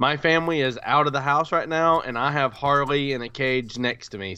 My 0.00 0.16
family 0.16 0.60
is 0.60 0.78
out 0.84 1.08
of 1.08 1.12
the 1.12 1.20
house 1.20 1.50
right 1.50 1.68
now, 1.68 2.02
and 2.02 2.16
I 2.16 2.30
have 2.30 2.52
Harley 2.52 3.14
in 3.14 3.22
a 3.22 3.28
cage 3.28 3.78
next 3.78 4.10
to 4.10 4.18
me. 4.18 4.36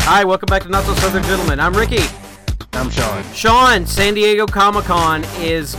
Hi, 0.00 0.24
welcome 0.24 0.48
back 0.48 0.64
to 0.64 0.68
Not 0.68 0.84
So 0.84 0.92
Southern 0.96 1.22
Gentlemen. 1.22 1.60
I'm 1.60 1.72
Ricky. 1.72 2.04
I'm 2.74 2.90
Sean. 2.90 3.24
Sean, 3.32 3.86
San 3.86 4.12
Diego 4.12 4.44
Comic 4.44 4.84
Con 4.84 5.24
is 5.38 5.74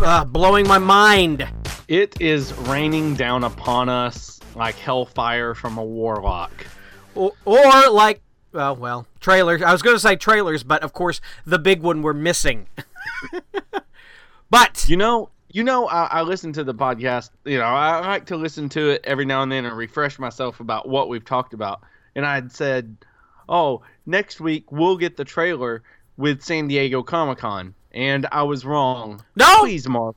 uh, 0.00 0.26
blowing 0.26 0.68
my 0.68 0.76
mind. 0.76 1.48
It 1.88 2.20
is 2.20 2.52
raining 2.52 3.14
down 3.14 3.44
upon 3.44 3.88
us 3.88 4.39
like 4.54 4.76
hellfire 4.76 5.54
from 5.54 5.78
a 5.78 5.84
warlock. 5.84 6.66
Or, 7.14 7.32
or 7.44 7.90
like, 7.90 8.22
well, 8.52 8.76
well, 8.76 9.06
trailers. 9.20 9.62
I 9.62 9.72
was 9.72 9.82
going 9.82 9.96
to 9.96 10.00
say 10.00 10.16
trailers, 10.16 10.62
but 10.62 10.82
of 10.82 10.92
course, 10.92 11.20
the 11.44 11.58
big 11.58 11.82
one 11.82 12.02
we're 12.02 12.12
missing. 12.12 12.66
but 14.50 14.88
You 14.88 14.96
know, 14.96 15.30
you 15.52 15.64
know, 15.64 15.88
I, 15.88 16.04
I 16.04 16.22
listen 16.22 16.52
to 16.54 16.64
the 16.64 16.74
podcast. 16.74 17.30
You 17.44 17.58
know, 17.58 17.64
I 17.64 18.00
like 18.06 18.26
to 18.26 18.36
listen 18.36 18.68
to 18.70 18.90
it 18.90 19.00
every 19.04 19.24
now 19.24 19.42
and 19.42 19.50
then 19.50 19.64
and 19.64 19.76
refresh 19.76 20.18
myself 20.18 20.60
about 20.60 20.88
what 20.88 21.08
we've 21.08 21.24
talked 21.24 21.54
about. 21.54 21.80
And 22.14 22.24
I 22.24 22.34
had 22.34 22.52
said, 22.52 22.96
"Oh, 23.48 23.82
next 24.06 24.40
week 24.40 24.70
we'll 24.70 24.96
get 24.96 25.16
the 25.16 25.24
trailer 25.24 25.82
with 26.16 26.42
San 26.42 26.68
Diego 26.68 27.02
Comic 27.02 27.38
Con," 27.38 27.74
and 27.92 28.26
I 28.30 28.44
was 28.44 28.64
wrong. 28.64 29.24
No! 29.36 29.60
please, 29.60 29.88
Marvel. 29.88 30.16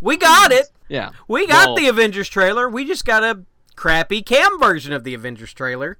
we 0.00 0.16
got 0.16 0.52
it. 0.52 0.68
Yeah, 0.88 1.10
We 1.28 1.46
got 1.46 1.68
Well, 1.68 1.76
the 1.76 1.88
Avengers 1.88 2.28
trailer. 2.28 2.68
We 2.68 2.84
just 2.84 3.04
got 3.04 3.24
a 3.24 3.42
crappy 3.74 4.22
cam 4.22 4.58
version 4.58 4.92
of 4.92 5.04
the 5.04 5.14
Avengers 5.14 5.52
trailer, 5.52 5.98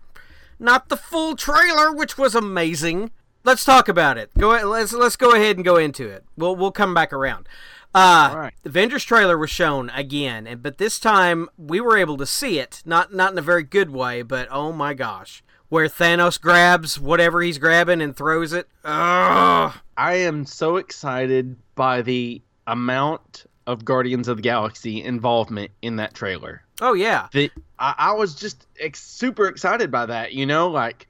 not 0.59 0.89
the 0.89 0.97
full 0.97 1.37
trailer, 1.37 1.93
which 1.93 2.17
was 2.17 2.35
amazing. 2.35 3.11
Let's 3.45 3.65
talk 3.65 3.89
about 3.89 4.19
it. 4.19 4.31
Go. 4.37 4.51
Let's 4.51 4.93
let's 4.93 5.17
go 5.17 5.33
ahead 5.33 5.57
and 5.57 5.65
go 5.65 5.77
into 5.77 6.09
it. 6.09 6.25
We'll 6.37 6.57
we'll 6.57 6.73
come 6.73 6.95
back 6.95 7.13
around. 7.13 7.49
Uh, 7.95 8.29
All 8.31 8.39
right. 8.39 8.55
The 8.63 8.69
Avengers 8.69 9.05
trailer 9.05 9.39
was 9.39 9.51
shown 9.51 9.89
again, 9.91 10.47
and 10.47 10.63
but 10.63 10.79
this 10.79 10.99
time 10.99 11.49
we 11.57 11.81
were 11.81 11.97
able 11.97 12.17
to 12.19 12.27
see 12.27 12.59
it, 12.59 12.83
not 12.85 13.15
not 13.15 13.33
in 13.33 13.39
a 13.39 13.43
very 13.43 13.63
good 13.63 13.91
way, 13.91 14.23
but 14.23 14.49
oh 14.51 14.73
my 14.73 14.95
gosh, 14.95 15.43
where 15.69 15.87
Thanos 15.87 16.41
grabs 16.41 16.99
whatever 16.99 17.41
he's 17.41 17.59
grabbing 17.59 18.03
and 18.03 18.17
throws 18.17 18.53
it. 18.53 18.69
Ugh. 18.85 19.73
I 19.97 20.15
am 20.15 20.45
so 20.45 20.77
excited 20.77 21.57
by 21.75 22.03
the 22.03 22.43
amount 22.67 23.47
of 23.67 23.85
Guardians 23.85 24.29
of 24.29 24.37
the 24.37 24.43
Galaxy 24.43 25.03
involvement 25.03 25.71
in 25.83 25.97
that 25.97 26.15
trailer. 26.15 26.63
Oh 26.81 26.93
yeah. 26.93 27.29
the 27.33 27.51
I, 27.79 27.95
I 27.99 28.13
was 28.13 28.35
just 28.35 28.67
ex- 28.79 29.03
super 29.03 29.47
excited 29.47 29.91
by 29.91 30.07
that. 30.07 30.33
You 30.33 30.47
know, 30.47 30.69
like 30.69 31.07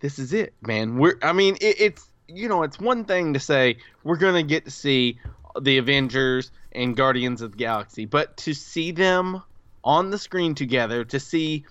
this 0.00 0.18
is 0.18 0.32
it, 0.32 0.54
man. 0.62 0.98
We're 0.98 1.18
I 1.22 1.32
mean, 1.32 1.56
it, 1.60 1.80
it's 1.80 2.06
you 2.28 2.48
know, 2.48 2.62
it's 2.62 2.78
one 2.78 3.04
thing 3.04 3.34
to 3.34 3.40
say 3.40 3.78
we're 4.04 4.16
gonna 4.16 4.42
get 4.42 4.64
to 4.64 4.70
see 4.70 5.18
the 5.60 5.78
Avengers 5.78 6.50
and 6.72 6.96
Guardians 6.96 7.42
of 7.42 7.52
the 7.52 7.58
Galaxy, 7.58 8.04
but 8.04 8.36
to 8.38 8.54
see 8.54 8.92
them 8.92 9.42
on 9.82 10.10
the 10.10 10.18
screen 10.18 10.54
together, 10.54 11.04
to 11.04 11.18
see 11.18 11.64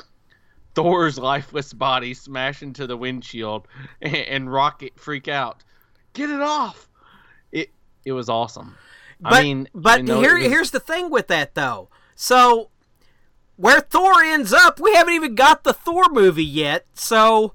Thor's 0.76 1.18
lifeless 1.18 1.74
body 1.74 2.14
smash 2.14 2.62
into 2.62 2.88
the 2.88 2.98
windshield 2.98 3.68
and, 4.02 4.16
and 4.16 4.52
Rocket 4.52 5.00
freak 5.00 5.28
out, 5.28 5.64
get 6.14 6.30
it 6.30 6.42
off. 6.42 6.90
It 7.52 7.70
it 8.06 8.12
was 8.12 8.30
awesome. 8.30 8.76
But, 9.20 9.34
I 9.34 9.42
mean, 9.44 9.68
but 9.74 10.08
here, 10.08 10.36
was- 10.38 10.48
here's 10.48 10.72
the 10.72 10.80
thing 10.80 11.10
with 11.10 11.28
that 11.28 11.56
though. 11.56 11.90
So, 12.16 12.70
where 13.56 13.82
Thor 13.82 14.22
ends 14.24 14.54
up, 14.54 14.80
we 14.80 14.94
haven't 14.96 15.14
even 15.14 15.36
got 15.36 15.64
the 15.64 15.74
Thor 15.74 16.06
movie 16.12 16.46
yet. 16.46 16.86
So, 16.94 17.54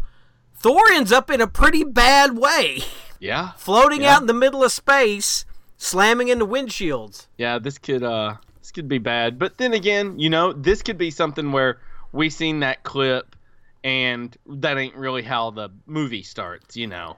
Thor 0.56 0.80
ends 0.92 1.12
up 1.12 1.30
in 1.30 1.40
a 1.40 1.46
pretty 1.46 1.84
bad 1.84 2.36
way, 2.36 2.80
yeah, 3.18 3.52
floating 3.56 4.02
Yeah. 4.02 4.16
out 4.16 4.20
in 4.22 4.26
the 4.26 4.34
middle 4.34 4.62
of 4.64 4.72
space, 4.72 5.44
slamming 5.76 6.28
into 6.28 6.46
windshields. 6.46 7.26
yeah, 7.38 7.58
this 7.58 7.78
could 7.78 8.03
uh 8.03 8.36
this 8.60 8.70
could 8.70 8.88
be 8.88 8.98
bad. 8.98 9.38
But 9.38 9.58
then 9.58 9.72
again, 9.74 10.19
you 10.19 10.30
know, 10.30 10.53
this 10.53 10.82
could 10.82 10.97
be 10.98 11.10
something 11.10 11.53
where 11.53 11.78
we 12.12 12.30
seen 12.30 12.60
that 12.60 12.82
clip 12.82 13.36
and 13.82 14.34
that 14.47 14.78
ain't 14.78 14.94
really 14.94 15.22
how 15.22 15.50
the 15.50 15.69
movie 15.86 16.22
starts, 16.22 16.76
you 16.76 16.86
know. 16.86 17.16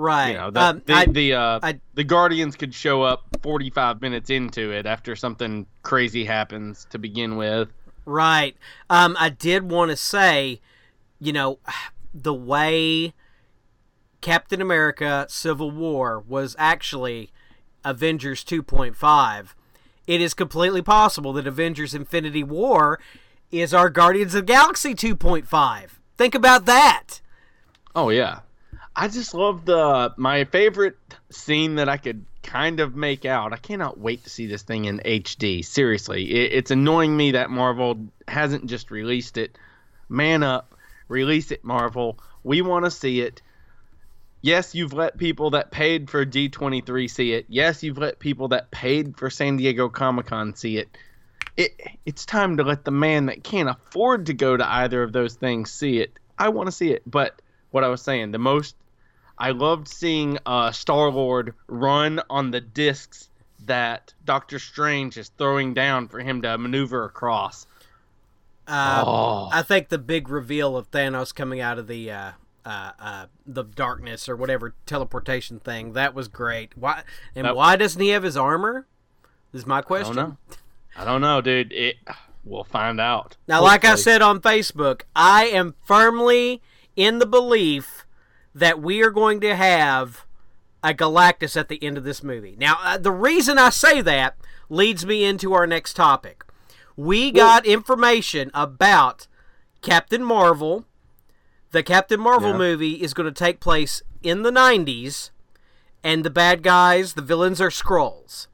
Right. 0.00 0.30
You 0.30 0.34
know, 0.38 0.50
the 0.50 0.60
um, 0.62 0.82
the, 0.86 0.94
I- 0.94 1.04
the 1.06 1.34
uh 1.34 1.60
I- 1.62 1.80
the 1.92 2.04
Guardians 2.04 2.56
could 2.56 2.72
show 2.74 3.02
up 3.02 3.24
45 3.42 4.00
minutes 4.00 4.30
into 4.30 4.70
it 4.72 4.86
after 4.86 5.14
something 5.14 5.66
crazy 5.82 6.24
happens 6.24 6.86
to 6.90 6.98
begin 6.98 7.36
with. 7.36 7.68
Right. 8.06 8.56
Um, 8.88 9.14
I 9.20 9.28
did 9.28 9.70
want 9.70 9.90
to 9.90 9.96
say, 9.98 10.62
you 11.20 11.34
know, 11.34 11.58
the 12.14 12.32
way 12.32 13.12
Captain 14.22 14.62
America 14.62 15.26
Civil 15.28 15.70
War 15.70 16.24
was 16.26 16.56
actually 16.58 17.30
Avengers 17.84 18.42
2.5, 18.42 19.48
it 20.06 20.20
is 20.22 20.32
completely 20.32 20.80
possible 20.82 21.34
that 21.34 21.46
Avengers 21.46 21.94
Infinity 21.94 22.42
War 22.42 22.98
is 23.50 23.74
our 23.74 23.90
Guardians 23.90 24.34
of 24.34 24.46
the 24.46 24.52
Galaxy 24.52 24.94
2.5. 24.94 25.90
Think 26.16 26.34
about 26.34 26.64
that. 26.64 27.20
Oh 27.94 28.08
yeah. 28.08 28.40
I 29.00 29.08
just 29.08 29.32
love 29.32 29.64
the 29.64 30.12
my 30.18 30.44
favorite 30.44 30.98
scene 31.30 31.76
that 31.76 31.88
I 31.88 31.96
could 31.96 32.26
kind 32.42 32.80
of 32.80 32.94
make 32.94 33.24
out. 33.24 33.54
I 33.54 33.56
cannot 33.56 33.98
wait 33.98 34.24
to 34.24 34.30
see 34.30 34.46
this 34.46 34.60
thing 34.60 34.84
in 34.84 34.98
HD. 35.02 35.64
Seriously, 35.64 36.30
it, 36.30 36.52
it's 36.52 36.70
annoying 36.70 37.16
me 37.16 37.30
that 37.30 37.48
Marvel 37.48 38.08
hasn't 38.28 38.66
just 38.66 38.90
released 38.90 39.38
it. 39.38 39.56
Man 40.10 40.42
up, 40.42 40.74
release 41.08 41.50
it, 41.50 41.64
Marvel. 41.64 42.18
We 42.44 42.60
want 42.60 42.84
to 42.84 42.90
see 42.90 43.22
it. 43.22 43.40
Yes, 44.42 44.74
you've 44.74 44.92
let 44.92 45.16
people 45.16 45.52
that 45.52 45.70
paid 45.70 46.10
for 46.10 46.26
D23 46.26 47.08
see 47.08 47.32
it. 47.32 47.46
Yes, 47.48 47.82
you've 47.82 47.96
let 47.96 48.18
people 48.18 48.48
that 48.48 48.70
paid 48.70 49.16
for 49.16 49.30
San 49.30 49.56
Diego 49.56 49.88
Comic 49.88 50.26
Con 50.26 50.54
see 50.54 50.76
it. 50.76 50.98
It 51.56 51.80
it's 52.04 52.26
time 52.26 52.58
to 52.58 52.64
let 52.64 52.84
the 52.84 52.90
man 52.90 53.26
that 53.26 53.44
can't 53.44 53.70
afford 53.70 54.26
to 54.26 54.34
go 54.34 54.58
to 54.58 54.70
either 54.70 55.02
of 55.02 55.14
those 55.14 55.36
things 55.36 55.70
see 55.70 56.00
it. 56.00 56.18
I 56.38 56.50
want 56.50 56.66
to 56.66 56.72
see 56.72 56.90
it, 56.92 57.02
but 57.06 57.40
what 57.70 57.82
I 57.82 57.88
was 57.88 58.02
saying, 58.02 58.32
the 58.32 58.38
most 58.38 58.74
I 59.40 59.52
loved 59.52 59.88
seeing 59.88 60.38
uh, 60.44 60.70
Star 60.70 61.10
Lord 61.10 61.54
run 61.66 62.20
on 62.28 62.50
the 62.50 62.60
discs 62.60 63.30
that 63.64 64.12
Doctor 64.24 64.58
Strange 64.58 65.16
is 65.16 65.30
throwing 65.38 65.72
down 65.74 66.08
for 66.08 66.20
him 66.20 66.42
to 66.42 66.58
maneuver 66.58 67.04
across. 67.04 67.66
Uh, 68.68 69.02
Oh. 69.06 69.48
I 69.50 69.62
think 69.62 69.88
the 69.88 69.98
big 69.98 70.28
reveal 70.28 70.76
of 70.76 70.90
Thanos 70.90 71.34
coming 71.34 71.60
out 71.60 71.78
of 71.78 71.86
the 71.86 72.10
uh, 72.10 72.30
uh, 72.64 72.92
uh, 73.00 73.26
the 73.46 73.64
darkness 73.64 74.28
or 74.28 74.36
whatever 74.36 74.74
teleportation 74.86 75.58
thing 75.58 75.94
that 75.94 76.14
was 76.14 76.28
great. 76.28 76.76
Why 76.76 77.02
and 77.34 77.50
why 77.56 77.76
doesn't 77.76 78.00
he 78.00 78.10
have 78.10 78.22
his 78.22 78.36
armor? 78.36 78.86
Is 79.52 79.66
my 79.66 79.78
I 79.78 79.82
question. 79.82 80.16
don't 80.16 80.28
know. 80.28 80.36
I 80.96 81.04
don't 81.04 81.20
know, 81.22 81.40
dude. 81.40 81.72
It 81.72 81.96
we'll 82.44 82.64
find 82.64 83.00
out. 83.00 83.36
Now, 83.48 83.62
like 83.62 83.84
I 83.84 83.94
said 83.94 84.20
on 84.22 84.40
Facebook, 84.40 85.02
I 85.16 85.46
am 85.46 85.74
firmly 85.84 86.60
in 86.94 87.18
the 87.18 87.26
belief 87.26 88.04
that 88.54 88.80
we 88.80 89.02
are 89.02 89.10
going 89.10 89.40
to 89.40 89.54
have 89.54 90.24
a 90.82 90.94
Galactus 90.94 91.56
at 91.58 91.68
the 91.68 91.82
end 91.82 91.98
of 91.98 92.04
this 92.04 92.22
movie. 92.22 92.56
Now, 92.58 92.78
uh, 92.82 92.98
the 92.98 93.12
reason 93.12 93.58
I 93.58 93.70
say 93.70 94.00
that 94.02 94.36
leads 94.68 95.04
me 95.04 95.24
into 95.24 95.52
our 95.52 95.66
next 95.66 95.94
topic. 95.94 96.44
We 96.96 97.30
got 97.30 97.66
information 97.66 98.50
about 98.54 99.26
Captain 99.82 100.22
Marvel. 100.24 100.84
The 101.70 101.82
Captain 101.82 102.20
Marvel 102.20 102.50
Yeah. 102.52 102.56
movie 102.58 102.94
is 103.02 103.14
going 103.14 103.32
to 103.32 103.38
take 103.38 103.60
place 103.60 104.02
in 104.22 104.42
the 104.42 104.50
90s, 104.50 105.30
and 106.02 106.24
the 106.24 106.30
bad 106.30 106.62
guys, 106.62 107.14
the 107.14 107.22
villains, 107.22 107.60
are 107.60 107.70
Skrulls. 107.70 108.46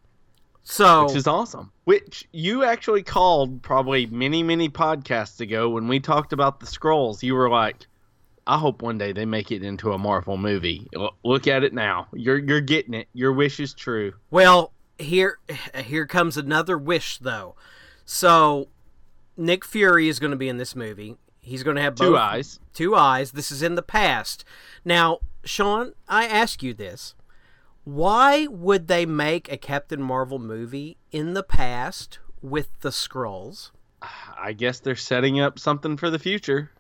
So, 0.63 1.07
which 1.07 1.15
is 1.17 1.27
awesome. 1.29 1.71
Which 1.85 2.27
you 2.33 2.65
actually 2.65 3.05
called 3.05 3.63
probably 3.63 4.07
many, 4.07 4.43
many 4.43 4.69
podcasts 4.69 5.41
ago 5.41 5.69
when 5.69 5.87
we 5.87 6.01
talked 6.01 6.33
about 6.33 6.59
the 6.61 6.67
Skrulls. 6.67 7.23
You 7.23 7.35
were 7.37 7.49
like, 7.49 7.87
"I 8.47 8.59
hope 8.59 8.83
one 8.83 8.99
day 8.99 9.13
they 9.13 9.25
make 9.25 9.51
it 9.51 9.63
into 9.63 9.93
a 9.93 9.99
Marvel 9.99 10.37
movie." 10.37 10.89
Look 11.25 11.47
at 11.47 11.65
it 11.65 11.73
now. 11.73 12.09
You're 12.13 12.39
you're 12.39 12.61
getting 12.61 12.95
it. 12.95 13.09
Your 13.13 13.33
wish 13.33 13.61
is 13.61 13.75
true. 13.75 14.13
Well, 14.31 14.73
here 14.99 15.39
here 15.75 16.07
comes 16.07 16.37
another 16.37 16.79
wish 16.79 17.19
though. 17.19 17.57
So 18.05 18.69
Nick 19.37 19.65
Fury 19.65 20.09
is 20.09 20.19
going 20.19 20.31
to 20.31 20.37
be 20.37 20.49
in 20.49 20.57
this 20.57 20.75
movie. 20.77 21.17
He's 21.41 21.63
going 21.63 21.77
to 21.77 21.83
have 21.83 21.95
Two 21.95 22.17
eyes. 22.17 22.59
Two 22.73 22.97
eyes. 22.97 23.33
This 23.33 23.53
is 23.53 23.63
in 23.63 23.77
the 23.77 23.83
past. 23.83 24.45
Now, 24.85 25.21
Sean, 25.45 25.93
I 26.09 26.27
ask 26.27 26.63
you 26.63 26.75
this. 26.75 27.15
Why 27.85 28.49
would 28.49 28.89
they 28.89 29.07
make 29.07 29.51
a 29.51 29.57
Captain 29.57 30.03
Marvel 30.03 30.41
movie 30.41 30.97
in 31.13 31.35
the 31.35 31.45
past 31.45 32.19
with 32.43 32.69
the 32.81 32.89
Skrulls? 32.89 33.71
I 34.37 34.55
guess 34.55 34.81
they're 34.81 34.97
setting 34.97 35.39
up 35.39 35.59
something 35.61 35.97
for 35.97 36.11
the 36.11 36.19
future. 36.19 36.73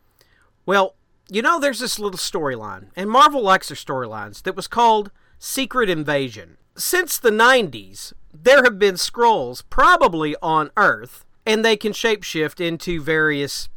Well, 0.64 0.96
you 1.28 1.42
know, 1.42 1.58
there's 1.58 1.80
this 1.80 1.98
little 1.98 2.18
storyline, 2.18 2.86
and 2.94 3.10
Marvel 3.10 3.42
likes 3.42 3.68
their 3.68 3.76
storylines, 3.76 4.42
that 4.42 4.56
was 4.56 4.68
called 4.68 5.10
Secret 5.38 5.90
Invasion. 5.90 6.56
Since 6.76 7.18
the 7.18 7.30
90s, 7.30 8.12
there 8.32 8.62
have 8.62 8.78
been 8.78 8.94
Skrulls 8.94 9.62
probably 9.68 10.36
on 10.42 10.70
Earth, 10.76 11.24
and 11.44 11.64
they 11.64 11.76
can 11.76 11.92
shapeshift 11.92 12.60
into 12.60 13.00
various 13.00 13.68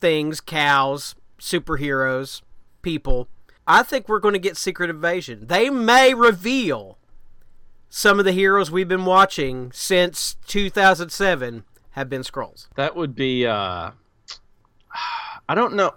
things, 0.00 0.40
cows, 0.40 1.14
superheroes, 1.38 2.42
people. 2.82 3.28
I 3.66 3.82
think 3.82 4.08
we're 4.08 4.18
going 4.18 4.34
to 4.34 4.38
get 4.38 4.56
Secret 4.56 4.90
Invasion. 4.90 5.46
They 5.46 5.70
may 5.70 6.14
reveal 6.14 6.98
some 7.88 8.18
of 8.18 8.24
the 8.24 8.32
heroes 8.32 8.70
we've 8.70 8.88
been 8.88 9.04
watching 9.04 9.70
since 9.72 10.36
2007 10.46 11.64
have 11.90 12.08
been 12.08 12.22
Skrulls. 12.22 12.68
That 12.74 12.96
would 12.96 13.14
be. 13.14 13.46
Uh, 13.46 13.92
I 15.48 15.54
don't 15.54 15.74
know. 15.74 15.92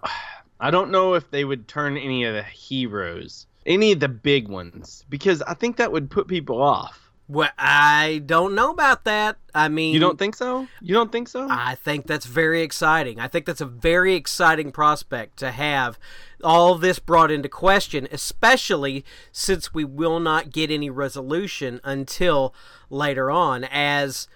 I 0.59 0.71
don't 0.71 0.91
know 0.91 1.13
if 1.15 1.29
they 1.31 1.45
would 1.45 1.67
turn 1.67 1.97
any 1.97 2.23
of 2.23 2.33
the 2.33 2.43
heroes, 2.43 3.47
any 3.65 3.91
of 3.91 3.99
the 3.99 4.09
big 4.09 4.47
ones, 4.47 5.05
because 5.09 5.41
I 5.41 5.53
think 5.53 5.77
that 5.77 5.91
would 5.91 6.09
put 6.09 6.27
people 6.27 6.61
off. 6.61 7.01
Well, 7.27 7.49
I 7.57 8.21
don't 8.27 8.53
know 8.53 8.69
about 8.69 9.03
that. 9.05 9.37
I 9.53 9.67
mean, 9.67 9.95
You 9.95 9.99
don't 9.99 10.19
think 10.19 10.35
so? 10.35 10.67
You 10.79 10.93
don't 10.93 11.11
think 11.11 11.27
so? 11.27 11.47
I 11.49 11.73
think 11.73 12.05
that's 12.05 12.27
very 12.27 12.61
exciting. 12.61 13.19
I 13.19 13.27
think 13.27 13.47
that's 13.47 13.61
a 13.61 13.65
very 13.65 14.13
exciting 14.13 14.71
prospect 14.71 15.37
to 15.37 15.49
have 15.49 15.97
all 16.43 16.75
this 16.75 16.99
brought 16.99 17.31
into 17.31 17.49
question, 17.49 18.07
especially 18.11 19.03
since 19.31 19.73
we 19.73 19.83
will 19.83 20.19
not 20.19 20.51
get 20.51 20.69
any 20.69 20.91
resolution 20.91 21.81
until 21.83 22.53
later 22.91 23.31
on. 23.31 23.63
As 23.63 24.27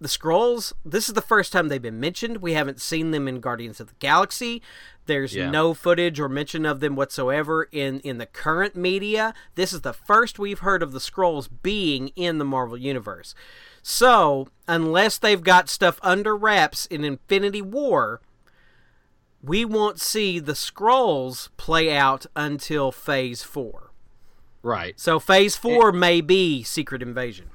the 0.00 0.08
Skrulls, 0.08 0.72
this 0.86 1.08
is 1.08 1.14
the 1.14 1.20
first 1.20 1.52
time 1.52 1.68
they've 1.68 1.82
been 1.82 2.00
mentioned. 2.00 2.38
We 2.38 2.54
haven't 2.54 2.80
seen 2.80 3.10
them 3.10 3.28
in 3.28 3.40
Guardians 3.40 3.78
of 3.78 3.88
the 3.88 3.94
Galaxy. 3.98 4.62
There's 5.06 5.34
Yeah. 5.34 5.50
no 5.50 5.72
footage 5.74 6.18
or 6.20 6.28
mention 6.28 6.66
of 6.66 6.80
them 6.80 6.96
whatsoever 6.96 7.68
in, 7.72 8.00
in 8.00 8.18
the 8.18 8.26
current 8.26 8.76
media. 8.76 9.32
This 9.54 9.72
is 9.72 9.80
the 9.82 9.92
first 9.92 10.38
we've 10.38 10.58
heard 10.60 10.82
of 10.82 10.92
the 10.92 10.98
Skrulls 10.98 11.48
being 11.62 12.08
in 12.16 12.38
the 12.38 12.44
Marvel 12.44 12.76
Universe. 12.76 13.34
So, 13.82 14.48
unless 14.66 15.16
they've 15.16 15.42
got 15.42 15.68
stuff 15.68 16.00
under 16.02 16.36
wraps 16.36 16.86
in 16.86 17.04
Infinity 17.04 17.62
War, 17.62 18.20
we 19.42 19.64
won't 19.64 20.00
see 20.00 20.40
the 20.40 20.54
Skrulls 20.54 21.50
play 21.56 21.96
out 21.96 22.26
until 22.34 22.90
Phase 22.90 23.42
4. 23.44 23.90
right. 24.62 24.98
So, 24.98 25.20
Phase 25.20 25.54
eh. 25.56 25.60
4 25.60 25.92
may 25.92 26.20
be 26.20 26.64
Secret 26.64 27.00
Invasion. 27.00 27.50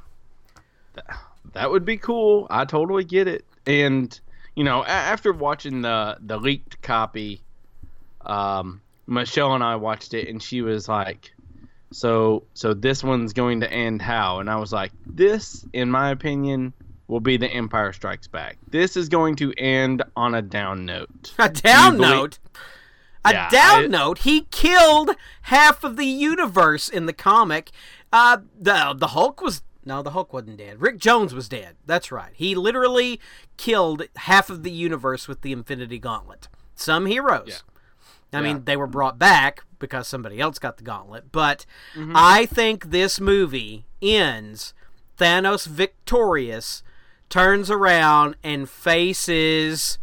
That 1.54 1.72
would 1.72 1.84
be 1.84 1.98
cool. 1.98 2.48
I 2.50 2.64
totally 2.66 3.04
get 3.04 3.28
it. 3.28 3.44
And 3.66 4.18
you 4.56 4.64
know, 4.64 4.84
a- 4.84 4.88
after 4.88 5.32
watching 5.34 5.82
the 5.82 6.18
the 6.22 6.38
leaked 6.38 6.82
copy, 6.82 7.42
um, 8.26 8.82
Michelle 9.08 9.54
and 9.54 9.64
I 9.64 9.76
watched 9.76 10.14
it, 10.14 10.28
and 10.30 10.42
she 10.42 10.62
was 10.62 10.88
like, 10.88 11.32
"So, 11.92 12.44
so 12.54 12.74
this 12.74 13.04
one's 13.04 13.34
going 13.34 13.62
to 13.62 13.72
end 13.72 14.02
how?" 14.02 14.40
And 14.40 14.50
I 14.50 14.58
was 14.58 14.72
like, 14.72 14.92
"This, 15.06 15.66
in 15.74 15.90
my 15.92 16.10
opinion." 16.12 16.74
Will 17.08 17.20
be 17.20 17.36
the 17.36 17.50
Empire 17.50 17.92
Strikes 17.92 18.28
Back. 18.28 18.58
This 18.70 18.96
is 18.96 19.10
going 19.10 19.36
to 19.36 19.52
end 19.58 20.02
on 20.16 20.34
a 20.34 20.42
down 20.42 20.86
note. 20.86 21.34
A 21.40 21.50
down 21.50 21.98
believe- 21.98 22.10
note. 22.10 22.40
A 23.26 23.34
Yeah, 23.34 23.50
down 23.50 23.92
note. 23.92 24.20
He 24.20 24.44
killed 24.50 25.10
half 25.42 25.84
of 25.84 25.98
the 25.98 26.06
universe 26.06 26.88
in 26.88 27.08
the 27.08 27.14
comic. 27.14 27.72
Uh, 28.14 28.38
the 28.58 28.96
the 28.98 29.08
Hulk 29.08 29.42
was 29.42 29.62
no, 29.86 30.02
the 30.02 30.12
Hulk 30.12 30.32
wasn't 30.34 30.58
dead. 30.58 30.82
Rick 30.82 30.98
Jones 31.00 31.34
was 31.34 31.50
dead. 31.50 31.76
That's 31.86 32.12
right. 32.12 32.32
He 32.34 32.54
literally 32.56 33.20
killed 33.58 34.04
half 34.16 34.50
of 34.50 34.64
the 34.64 34.72
universe 34.72 35.28
with 35.28 35.42
the 35.42 35.52
Infinity 35.52 36.00
Gauntlet. 36.00 36.48
Some 36.76 37.06
heroes. 37.06 37.48
Yeah. 37.48 38.40
I 38.40 38.42
Yeah. 38.42 38.54
mean, 38.54 38.64
they 38.66 38.78
were 38.78 38.88
brought 38.88 39.18
back 39.20 39.64
because 39.80 40.08
somebody 40.08 40.40
else 40.40 40.60
got 40.60 40.78
the 40.78 40.84
gauntlet. 40.84 41.32
But 41.32 41.66
Mm-hmm. 41.96 42.14
I 42.16 42.46
think 42.46 42.92
this 42.92 43.20
movie 43.20 43.86
ends 44.02 44.74
Thanos 45.18 45.66
victorious, 45.68 46.82
turns 47.30 47.70
around 47.70 48.36
and 48.44 48.70
faces 48.70 49.98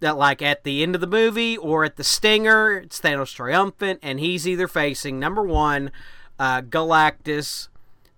that 0.00 0.16
like 0.18 0.42
at 0.42 0.64
the 0.64 0.82
end 0.82 0.94
of 0.94 1.00
the 1.00 1.06
movie 1.06 1.56
or 1.56 1.84
at 1.84 1.96
the 1.96 2.04
stinger, 2.04 2.78
it's 2.78 3.00
Thanos 3.00 3.34
triumphant, 3.34 4.00
and 4.02 4.20
he's 4.20 4.46
either 4.46 4.68
facing 4.68 5.18
number 5.18 5.42
one, 5.42 5.90
uh, 6.38 6.60
Galactus, 6.62 7.68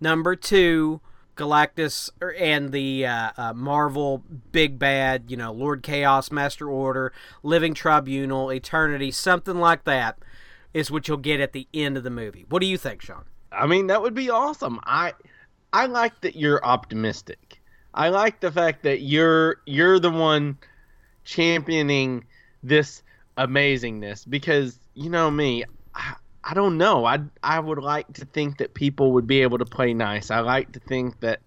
number 0.00 0.36
two, 0.36 1.00
Galactus 1.36 2.10
er, 2.22 2.34
and 2.34 2.72
the 2.72 3.06
uh, 3.06 3.30
uh, 3.36 3.52
Marvel 3.52 4.22
big 4.52 4.78
bad, 4.78 5.30
you 5.30 5.36
know, 5.36 5.52
Lord 5.52 5.82
Chaos, 5.82 6.30
Master 6.30 6.68
Order, 6.68 7.12
Living 7.42 7.74
Tribunal, 7.74 8.50
Eternity, 8.52 9.10
something 9.10 9.56
like 9.58 9.84
that, 9.84 10.18
is 10.72 10.90
what 10.90 11.08
you'll 11.08 11.18
get 11.18 11.40
at 11.40 11.52
the 11.52 11.68
end 11.72 11.96
of 11.96 12.04
the 12.04 12.10
movie. 12.10 12.46
What 12.48 12.60
do 12.60 12.66
you 12.66 12.78
think, 12.78 13.02
Sean? 13.02 13.24
I 13.52 13.66
mean, 13.66 13.86
that 13.88 14.02
would 14.02 14.14
be 14.14 14.30
awesome. 14.30 14.80
I 14.84 15.12
I 15.72 15.86
like 15.86 16.20
that 16.22 16.36
you're 16.36 16.64
optimistic. 16.64 17.60
I 17.94 18.08
like 18.08 18.40
the 18.40 18.52
fact 18.52 18.82
that 18.82 19.00
you're 19.00 19.56
you're 19.66 19.98
the 19.98 20.10
one 20.10 20.58
championing 21.24 22.24
this 22.62 23.02
amazingness 23.38 24.28
because 24.28 24.78
you 24.94 25.10
know 25.10 25.30
me, 25.30 25.64
I, 26.48 26.54
don't 26.54 26.78
know. 26.78 27.04
I 27.04 27.20
I 27.42 27.58
would 27.58 27.78
like 27.78 28.12
to 28.14 28.24
think 28.24 28.58
that 28.58 28.74
people 28.74 29.12
would 29.12 29.26
be 29.26 29.42
able 29.42 29.58
to 29.58 29.64
play 29.64 29.94
nice. 29.94 30.30
I 30.30 30.40
like 30.40 30.72
to 30.72 30.80
think 30.80 31.20
that 31.20 31.40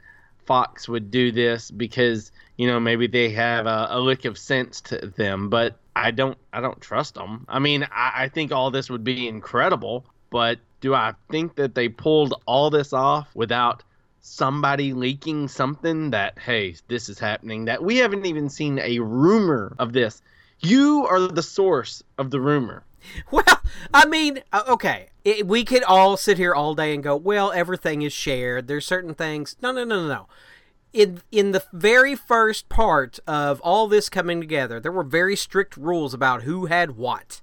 Fox 0.46 0.90
would 0.90 1.12
do 1.12 1.32
this 1.32 1.72
because 1.72 2.32
you 2.58 2.68
know 2.68 2.80
maybe 2.80 3.08
they 3.08 3.30
have 3.32 3.66
a, 3.66 3.88
a 3.92 4.00
lick 4.00 4.26
of 4.26 4.38
sense 4.38 4.82
to 4.82 4.98
them, 5.16 5.50
but 5.50 5.78
I 5.96 6.12
don't 6.12 6.38
I 6.52 6.62
don't 6.62 6.82
trust 6.82 7.16
them. 7.16 7.46
I 7.48 7.60
mean, 7.60 7.84
I, 7.92 8.24
I 8.24 8.30
think 8.30 8.52
all 8.52 8.72
this 8.72 8.90
would 8.90 9.04
be 9.04 9.28
incredible, 9.28 10.06
but 10.30 10.60
do 10.82 10.94
I 10.94 11.14
think 11.30 11.56
that 11.56 11.76
they 11.76 11.90
pulled 11.90 12.42
all 12.46 12.70
this 12.70 12.94
off 12.94 13.30
without 13.36 13.84
somebody 14.22 14.94
leaking 14.94 15.48
something 15.48 16.12
that 16.12 16.38
hey 16.40 16.76
this 16.88 17.10
is 17.10 17.20
happening 17.20 17.66
that 17.66 17.84
we 17.84 17.98
haven't 17.98 18.26
even 18.26 18.50
seen 18.50 18.78
a 18.80 19.00
rumor 19.00 19.74
of 19.80 19.94
this 19.94 20.22
you 20.60 21.08
are 21.10 21.28
the 21.28 21.42
source 21.42 22.04
of 22.18 22.30
the 22.30 22.40
rumor 22.40 22.84
Well, 23.32 23.62
I 23.94 24.06
mean, 24.06 24.42
uh, 24.52 24.64
okay, 24.68 25.10
it, 25.24 25.48
we 25.48 25.64
could 25.64 25.84
all 25.84 26.18
sit 26.18 26.38
here 26.38 26.54
all 26.54 26.76
day 26.76 26.94
and 26.94 27.04
go, 27.04 27.16
well, 27.16 27.52
everything 27.52 28.02
is 28.02 28.14
shared. 28.14 28.68
There's 28.68 28.86
certain 28.86 29.14
things. 29.14 29.56
No, 29.62 29.72
no, 29.72 29.84
no, 29.84 30.02
no, 30.02 30.08
no. 30.08 30.28
In 30.92 31.22
in 31.32 31.52
the 31.52 31.64
very 31.72 32.16
first 32.16 32.68
part 32.68 33.20
of 33.28 33.62
all 33.62 33.88
this 33.88 34.10
coming 34.10 34.42
together, 34.42 34.80
there 34.80 34.92
were 34.92 35.04
very 35.04 35.36
strict 35.36 35.78
rules 35.78 36.14
about 36.14 36.44
who 36.44 36.66
had 36.66 36.92
what. 36.98 37.42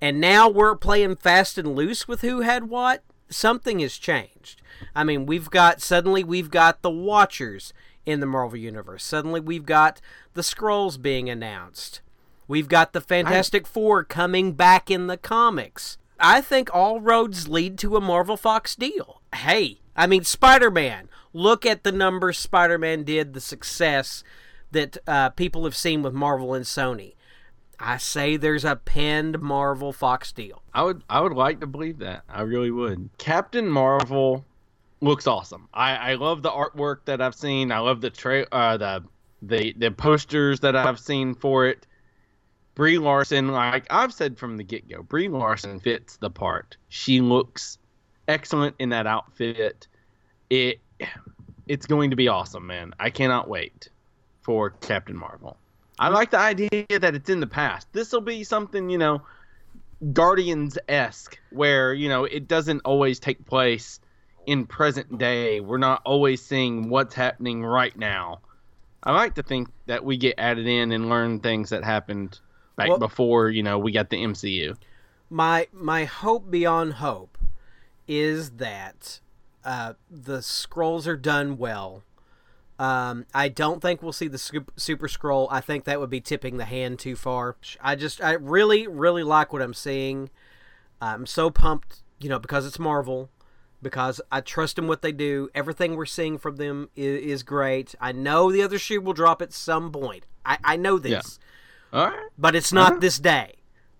And 0.00 0.20
now 0.20 0.48
we're 0.48 0.74
playing 0.74 1.16
fast 1.16 1.58
and 1.58 1.76
loose 1.76 2.08
with 2.08 2.22
who 2.22 2.40
had 2.40 2.68
what. 2.68 3.04
Something 3.28 3.78
has 3.80 3.96
changed. 3.98 4.60
I 4.94 5.04
mean, 5.04 5.26
we've 5.26 5.50
got 5.50 5.80
suddenly 5.80 6.24
we've 6.24 6.50
got 6.50 6.82
the 6.82 6.90
Watchers 6.90 7.72
in 8.04 8.20
the 8.20 8.26
Marvel 8.26 8.58
universe. 8.58 9.04
Suddenly 9.04 9.40
we've 9.40 9.66
got 9.66 10.00
the 10.34 10.42
Skrulls 10.42 11.00
being 11.00 11.30
announced. 11.30 12.00
We've 12.48 12.68
got 12.68 12.92
the 12.92 13.00
Fantastic 13.00 13.66
Four 13.66 14.04
coming 14.04 14.52
back 14.52 14.90
in 14.90 15.06
the 15.06 15.16
comics. 15.16 15.98
I 16.18 16.40
think 16.40 16.68
all 16.72 17.00
roads 17.00 17.48
lead 17.48 17.78
to 17.78 17.96
a 17.96 18.00
Marvel 18.00 18.36
Fox 18.36 18.76
deal. 18.76 19.20
Hey, 19.34 19.80
I 19.96 20.06
mean, 20.06 20.24
Spider 20.24 20.70
Man. 20.70 21.08
Look 21.32 21.64
at 21.64 21.82
the 21.82 21.92
numbers 21.92 22.38
Spider 22.38 22.78
Man 22.78 23.04
did, 23.04 23.32
the 23.32 23.40
success 23.40 24.22
that 24.70 24.98
uh, 25.06 25.30
people 25.30 25.64
have 25.64 25.76
seen 25.76 26.02
with 26.02 26.12
Marvel 26.12 26.52
and 26.54 26.64
Sony. 26.64 27.14
I 27.80 27.96
say 27.96 28.36
there's 28.36 28.64
a 28.64 28.76
penned 28.76 29.40
Marvel 29.40 29.92
Fox 29.92 30.30
deal. 30.30 30.62
i 30.72 30.82
would 30.82 31.02
i 31.10 31.20
would 31.20 31.32
like 31.32 31.58
to 31.60 31.66
believe 31.66 31.98
that 31.98 32.22
i 32.28 32.42
really 32.42 32.70
would 32.70 33.10
captain 33.18 33.68
marvel 33.68 34.44
looks 35.00 35.26
awesome 35.26 35.68
i 35.74 35.96
i 35.96 36.14
love 36.14 36.42
the 36.42 36.50
artwork 36.50 36.98
that 37.06 37.20
i've 37.20 37.34
seen 37.34 37.72
i 37.72 37.78
love 37.80 38.00
the 38.00 38.08
tra- 38.10 38.46
uh 38.52 38.76
the 38.76 39.02
the 39.42 39.74
the 39.78 39.90
posters 39.90 40.60
that 40.60 40.76
i've 40.76 41.00
seen 41.00 41.34
for 41.34 41.66
it 41.66 41.86
Brie 42.74 42.98
Larson, 42.98 43.48
like 43.48 43.86
I've 43.90 44.12
said 44.12 44.38
from 44.38 44.56
the 44.56 44.64
get 44.64 44.88
go, 44.88 45.02
Brie 45.02 45.28
Larson 45.28 45.80
fits 45.80 46.16
the 46.16 46.30
part. 46.30 46.76
She 46.88 47.20
looks 47.20 47.78
excellent 48.28 48.76
in 48.78 48.90
that 48.90 49.06
outfit. 49.06 49.86
It 50.48 50.80
it's 51.68 51.86
going 51.86 52.10
to 52.10 52.16
be 52.16 52.28
awesome, 52.28 52.66
man. 52.66 52.94
I 52.98 53.10
cannot 53.10 53.48
wait 53.48 53.88
for 54.42 54.70
Captain 54.70 55.16
Marvel. 55.16 55.56
I 55.98 56.08
like 56.08 56.30
the 56.30 56.38
idea 56.38 56.98
that 57.00 57.14
it's 57.14 57.30
in 57.30 57.40
the 57.40 57.46
past. 57.46 57.86
This 57.92 58.12
will 58.12 58.22
be 58.22 58.42
something, 58.44 58.90
you 58.90 58.98
know, 58.98 59.22
Guardians 60.12 60.78
esque, 60.88 61.38
where, 61.50 61.94
you 61.94 62.08
know, 62.08 62.24
it 62.24 62.48
doesn't 62.48 62.80
always 62.84 63.20
take 63.20 63.44
place 63.46 64.00
in 64.46 64.66
present 64.66 65.18
day. 65.18 65.60
We're 65.60 65.78
not 65.78 66.02
always 66.04 66.42
seeing 66.42 66.88
what's 66.88 67.14
happening 67.14 67.64
right 67.64 67.96
now. 67.96 68.40
I 69.04 69.12
like 69.12 69.34
to 69.34 69.42
think 69.42 69.68
that 69.86 70.04
we 70.04 70.16
get 70.16 70.34
added 70.38 70.66
in 70.66 70.90
and 70.90 71.08
learn 71.08 71.40
things 71.40 71.70
that 71.70 71.84
happened 71.84 72.40
back 72.76 72.88
Well- 72.88 72.98
before, 72.98 73.50
you 73.50 73.62
know, 73.62 73.78
we 73.78 73.92
got 73.92 74.10
the 74.10 74.22
MCU. 74.22 74.76
my 75.30 75.66
my 75.72 76.04
hope 76.04 76.50
beyond 76.50 76.94
hope 76.94 77.38
is 78.08 78.50
that 78.52 79.20
uh, 79.64 79.94
the 80.10 80.38
Skrulls 80.38 81.06
are 81.06 81.16
done 81.16 81.56
well. 81.56 82.02
Um, 82.78 83.26
I 83.32 83.48
don't 83.48 83.80
think 83.80 84.02
we'll 84.02 84.12
see 84.12 84.26
the 84.28 84.38
super, 84.38 84.72
super 84.76 85.06
Skrull. 85.06 85.46
I 85.50 85.60
think 85.60 85.84
that 85.84 86.00
would 86.00 86.10
be 86.10 86.20
tipping 86.20 86.56
the 86.56 86.64
hand 86.64 86.98
too 86.98 87.14
far. 87.14 87.56
I 87.80 87.94
just 87.94 88.20
I 88.22 88.32
really 88.32 88.86
really 88.86 89.22
like 89.22 89.52
what 89.52 89.62
I'm 89.62 89.74
seeing. 89.74 90.30
I'm 91.00 91.26
so 91.26 91.50
pumped, 91.50 92.02
you 92.20 92.28
know, 92.28 92.38
because 92.38 92.66
it's 92.66 92.78
Marvel. 92.78 93.30
Because 93.80 94.20
I 94.30 94.40
trust 94.40 94.78
in 94.78 94.86
what 94.86 95.02
they 95.02 95.10
do. 95.10 95.48
Everything 95.56 95.96
we're 95.96 96.06
seeing 96.06 96.38
from 96.38 96.54
them 96.54 96.88
is, 96.94 97.20
is 97.22 97.42
great. 97.42 97.96
I 98.00 98.12
know 98.12 98.52
the 98.52 98.62
other 98.62 98.78
shoe 98.78 99.00
will 99.00 99.12
drop 99.12 99.42
at 99.42 99.52
some 99.52 99.90
point. 99.90 100.24
I, 100.46 100.58
I 100.62 100.76
know 100.76 101.00
this. 101.00 101.40
All 101.92 102.06
right. 102.06 102.28
but 102.38 102.54
it's 102.54 102.72
not 102.72 102.92
Uh-huh. 102.92 103.00
this 103.00 103.18
day. 103.18 103.54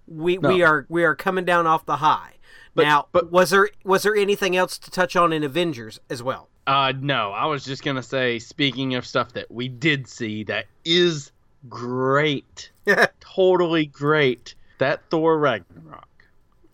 We 0.09 0.37
No. 0.39 0.49
we 0.51 0.63
are 0.63 0.87
we 0.89 1.05
are 1.05 1.15
coming 1.15 1.45
down 1.45 1.67
off 1.67 1.85
the 1.87 1.97
high. 1.97 2.35
But- 2.75 2.85
now, 2.85 3.07
but- 3.13 3.31
was 3.31 3.51
there 3.51 3.69
was 3.85 4.03
there 4.03 4.17
anything 4.17 4.57
else 4.57 4.79
to 4.79 4.91
touch 4.91 5.15
on 5.17 5.33
in 5.33 5.43
Avengers 5.45 6.01
as 6.11 6.23
well? 6.23 6.49
Uh, 6.67 6.93
no, 6.99 7.33
I 7.33 7.47
was 7.47 7.65
just 7.65 7.83
gonna 7.85 8.03
say. 8.03 8.39
Speaking 8.39 8.95
of 8.95 9.05
stuff 9.07 9.33
that 9.33 9.51
we 9.51 9.69
did 9.69 10.07
see, 10.09 10.45
that 10.45 10.67
is 10.85 11.33
great, 11.69 12.71
totally 13.21 13.87
great. 13.87 14.55
That 14.79 15.03
Thor 15.11 15.39
Ragnarok. 15.39 16.09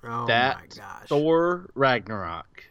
Oh 0.04 0.26
that 0.26 0.56
my 0.60 0.66
gosh! 0.76 1.08
Thor 1.08 1.70
Ragnarok 1.74 2.64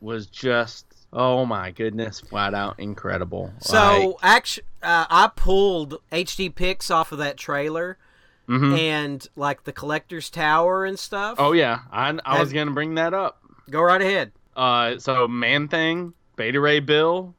was 0.00 0.26
just 0.26 0.86
oh 1.16 1.44
my 1.46 1.70
goodness, 1.72 2.20
flat 2.20 2.54
out 2.54 2.78
incredible. 2.78 3.52
So 3.58 4.18
actually, 4.22 4.66
uh, 4.82 5.06
I 5.10 5.30
pulled 5.34 6.00
HD 6.12 6.54
pics 6.54 6.90
off 6.90 7.10
of 7.10 7.18
that 7.18 7.36
trailer 7.38 7.98
Like, 8.46 8.60
mhm. 8.60 8.78
and 8.78 9.28
like 9.34 9.64
the 9.64 9.72
collector's 9.72 10.30
tower 10.30 10.84
and 10.84 10.96
stuff. 10.98 11.36
oh 11.40 11.52
yeah, 11.52 11.80
I, 11.90 12.16
I 12.24 12.38
was 12.38 12.52
gonna 12.52 12.70
bring 12.70 12.94
that 12.94 13.14
up. 13.14 13.40
go 13.70 13.80
right 13.80 14.00
ahead. 14.00 14.30
Uh, 14.54 14.98
so 14.98 15.26
Man 15.26 15.66
Thing, 15.68 16.12
Beta 16.36 16.60
Ray 16.60 16.80
Bill, 16.80 17.34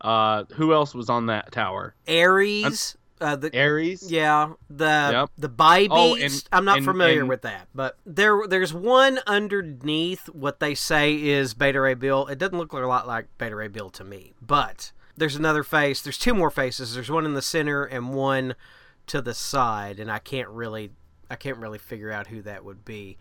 uh, 0.00 0.44
who 0.54 0.72
else 0.72 0.94
was 0.94 1.10
on 1.10 1.26
that 1.26 1.52
tower? 1.52 1.94
Ares, 2.08 2.96
uh, 3.20 3.36
the 3.36 3.50
Ares. 3.58 4.10
yeah, 4.10 4.52
the 4.68 5.08
Yep. 5.12 5.30
the 5.38 5.48
By 5.48 5.88
Oh, 5.90 6.14
Beast. 6.16 6.48
I'm 6.52 6.64
not 6.64 6.78
and- 6.78 6.86
familiar 6.86 7.20
and- 7.20 7.28
with 7.28 7.42
that, 7.42 7.68
but 7.74 7.98
there 8.04 8.42
there's 8.48 8.72
one 8.74 9.20
underneath 9.26 10.26
what 10.30 10.60
they 10.60 10.74
say 10.74 11.14
is 11.14 11.54
Beta 11.54 11.80
Ray 11.80 11.94
Bill. 11.94 12.26
It 12.26 12.38
doesn't 12.38 12.58
look 12.58 12.72
a 12.72 12.78
lot 12.78 13.06
like 13.06 13.26
Beta 13.38 13.56
Ray 13.56 13.68
Bill 13.68 13.90
to 13.90 14.04
me, 14.04 14.34
but 14.40 14.92
there's 15.16 15.36
another 15.36 15.62
face. 15.62 16.02
There's 16.02 16.18
two 16.18 16.34
more 16.34 16.50
faces. 16.50 16.94
There's 16.94 17.10
one 17.10 17.24
in 17.24 17.34
the 17.34 17.42
center 17.42 17.84
and 17.84 18.12
one 18.14 18.54
to 19.06 19.22
the 19.22 19.34
side, 19.34 19.98
and 19.98 20.10
I 20.10 20.18
can't 20.18 20.48
really 20.48 20.90
I 21.30 21.36
can't 21.36 21.56
really 21.58 21.78
figure 21.78 22.12
out 22.12 22.28
who 22.28 22.42
that 22.42 22.64
would 22.64 22.84
be. 22.84 23.18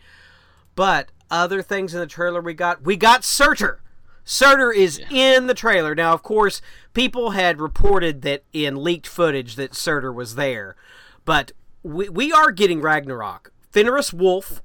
But 0.75 1.09
other 1.31 1.61
things 1.61 1.93
in 1.93 1.99
the 2.01 2.05
trailer 2.05 2.41
we 2.41 2.53
got, 2.53 2.83
we 2.83 2.97
got 2.97 3.23
Surtur. 3.23 3.79
Surtur 4.25 4.71
is 4.71 4.99
in 5.11 5.45
the 5.45 5.53
trailer. 5.53 5.93
Now, 5.93 6.11
of 6.11 6.23
course, 6.23 6.61
people 6.93 7.31
had 7.31 7.61
reported 7.61 8.23
that 8.23 8.43
in 8.51 8.83
leaked 8.83 9.07
footage 9.07 9.55
that 9.55 9.75
Surtur 9.75 10.11
was 10.11 10.35
there, 10.35 10.75
but 11.23 11.51
we, 11.83 12.09
we 12.09 12.33
are 12.33 12.51
getting 12.51 12.81
Ragnarok. 12.81 13.51
Fenris 13.71 14.11
Wolf 14.11 14.63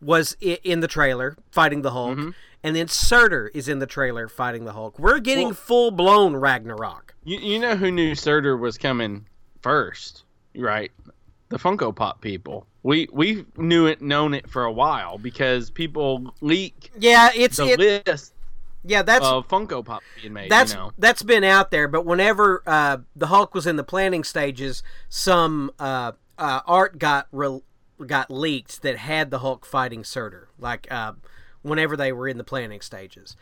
was 0.00 0.36
in 0.40 0.80
the 0.80 0.88
trailer 0.88 1.36
fighting 1.50 1.82
the 1.82 1.92
Hulk, 1.92 2.18
mm-hmm. 2.18 2.30
and 2.64 2.74
then 2.74 2.88
Surtur 2.88 3.50
is 3.54 3.68
in 3.68 3.78
the 3.78 3.86
trailer 3.86 4.28
fighting 4.28 4.64
the 4.64 4.72
Hulk. 4.72 4.98
We're 4.98 5.20
getting 5.20 5.48
Well- 5.48 5.54
full 5.54 5.90
blown 5.90 6.34
Ragnarok. 6.34 7.14
You, 7.24 7.38
you 7.38 7.58
know 7.58 7.76
who 7.76 7.90
knew 7.90 8.14
Surtur 8.14 8.56
was 8.56 8.78
coming 8.78 9.26
first, 9.60 10.24
right? 10.56 10.90
The 11.50 11.58
Funko 11.58 11.94
Pop 11.94 12.20
people. 12.20 12.66
We 12.82 13.08
we 13.12 13.44
knew 13.56 13.86
it, 13.86 14.00
known 14.00 14.34
it 14.34 14.48
for 14.50 14.64
a 14.64 14.72
while 14.72 15.18
because 15.18 15.70
people 15.70 16.34
leak 16.40 16.90
Yeah, 16.98 17.30
it's 17.34 17.58
the 17.58 17.66
it, 17.68 17.78
list 18.06 18.32
yeah. 18.84 19.02
That's 19.02 19.24
of 19.24 19.48
Funko 19.48 19.84
Pop 19.84 20.02
being 20.20 20.32
made. 20.32 20.50
that's 20.50 20.72
you 20.72 20.78
know, 20.78 20.92
that's 20.98 21.22
been 21.22 21.44
out 21.44 21.70
there, 21.70 21.88
but 21.88 22.04
whenever 22.04 22.62
uh, 22.66 22.98
the 23.16 23.28
Hulk 23.28 23.54
was 23.54 23.66
in 23.66 23.76
the 23.76 23.84
planning 23.84 24.24
stages, 24.24 24.82
some 25.08 25.70
uh, 25.78 26.12
uh, 26.38 26.60
art 26.66 26.98
got 26.98 27.28
re- 27.32 27.60
got 28.06 28.30
leaked 28.30 28.82
that 28.82 28.96
had 28.96 29.30
the 29.30 29.38
Hulk 29.40 29.64
fighting 29.64 30.04
Surtur, 30.04 30.48
like 30.58 30.86
uh, 30.90 31.12
whenever 31.62 31.96
they 31.96 32.12
were 32.12 32.26
in 32.28 32.38
the 32.38 32.44
planning 32.44 32.80
stages. 32.80 33.36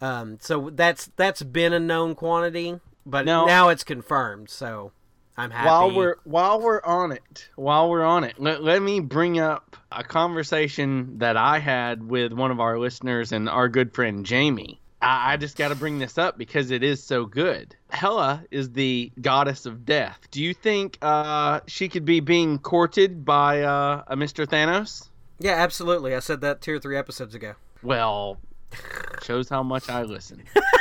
Um, 0.00 0.38
so 0.40 0.70
that's 0.72 1.10
that's 1.16 1.42
been 1.42 1.72
a 1.72 1.80
known 1.80 2.14
quantity, 2.14 2.80
but 3.06 3.24
Now- 3.24 3.46
now 3.46 3.68
it's 3.68 3.84
confirmed. 3.84 4.50
So 4.50 4.92
I'm 5.36 5.50
happy. 5.50 5.66
while 5.66 5.94
we're 5.94 6.16
while 6.24 6.60
we're 6.60 6.82
on 6.84 7.12
it, 7.12 7.48
while 7.56 7.90
we're 7.90 8.04
on 8.04 8.24
it, 8.24 8.34
let, 8.38 8.62
let 8.62 8.80
me 8.80 9.00
bring 9.00 9.38
up 9.40 9.76
a 9.90 10.04
conversation 10.04 11.18
that 11.18 11.36
I 11.36 11.58
had 11.58 12.08
with 12.08 12.32
one 12.32 12.50
of 12.50 12.60
our 12.60 12.78
listeners 12.78 13.32
and 13.32 13.48
our 13.48 13.68
good 13.68 13.94
friend 13.94 14.24
Jamie. 14.24 14.80
I, 15.02 15.32
I 15.32 15.36
just 15.36 15.56
got 15.56 15.68
to 15.68 15.74
bring 15.74 15.98
this 15.98 16.18
up 16.18 16.38
because 16.38 16.70
it 16.70 16.82
is 16.82 17.02
so 17.02 17.26
good. 17.26 17.74
Hela 17.90 18.44
is 18.50 18.72
the 18.72 19.12
goddess 19.20 19.66
of 19.66 19.84
death. 19.84 20.18
Do 20.30 20.42
you 20.42 20.54
think 20.54 20.98
uh, 21.02 21.60
she 21.66 21.88
could 21.88 22.04
be 22.04 22.20
being 22.20 22.58
courted 22.58 23.24
by 23.24 23.62
uh, 23.62 24.04
a 24.06 24.16
Mr. 24.16 24.46
Thanos? 24.46 25.08
yeah, 25.40 25.54
absolutely. 25.54 26.14
I 26.14 26.20
said 26.20 26.40
that 26.42 26.60
two 26.60 26.74
or 26.74 26.78
three 26.78 26.96
episodes 26.96 27.34
ago. 27.34 27.54
Well, 27.82 28.38
shows 29.22 29.48
how 29.48 29.62
much 29.62 29.88
I 29.90 30.02
listen. 30.02 30.42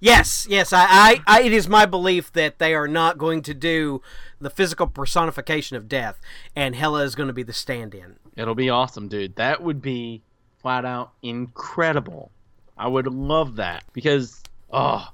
Yes, 0.00 0.46
yes. 0.48 0.72
I, 0.72 0.86
I, 0.88 1.22
I, 1.26 1.42
it 1.42 1.52
is 1.52 1.68
my 1.68 1.86
belief 1.86 2.32
that 2.32 2.58
they 2.58 2.74
are 2.74 2.88
not 2.88 3.18
going 3.18 3.42
to 3.42 3.54
do 3.54 4.02
the 4.40 4.50
physical 4.50 4.86
personification 4.86 5.76
of 5.76 5.88
death, 5.88 6.20
and 6.56 6.74
Hela 6.74 7.04
is 7.04 7.14
going 7.14 7.26
to 7.26 7.32
be 7.32 7.42
the 7.42 7.52
stand-in. 7.52 8.16
It'll 8.36 8.54
be 8.54 8.70
awesome, 8.70 9.08
dude. 9.08 9.36
That 9.36 9.62
would 9.62 9.82
be 9.82 10.22
flat 10.60 10.84
out 10.84 11.12
incredible. 11.22 12.30
I 12.76 12.88
would 12.88 13.06
love 13.06 13.56
that 13.56 13.84
because 13.92 14.42
oh, 14.70 15.08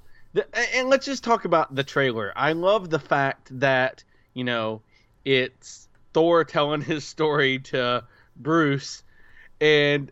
and 0.74 0.88
let's 0.88 1.06
just 1.06 1.24
talk 1.24 1.44
about 1.44 1.74
the 1.74 1.84
trailer. 1.84 2.32
I 2.36 2.52
love 2.52 2.90
the 2.90 2.98
fact 2.98 3.58
that 3.60 4.04
you 4.34 4.44
know 4.44 4.82
it's 5.24 5.88
Thor 6.12 6.44
telling 6.44 6.80
his 6.80 7.04
story 7.04 7.58
to 7.58 8.04
Bruce, 8.36 9.02
and 9.60 10.10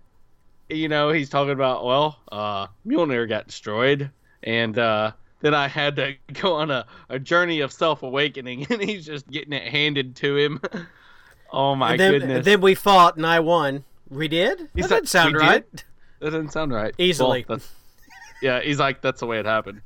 you 0.68 0.88
know 0.88 1.10
he's 1.10 1.30
talking 1.30 1.52
about 1.52 1.84
well, 1.84 2.18
uh, 2.32 2.66
Mjolnir 2.86 3.28
got 3.28 3.46
destroyed, 3.46 4.10
and 4.44 4.78
uh, 4.78 5.12
then 5.40 5.54
I 5.54 5.66
had 5.68 5.96
to 5.96 6.14
go 6.32 6.54
on 6.54 6.70
a, 6.70 6.86
a 7.08 7.18
journey 7.18 7.60
of 7.60 7.72
self 7.72 8.02
awakening, 8.02 8.66
and 8.70 8.82
he's 8.82 9.06
just 9.06 9.28
getting 9.28 9.52
it 9.52 9.68
handed 9.68 10.14
to 10.16 10.36
him. 10.36 10.60
oh 11.52 11.74
my 11.74 11.92
and 11.92 12.00
then, 12.00 12.12
goodness! 12.12 12.44
then 12.44 12.60
we 12.60 12.74
fought, 12.74 13.16
and 13.16 13.26
I 13.26 13.40
won. 13.40 13.84
We 14.08 14.28
did. 14.28 14.68
That 14.74 14.82
said- 14.82 14.88
doesn't 14.88 15.08
sound 15.08 15.36
right. 15.36 15.68
did? 15.70 15.84
That 16.20 16.30
doesn't 16.30 16.52
sound 16.52 16.72
right. 16.72 16.94
Easily. 16.96 17.44
Well, 17.48 17.58
yeah, 18.40 18.60
he's 18.60 18.78
like, 18.78 19.02
that's 19.02 19.20
the 19.20 19.26
way 19.26 19.38
it 19.38 19.46
happened. 19.46 19.82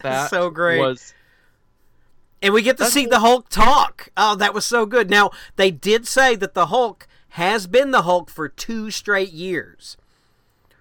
That 0.00 0.30
So 0.30 0.50
great. 0.50 0.78
Was 0.78 1.14
And 2.42 2.54
we 2.54 2.62
get 2.62 2.76
to 2.78 2.86
see 2.86 3.06
the 3.06 3.20
Hulk 3.20 3.48
talk. 3.48 4.10
Oh, 4.16 4.36
that 4.36 4.54
was 4.54 4.66
so 4.66 4.86
good. 4.86 5.10
Now 5.10 5.30
they 5.56 5.70
did 5.70 6.06
say 6.06 6.36
that 6.36 6.54
the 6.54 6.66
Hulk 6.66 7.06
has 7.30 7.66
been 7.66 7.90
the 7.90 8.02
Hulk 8.02 8.30
for 8.30 8.48
two 8.48 8.90
straight 8.90 9.32
years, 9.32 9.96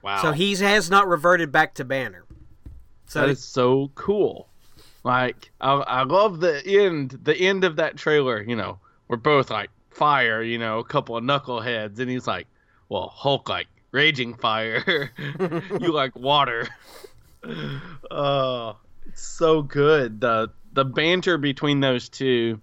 wow. 0.03 0.21
so 0.21 0.31
he 0.31 0.55
has 0.55 0.89
not 0.89 1.07
reverted 1.07 1.51
back 1.51 1.73
to 1.75 1.85
Banner. 1.85 2.25
So 3.07 3.21
that 3.21 3.29
is 3.29 3.43
so 3.43 3.91
cool. 3.95 4.49
Like 5.03 5.51
I, 5.59 5.73
I 5.73 6.03
love 6.03 6.39
the 6.39 6.65
end. 6.65 7.19
The 7.23 7.35
end 7.35 7.63
of 7.63 7.75
that 7.77 7.97
trailer. 7.97 8.41
You 8.41 8.55
know, 8.55 8.79
we're 9.07 9.17
both 9.17 9.49
like 9.49 9.69
fire. 9.89 10.41
You 10.41 10.57
know, 10.57 10.79
a 10.79 10.83
couple 10.83 11.17
of 11.17 11.23
knuckleheads, 11.23 11.99
and 11.99 12.09
he's 12.09 12.27
like, 12.27 12.47
"Well, 12.89 13.09
Hulk 13.13 13.49
like 13.49 13.67
raging 13.91 14.35
fire. 14.35 15.11
you 15.79 15.91
like 15.91 16.15
water." 16.15 16.67
Oh, 18.09 18.77
it's 19.05 19.21
so 19.21 19.61
good. 19.61 20.21
The 20.21 20.49
the 20.71 20.85
banter 20.85 21.37
between 21.37 21.81
those 21.81 22.07
two, 22.07 22.61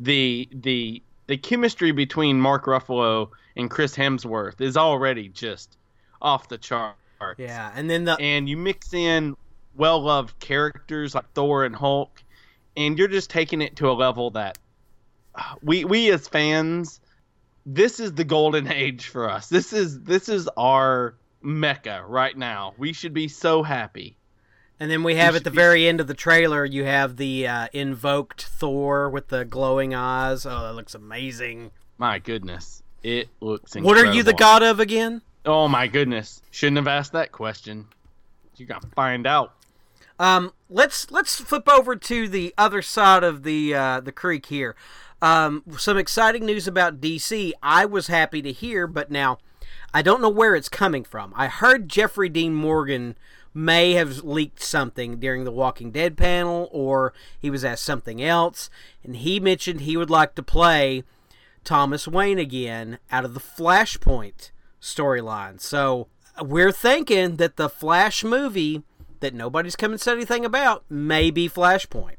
the 0.00 0.48
the 0.52 1.02
the 1.28 1.36
chemistry 1.36 1.92
between 1.92 2.40
Mark 2.40 2.64
Ruffalo 2.64 3.30
and 3.56 3.70
Chris 3.70 3.94
Hemsworth 3.94 4.60
is 4.60 4.76
already 4.76 5.28
just 5.28 5.76
off 6.26 6.48
the 6.48 6.58
charts. 6.58 6.98
yeah, 7.38 7.72
and 7.74 7.88
then 7.88 8.04
the 8.04 8.16
And 8.20 8.48
you 8.48 8.56
mix 8.56 8.92
in 8.92 9.36
well 9.76 10.00
loved 10.00 10.38
characters 10.40 11.14
like 11.14 11.30
Thor 11.32 11.64
and 11.64 11.74
Hulk, 11.74 12.22
and 12.76 12.98
you're 12.98 13.08
just 13.08 13.30
taking 13.30 13.62
it 13.62 13.76
to 13.76 13.90
a 13.90 13.92
level 13.92 14.30
that 14.32 14.58
uh, 15.34 15.54
we 15.62 15.84
we 15.84 16.10
as 16.10 16.26
fans, 16.28 17.00
this 17.64 18.00
is 18.00 18.12
the 18.12 18.24
golden 18.24 18.70
age 18.72 19.06
for 19.06 19.30
us. 19.30 19.48
This 19.48 19.72
is 19.72 20.00
this 20.02 20.28
is 20.28 20.48
our 20.56 21.14
mecca 21.40 22.04
right 22.06 22.36
now. 22.36 22.74
We 22.76 22.92
should 22.92 23.14
be 23.14 23.28
so 23.28 23.62
happy. 23.62 24.16
And 24.78 24.90
then 24.90 25.04
we 25.04 25.14
have 25.14 25.32
should 25.32 25.36
at 25.36 25.44
the 25.44 25.50
be- 25.50 25.56
very 25.56 25.88
end 25.88 26.00
of 26.00 26.06
the 26.06 26.14
trailer, 26.14 26.62
you 26.64 26.84
have 26.84 27.16
the 27.16 27.46
uh, 27.46 27.68
invoked 27.72 28.42
Thor 28.44 29.08
with 29.08 29.28
the 29.28 29.44
glowing 29.46 29.94
eyes. 29.94 30.44
Oh, 30.44 30.62
that 30.64 30.74
looks 30.74 30.94
amazing. 30.94 31.70
My 31.96 32.18
goodness, 32.18 32.82
it 33.02 33.28
looks. 33.40 33.74
Incredible. 33.74 34.02
What 34.02 34.06
are 34.06 34.14
you 34.14 34.22
the 34.22 34.34
god 34.34 34.62
of 34.62 34.80
again? 34.80 35.22
Oh 35.46 35.68
my 35.68 35.86
goodness, 35.86 36.42
shouldn't 36.50 36.76
have 36.78 36.88
asked 36.88 37.12
that 37.12 37.30
question. 37.30 37.86
You 38.56 38.66
gotta 38.66 38.88
find 38.88 39.26
out. 39.28 39.54
Um, 40.18 40.52
let's 40.68 41.10
let's 41.12 41.40
flip 41.40 41.68
over 41.68 41.94
to 41.94 42.28
the 42.28 42.52
other 42.58 42.82
side 42.82 43.22
of 43.22 43.44
the 43.44 43.74
uh, 43.74 44.00
the 44.00 44.10
creek 44.12 44.46
here. 44.46 44.74
Um, 45.22 45.62
some 45.78 45.96
exciting 45.96 46.44
news 46.44 46.66
about 46.66 47.00
DC. 47.00 47.52
I 47.62 47.84
was 47.84 48.08
happy 48.08 48.42
to 48.42 48.50
hear, 48.52 48.88
but 48.88 49.10
now 49.10 49.38
I 49.94 50.02
don't 50.02 50.20
know 50.20 50.28
where 50.28 50.56
it's 50.56 50.68
coming 50.68 51.04
from. 51.04 51.32
I 51.36 51.46
heard 51.46 51.88
Jeffrey 51.88 52.28
Dean 52.28 52.52
Morgan 52.52 53.16
may 53.54 53.92
have 53.92 54.24
leaked 54.24 54.62
something 54.62 55.18
during 55.20 55.44
the 55.44 55.52
Walking 55.52 55.92
Dead 55.92 56.16
panel, 56.16 56.68
or 56.72 57.14
he 57.38 57.50
was 57.50 57.64
asked 57.64 57.84
something 57.84 58.20
else, 58.20 58.68
and 59.04 59.16
he 59.16 59.38
mentioned 59.38 59.82
he 59.82 59.96
would 59.96 60.10
like 60.10 60.34
to 60.34 60.42
play 60.42 61.04
Thomas 61.62 62.08
Wayne 62.08 62.38
again 62.38 62.98
out 63.12 63.24
of 63.24 63.32
the 63.32 63.40
Flashpoint 63.40 64.50
storyline. 64.80 65.60
So 65.60 66.08
we're 66.40 66.72
thinking 66.72 67.36
that 67.36 67.56
the 67.56 67.68
Flash 67.68 68.24
movie 68.24 68.82
that 69.20 69.34
nobody's 69.34 69.76
come 69.76 69.92
and 69.92 70.00
said 70.00 70.16
anything 70.16 70.44
about 70.44 70.84
may 70.90 71.30
be 71.30 71.48
Flashpoint. 71.48 72.16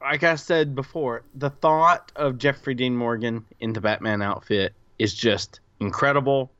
like 0.00 0.22
I 0.22 0.34
said 0.36 0.74
before, 0.74 1.22
the 1.34 1.50
thought 1.50 2.10
of 2.16 2.38
Jeffrey 2.38 2.74
Dean 2.74 2.96
Morgan 2.96 3.44
in 3.60 3.72
the 3.72 3.80
Batman 3.80 4.22
outfit 4.22 4.72
is 4.98 5.14
just 5.14 5.60
incredible. 5.78 6.50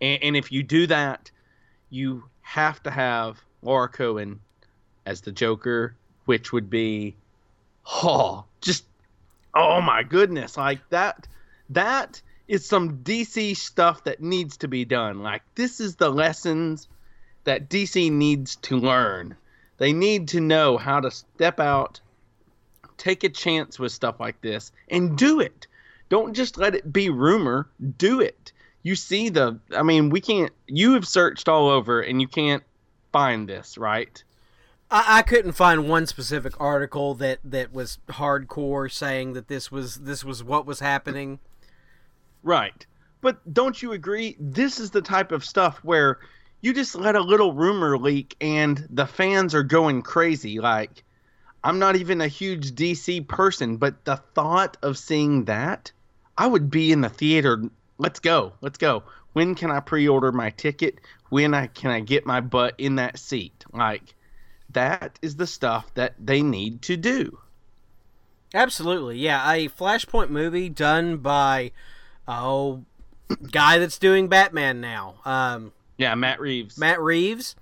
And, 0.00 0.22
and 0.22 0.36
if 0.36 0.52
you 0.52 0.62
do 0.62 0.86
that, 0.86 1.30
you 1.90 2.24
have 2.42 2.82
to 2.84 2.90
have 2.90 3.42
Lauren 3.62 3.90
Cohan 3.90 4.40
as 5.06 5.20
the 5.20 5.32
Joker, 5.32 5.96
which 6.24 6.52
would 6.52 6.70
be, 6.70 7.16
oh, 7.86 8.44
just, 8.60 8.84
oh 9.54 9.80
my 9.80 10.02
goodness, 10.02 10.56
like 10.56 10.80
that. 10.90 11.26
That 11.70 12.20
is 12.46 12.66
some 12.66 12.98
DC 12.98 13.56
stuff 13.56 14.04
that 14.04 14.20
needs 14.22 14.56
to 14.58 14.68
be 14.68 14.84
done. 14.84 15.22
Like 15.22 15.42
this 15.54 15.80
is 15.80 15.96
the 15.96 16.10
lessons 16.10 16.88
that 17.44 17.68
DC 17.68 18.10
needs 18.10 18.56
to 18.56 18.78
learn. 18.78 19.36
They 19.78 19.92
need 19.92 20.28
to 20.28 20.40
know 20.40 20.76
how 20.76 21.00
to 21.00 21.10
step 21.10 21.58
out, 21.60 22.00
take 22.96 23.24
a 23.24 23.28
chance 23.28 23.78
with 23.78 23.92
stuff 23.92 24.20
like 24.20 24.40
this, 24.40 24.72
and 24.88 25.18
do 25.18 25.40
it. 25.40 25.66
Don't 26.08 26.34
just 26.34 26.58
let 26.58 26.74
it 26.74 26.92
be 26.92 27.10
rumor. 27.10 27.68
Do 27.98 28.20
it. 28.20 28.52
You 28.82 28.94
see 28.94 29.30
the. 29.30 29.58
I 29.74 29.82
mean, 29.82 30.10
we 30.10 30.20
can't. 30.20 30.52
You 30.66 30.92
have 30.92 31.08
searched 31.08 31.48
all 31.48 31.68
over, 31.68 32.00
and 32.00 32.20
you 32.20 32.28
can't 32.28 32.62
find 33.12 33.48
this, 33.48 33.78
right? 33.78 34.22
I, 34.90 35.18
I 35.18 35.22
couldn't 35.22 35.52
find 35.52 35.88
one 35.88 36.06
specific 36.06 36.60
article 36.60 37.14
that 37.14 37.40
that 37.44 37.72
was 37.72 37.98
hardcore 38.08 38.92
saying 38.92 39.32
that 39.32 39.48
this 39.48 39.72
was 39.72 39.96
this 39.96 40.22
was 40.22 40.44
what 40.44 40.66
was 40.66 40.80
happening. 40.80 41.40
Right. 42.44 42.86
But 43.22 43.52
don't 43.52 43.82
you 43.82 43.92
agree? 43.92 44.36
This 44.38 44.78
is 44.78 44.90
the 44.90 45.02
type 45.02 45.32
of 45.32 45.44
stuff 45.44 45.78
where 45.82 46.20
you 46.60 46.74
just 46.74 46.94
let 46.94 47.16
a 47.16 47.22
little 47.22 47.54
rumor 47.54 47.98
leak 47.98 48.36
and 48.40 48.86
the 48.90 49.06
fans 49.06 49.54
are 49.54 49.62
going 49.62 50.02
crazy. 50.02 50.60
Like, 50.60 51.02
I'm 51.64 51.78
not 51.78 51.96
even 51.96 52.20
a 52.20 52.28
huge 52.28 52.72
DC 52.72 53.26
person, 53.26 53.78
but 53.78 54.04
the 54.04 54.16
thought 54.34 54.76
of 54.82 54.98
seeing 54.98 55.46
that, 55.46 55.90
I 56.36 56.46
would 56.46 56.70
be 56.70 56.92
in 56.92 57.00
the 57.00 57.08
theater. 57.08 57.62
Let's 57.96 58.20
go. 58.20 58.52
Let's 58.60 58.78
go. 58.78 59.04
When 59.32 59.54
can 59.54 59.70
I 59.70 59.80
pre 59.80 60.06
order 60.06 60.30
my 60.30 60.50
ticket? 60.50 60.98
When 61.30 61.54
I, 61.54 61.68
can 61.68 61.90
I 61.90 62.00
get 62.00 62.26
my 62.26 62.42
butt 62.42 62.74
in 62.76 62.96
that 62.96 63.18
seat? 63.18 63.64
Like, 63.72 64.14
that 64.70 65.18
is 65.22 65.36
the 65.36 65.46
stuff 65.46 65.92
that 65.94 66.14
they 66.18 66.42
need 66.42 66.82
to 66.82 66.98
do. 66.98 67.38
Absolutely. 68.52 69.18
Yeah. 69.18 69.50
A 69.50 69.68
Flashpoint 69.68 70.28
movie 70.28 70.68
done 70.68 71.16
by 71.16 71.72
oh 72.28 72.84
guy 73.50 73.78
that's 73.78 73.98
doing 73.98 74.28
Batman 74.28 74.80
now. 74.80 75.16
Um, 75.24 75.72
yeah, 75.96 76.14
Matt 76.14 76.40
Reeves. 76.40 76.78
Matt 76.78 77.00
Reeves. 77.00 77.56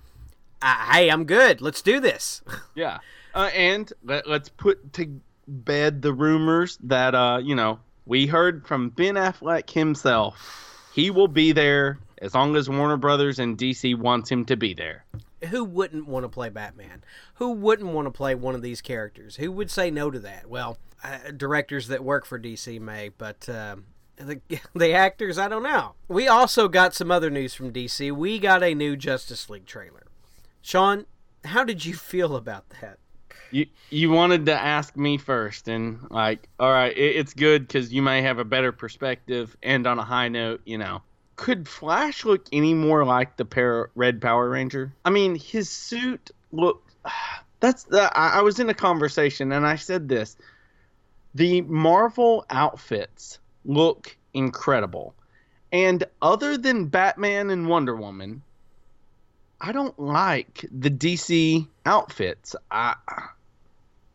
Uh, 0.60 0.92
hey, 0.92 1.10
I'm 1.10 1.24
good. 1.24 1.60
Let's 1.60 1.82
do 1.82 2.00
this. 2.00 2.42
yeah, 2.74 2.98
uh, 3.34 3.50
and 3.54 3.92
let, 4.04 4.26
us 4.26 4.48
put 4.48 4.92
to 4.94 5.20
bed 5.48 6.02
the 6.02 6.12
rumors 6.12 6.78
that 6.84 7.14
uh, 7.14 7.40
you 7.42 7.54
know 7.54 7.80
we 8.06 8.26
heard 8.26 8.66
from 8.66 8.90
Ben 8.90 9.14
Affleck 9.14 9.70
himself. 9.70 10.88
He 10.94 11.10
will 11.10 11.28
be 11.28 11.52
there 11.52 11.98
as 12.18 12.34
long 12.34 12.54
as 12.56 12.68
Warner 12.68 12.96
Brothers 12.96 13.38
and 13.38 13.58
DC 13.58 13.96
wants 13.98 14.30
him 14.30 14.44
to 14.46 14.56
be 14.56 14.74
there. 14.74 15.04
Who 15.48 15.64
wouldn't 15.64 16.06
want 16.06 16.24
to 16.24 16.28
play 16.28 16.50
Batman? 16.50 17.02
Who 17.34 17.50
wouldn't 17.50 17.90
want 17.90 18.06
to 18.06 18.12
play 18.12 18.34
one 18.34 18.54
of 18.54 18.62
these 18.62 18.80
characters? 18.80 19.36
Who 19.36 19.50
would 19.52 19.70
say 19.70 19.90
no 19.90 20.10
to 20.10 20.20
that? 20.20 20.48
Well, 20.48 20.78
uh, 21.02 21.32
directors 21.36 21.88
that 21.88 22.04
work 22.04 22.24
for 22.24 22.38
DC 22.38 22.80
may, 22.80 23.08
but 23.08 23.48
um, 23.48 23.86
the, 24.16 24.40
the 24.74 24.92
actors, 24.92 25.38
I 25.38 25.48
don't 25.48 25.62
know. 25.62 25.94
We 26.08 26.28
also 26.28 26.68
got 26.68 26.94
some 26.94 27.10
other 27.10 27.30
news 27.30 27.54
from 27.54 27.72
DC. 27.72 28.12
We 28.12 28.38
got 28.38 28.62
a 28.62 28.74
new 28.74 28.96
Justice 28.96 29.48
League 29.50 29.66
trailer. 29.66 30.06
Sean, 30.60 31.06
how 31.44 31.64
did 31.64 31.84
you 31.84 31.94
feel 31.94 32.36
about 32.36 32.70
that? 32.80 32.98
You 33.50 33.66
you 33.90 34.10
wanted 34.10 34.46
to 34.46 34.54
ask 34.54 34.96
me 34.96 35.18
first, 35.18 35.68
and 35.68 35.98
like, 36.10 36.48
all 36.58 36.72
right, 36.72 36.96
it, 36.96 37.16
it's 37.16 37.34
good 37.34 37.66
because 37.66 37.92
you 37.92 38.00
may 38.00 38.22
have 38.22 38.38
a 38.38 38.44
better 38.44 38.72
perspective. 38.72 39.54
And 39.62 39.86
on 39.86 39.98
a 39.98 40.04
high 40.04 40.28
note, 40.28 40.62
you 40.64 40.78
know, 40.78 41.02
could 41.36 41.68
Flash 41.68 42.24
look 42.24 42.46
any 42.50 42.72
more 42.72 43.04
like 43.04 43.36
the 43.36 43.44
pair, 43.44 43.90
Red 43.94 44.22
Power 44.22 44.48
Ranger? 44.48 44.94
I 45.04 45.10
mean, 45.10 45.34
his 45.34 45.68
suit 45.68 46.30
looked. 46.50 46.94
That's 47.60 47.84
the. 47.84 48.16
I, 48.16 48.38
I 48.38 48.40
was 48.40 48.58
in 48.58 48.70
a 48.70 48.74
conversation 48.74 49.52
and 49.52 49.66
I 49.66 49.76
said 49.76 50.08
this. 50.08 50.36
The 51.34 51.60
Marvel 51.62 52.46
outfits 52.48 53.38
look 53.64 54.16
incredible. 54.34 55.14
And 55.70 56.04
other 56.20 56.58
than 56.58 56.86
Batman 56.86 57.50
and 57.50 57.68
Wonder 57.68 57.96
Woman, 57.96 58.42
I 59.60 59.72
don't 59.72 59.98
like 59.98 60.66
the 60.70 60.90
DC 60.90 61.66
outfits. 61.86 62.56
I 62.70 62.94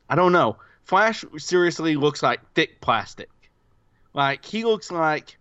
I 0.09 0.15
don't 0.15 0.31
know. 0.31 0.57
Flash 0.83 1.25
seriously 1.37 1.95
looks 1.95 2.21
like 2.21 2.39
thick 2.53 2.79
plastic. 2.81 3.29
Like 4.13 4.45
he 4.45 4.63
looks 4.63 4.91
like, 4.91 5.37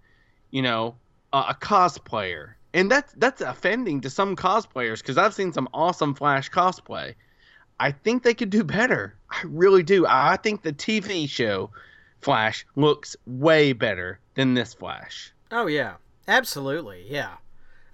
you 0.51 0.62
know, 0.62 0.97
a, 1.33 1.38
a 1.51 1.57
cosplayer. 1.61 2.55
And 2.73 2.90
that's 2.90 3.12
that's 3.14 3.40
offending 3.40 4.01
to 4.03 4.11
some 4.11 4.37
cosplayers 4.37 4.99
because 4.99 5.19
I've 5.19 5.35
seen 5.35 5.53
some 5.53 5.69
awesome 5.73 6.14
Flash 6.14 6.51
cosplay. 6.51 7.14
I 7.79 7.92
think 7.92 8.23
they 8.23 8.35
could 8.35 8.51
do 8.51 8.64
better. 8.64 9.16
I 9.31 9.42
really 9.45 9.83
do. 9.83 10.07
I 10.09 10.37
think 10.37 10.62
the 10.62 10.73
TV 10.73 11.29
show 11.29 11.71
Flash 12.27 12.67
looks 12.75 13.15
way 13.25 13.73
better 13.73 14.19
than 14.35 14.55
this 14.55 14.75
Flash. 14.75 15.33
Oh 15.53 15.69
yeah, 15.69 15.95
absolutely, 16.27 17.07
yeah. 17.09 17.37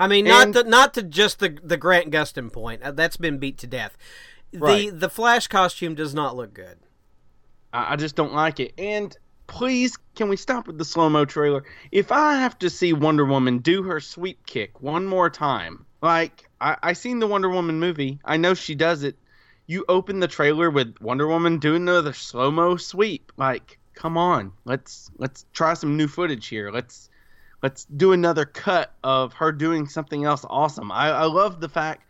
I 0.01 0.07
mean, 0.07 0.25
not 0.25 0.57
and, 0.57 0.71
not 0.71 0.95
to 0.95 1.03
just 1.03 1.39
the 1.39 1.59
the 1.63 1.77
Grant 1.77 2.11
Gustin 2.11 2.51
point. 2.51 2.83
Uh, 2.83 2.93
that's 2.93 3.19
been 3.19 3.37
beat 3.37 3.59
to 3.59 3.67
death. 3.67 3.99
Right. 4.55 4.91
The 4.91 4.97
the 4.97 5.11
Flash 5.11 5.49
costume 5.49 5.95
does 5.95 6.15
not 6.15 6.35
look 6.35 6.55
good. 6.55 6.79
I, 7.75 7.93
I 7.93 7.97
just 7.97 8.17
don't 8.17 8.33
like 8.33 8.59
it. 8.59 8.73
And 8.79 9.15
please, 9.49 9.99
can 10.17 10.31
we 10.31 10.39
stop 10.39 10.67
with 10.67 10.79
the 10.79 10.85
slow 10.87 11.11
mo 11.11 11.27
trailer? 11.27 11.65
If 11.91 12.11
I 12.11 12.37
have 12.37 12.59
to 12.61 12.71
see 12.71 12.95
Wonder 12.95 13.27
Woman 13.27 13.59
do 13.59 13.83
her 13.83 14.01
sweep 14.01 14.47
kick 14.47 14.81
one 14.81 15.05
more 15.05 15.29
time, 15.29 15.85
like 16.01 16.49
I, 16.59 16.79
I 16.83 16.93
seen 16.95 17.19
the 17.19 17.27
Wonder 17.27 17.51
Woman 17.51 17.79
movie, 17.79 18.19
I 18.25 18.39
know 18.39 18.55
she 18.55 18.75
does 18.75 19.03
it. 19.03 19.19
You 19.67 19.85
open 19.91 20.21
the 20.21 20.27
trailer 20.27 20.71
with 20.71 20.97
Wonder 21.03 21.29
Woman 21.29 21.59
doing 21.59 21.83
another 21.83 22.15
slow 22.15 22.51
mo 22.51 22.79
sweep, 22.79 23.31
like 23.37 23.79
come 23.95 24.17
on, 24.17 24.53
let's 24.65 25.11
let's 25.19 25.45
try 25.53 25.75
some 25.75 25.97
new 25.97 26.09
footage 26.09 26.49
here. 26.49 26.71
Let's 26.71 27.11
let's 27.63 27.85
do 27.85 28.13
another 28.13 28.45
cut 28.45 28.93
of 29.05 29.33
her 29.35 29.53
doing 29.53 29.89
something 29.89 30.25
else 30.25 30.45
awesome. 30.49 30.91
I, 30.91 31.11
I 31.11 31.25
love 31.25 31.61
the 31.61 31.69
fact 31.69 32.07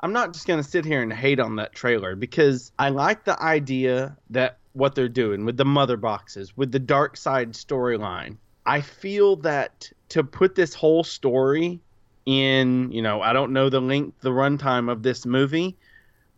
I'm 0.00 0.12
not 0.12 0.32
just 0.32 0.46
gonna 0.46 0.62
sit 0.62 0.84
here 0.84 1.02
and 1.02 1.12
hate 1.12 1.40
on 1.40 1.56
that 1.56 1.72
trailer 1.72 2.16
because 2.16 2.72
I 2.78 2.90
like 2.90 3.24
the 3.24 3.40
idea 3.40 4.16
that 4.30 4.58
what 4.72 4.94
they're 4.94 5.08
doing 5.08 5.44
with 5.44 5.56
the 5.56 5.64
mother 5.64 5.96
boxes, 5.96 6.56
with 6.56 6.70
the 6.70 6.80
Darkseid 6.80 7.52
storyline. 7.52 8.36
I 8.64 8.80
feel 8.80 9.36
that 9.36 9.90
to 10.10 10.22
put 10.22 10.54
this 10.54 10.74
whole 10.74 11.02
story 11.02 11.80
in, 12.26 12.92
you 12.92 13.02
know, 13.02 13.20
I 13.20 13.32
don't 13.32 13.52
know 13.52 13.70
the 13.70 13.80
length, 13.80 14.20
the 14.20 14.30
runtime 14.30 14.90
of 14.90 15.02
this 15.02 15.26
movie, 15.26 15.76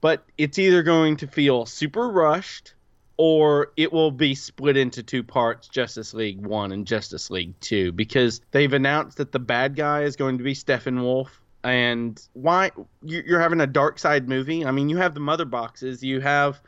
but 0.01 0.25
it's 0.39 0.59
either 0.59 0.83
going 0.83 1.17
to 1.19 1.27
feel 1.27 1.67
super 1.67 2.09
rushed 2.09 2.75
or 3.23 3.71
it 3.77 3.93
will 3.93 4.11
be 4.11 4.35
split 4.35 4.79
into 4.79 5.03
two 5.03 5.23
parts 5.23 5.69
Justice 5.69 6.15
League 6.15 6.41
1 6.41 6.73
and 6.73 6.87
Justice 6.87 7.29
League 7.29 7.53
2 7.61 7.93
because 7.93 8.41
they've 8.51 8.73
announced 8.73 9.19
that 9.19 9.31
the 9.31 9.39
bad 9.39 9.77
guy 9.77 10.05
is 10.05 10.17
going 10.17 10.39
to 10.39 10.45
be 10.45 10.55
Steppenwolf 10.55 11.29
and 11.63 12.19
why 12.33 12.71
you're 13.03 13.39
having 13.39 13.61
a 13.61 13.67
Darkseid 13.67 14.27
movie? 14.27 14.65
I 14.65 14.71
mean 14.71 14.89
you 14.89 14.97
have 14.97 15.13
the 15.13 15.21
mother 15.21 15.45
boxes 15.45 16.03
you 16.03 16.23
have 16.23 16.63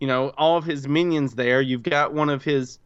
you 0.00 0.06
know 0.06 0.32
all 0.38 0.56
of 0.56 0.64
his 0.64 0.88
minions 0.88 1.34
there. 1.34 1.60
You've 1.60 1.82
got 1.82 2.14
one 2.14 2.30
of 2.30 2.42
his 2.42 2.78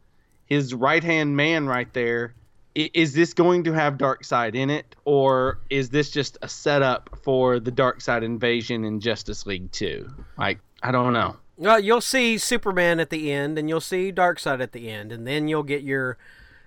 his 0.45 0.73
right-hand 0.73 1.37
man 1.37 1.65
right 1.65 1.93
there. 1.93 2.33
Is 2.75 3.13
this 3.13 3.33
going 3.33 3.63
to 3.63 3.71
have 3.71 3.93
Darkseid 3.93 4.53
in 4.53 4.69
it 4.69 4.97
or 5.05 5.59
is 5.69 5.91
this 5.91 6.11
just 6.11 6.37
a 6.41 6.49
setup 6.49 7.17
for 7.23 7.61
the 7.61 7.71
Darkseid 7.71 8.21
invasion 8.21 8.83
in 8.83 8.99
Justice 8.99 9.45
League 9.45 9.71
2 9.71 10.09
like 10.37 10.59
I 10.81 10.91
don't 10.91 11.13
know 11.13 11.37
well, 11.57 11.79
you'll 11.79 12.01
see 12.01 12.37
Superman 12.37 12.99
at 12.99 13.09
the 13.09 13.31
end, 13.31 13.57
and 13.57 13.69
you'll 13.69 13.81
see 13.81 14.11
Darkseid 14.11 14.61
at 14.61 14.71
the 14.71 14.89
end, 14.89 15.11
and 15.11 15.27
then 15.27 15.47
you'll 15.47 15.63
get 15.63 15.83
your 15.83 16.17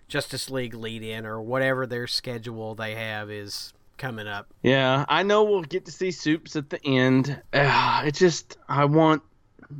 Justice 0.08 0.50
League 0.50 0.74
lead 0.74 1.02
in 1.02 1.26
or 1.26 1.40
whatever 1.40 1.86
their 1.86 2.06
schedule 2.06 2.74
they 2.74 2.94
have 2.94 3.30
is 3.30 3.72
coming 3.98 4.26
up. 4.26 4.52
Yeah, 4.62 5.04
I 5.08 5.22
know 5.22 5.42
we'll 5.44 5.62
get 5.62 5.84
to 5.86 5.92
see 5.92 6.10
Supes 6.10 6.56
at 6.56 6.70
the 6.70 6.84
end. 6.84 7.40
Uh, 7.52 8.02
it 8.06 8.14
just, 8.14 8.58
I 8.68 8.84
want, 8.84 9.22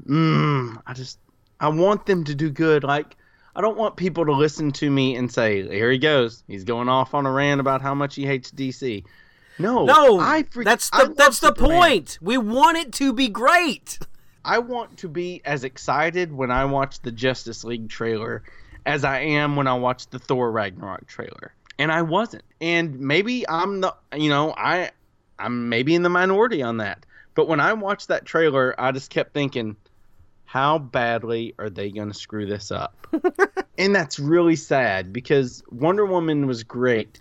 mm, 0.08 0.82
I 0.86 0.92
just, 0.94 1.18
I 1.60 1.68
want 1.68 2.06
them 2.06 2.24
to 2.24 2.34
do 2.34 2.50
good. 2.50 2.82
Like, 2.82 3.16
I 3.54 3.60
don't 3.60 3.78
want 3.78 3.96
people 3.96 4.26
to 4.26 4.32
listen 4.32 4.70
to 4.72 4.90
me 4.90 5.16
and 5.16 5.32
say, 5.32 5.66
"Here 5.66 5.90
he 5.90 5.96
goes. 5.96 6.42
He's 6.46 6.64
going 6.64 6.90
off 6.90 7.14
on 7.14 7.24
a 7.24 7.32
rant 7.32 7.58
about 7.58 7.80
how 7.80 7.94
much 7.94 8.14
he 8.14 8.26
hates 8.26 8.50
DC." 8.50 9.02
No, 9.58 9.86
no, 9.86 10.20
I 10.20 10.44
that's 10.54 10.90
the 10.90 11.14
that's 11.16 11.40
the 11.40 11.48
Superman. 11.48 11.80
point. 11.80 12.18
We 12.20 12.36
want 12.36 12.76
it 12.76 12.92
to 12.94 13.14
be 13.14 13.28
great. 13.28 13.98
I 14.46 14.60
want 14.60 14.98
to 14.98 15.08
be 15.08 15.42
as 15.44 15.64
excited 15.64 16.32
when 16.32 16.52
I 16.52 16.66
watch 16.66 17.00
the 17.00 17.10
Justice 17.10 17.64
League 17.64 17.88
trailer 17.88 18.44
as 18.86 19.02
I 19.02 19.18
am 19.18 19.56
when 19.56 19.66
I 19.66 19.74
watch 19.74 20.06
the 20.06 20.20
Thor 20.20 20.52
Ragnarok 20.52 21.08
trailer. 21.08 21.52
And 21.80 21.90
I 21.90 22.02
wasn't. 22.02 22.44
And 22.60 23.00
maybe 23.00 23.46
I'm 23.48 23.80
the 23.80 23.94
you 24.14 24.30
know, 24.30 24.54
I 24.56 24.92
I'm 25.36 25.68
maybe 25.68 25.96
in 25.96 26.02
the 26.02 26.08
minority 26.08 26.62
on 26.62 26.76
that. 26.76 27.04
But 27.34 27.48
when 27.48 27.58
I 27.58 27.72
watched 27.72 28.08
that 28.08 28.24
trailer, 28.24 28.74
I 28.78 28.92
just 28.92 29.10
kept 29.10 29.34
thinking, 29.34 29.76
how 30.44 30.78
badly 30.78 31.54
are 31.58 31.68
they 31.68 31.90
going 31.90 32.08
to 32.08 32.14
screw 32.14 32.46
this 32.46 32.70
up? 32.70 33.08
and 33.78 33.94
that's 33.94 34.20
really 34.20 34.56
sad 34.56 35.12
because 35.12 35.62
Wonder 35.72 36.06
Woman 36.06 36.46
was 36.46 36.62
great, 36.62 37.20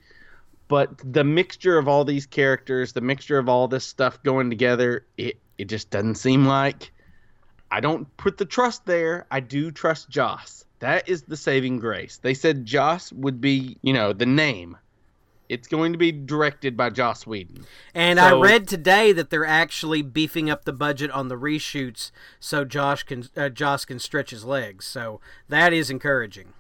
but 0.68 0.92
the 1.04 1.24
mixture 1.24 1.80
of 1.80 1.88
all 1.88 2.06
these 2.06 2.28
characters, 2.28 2.94
the 2.94 3.02
mixture 3.02 3.40
of 3.40 3.50
all 3.50 3.68
this 3.68 3.84
stuff 3.84 4.22
going 4.22 4.52
together, 4.52 5.04
it 5.18 5.38
it 5.58 5.66
just 5.66 5.90
doesn't 5.90 6.16
seem 6.16 6.46
like 6.46 6.92
I 7.72 7.80
don't 7.80 8.16
put 8.18 8.38
the 8.38 8.46
trust 8.46 8.86
there. 8.86 9.26
I 9.32 9.40
do 9.40 9.72
trust 9.72 10.10
Joss. 10.10 10.66
That 10.80 11.10
is 11.10 11.24
the 11.24 11.38
saving 11.38 11.80
grace. 11.80 12.18
They 12.18 12.34
said 12.34 12.66
Joss 12.66 13.12
would 13.14 13.42
be, 13.42 13.78
you 13.82 13.94
know, 13.94 14.14
the 14.14 14.26
name. 14.26 14.78
It's 15.48 15.68
going 15.68 15.92
to 15.92 15.98
be 15.98 16.12
directed 16.12 16.76
by 16.76 16.90
Joss 16.90 17.28
Whedon. 17.28 17.66
And 17.94 18.18
so, 18.18 18.26
I 18.26 18.42
read 18.42 18.68
today 18.68 19.12
that 19.12 19.30
they're 19.30 19.46
actually 19.46 20.02
beefing 20.02 20.50
up 20.50 20.66
the 20.66 20.74
budget 20.74 21.12
on 21.12 21.28
the 21.28 21.36
reshoots 21.36 22.12
so 22.40 22.66
Josh 22.66 23.04
can 23.04 23.26
uh, 23.38 23.50
Joss 23.50 23.86
can 23.86 24.00
stretch 24.00 24.32
his 24.32 24.44
legs. 24.44 24.86
So 24.86 25.22
that 25.48 25.72
is 25.72 25.90
encouraging. 25.90 26.54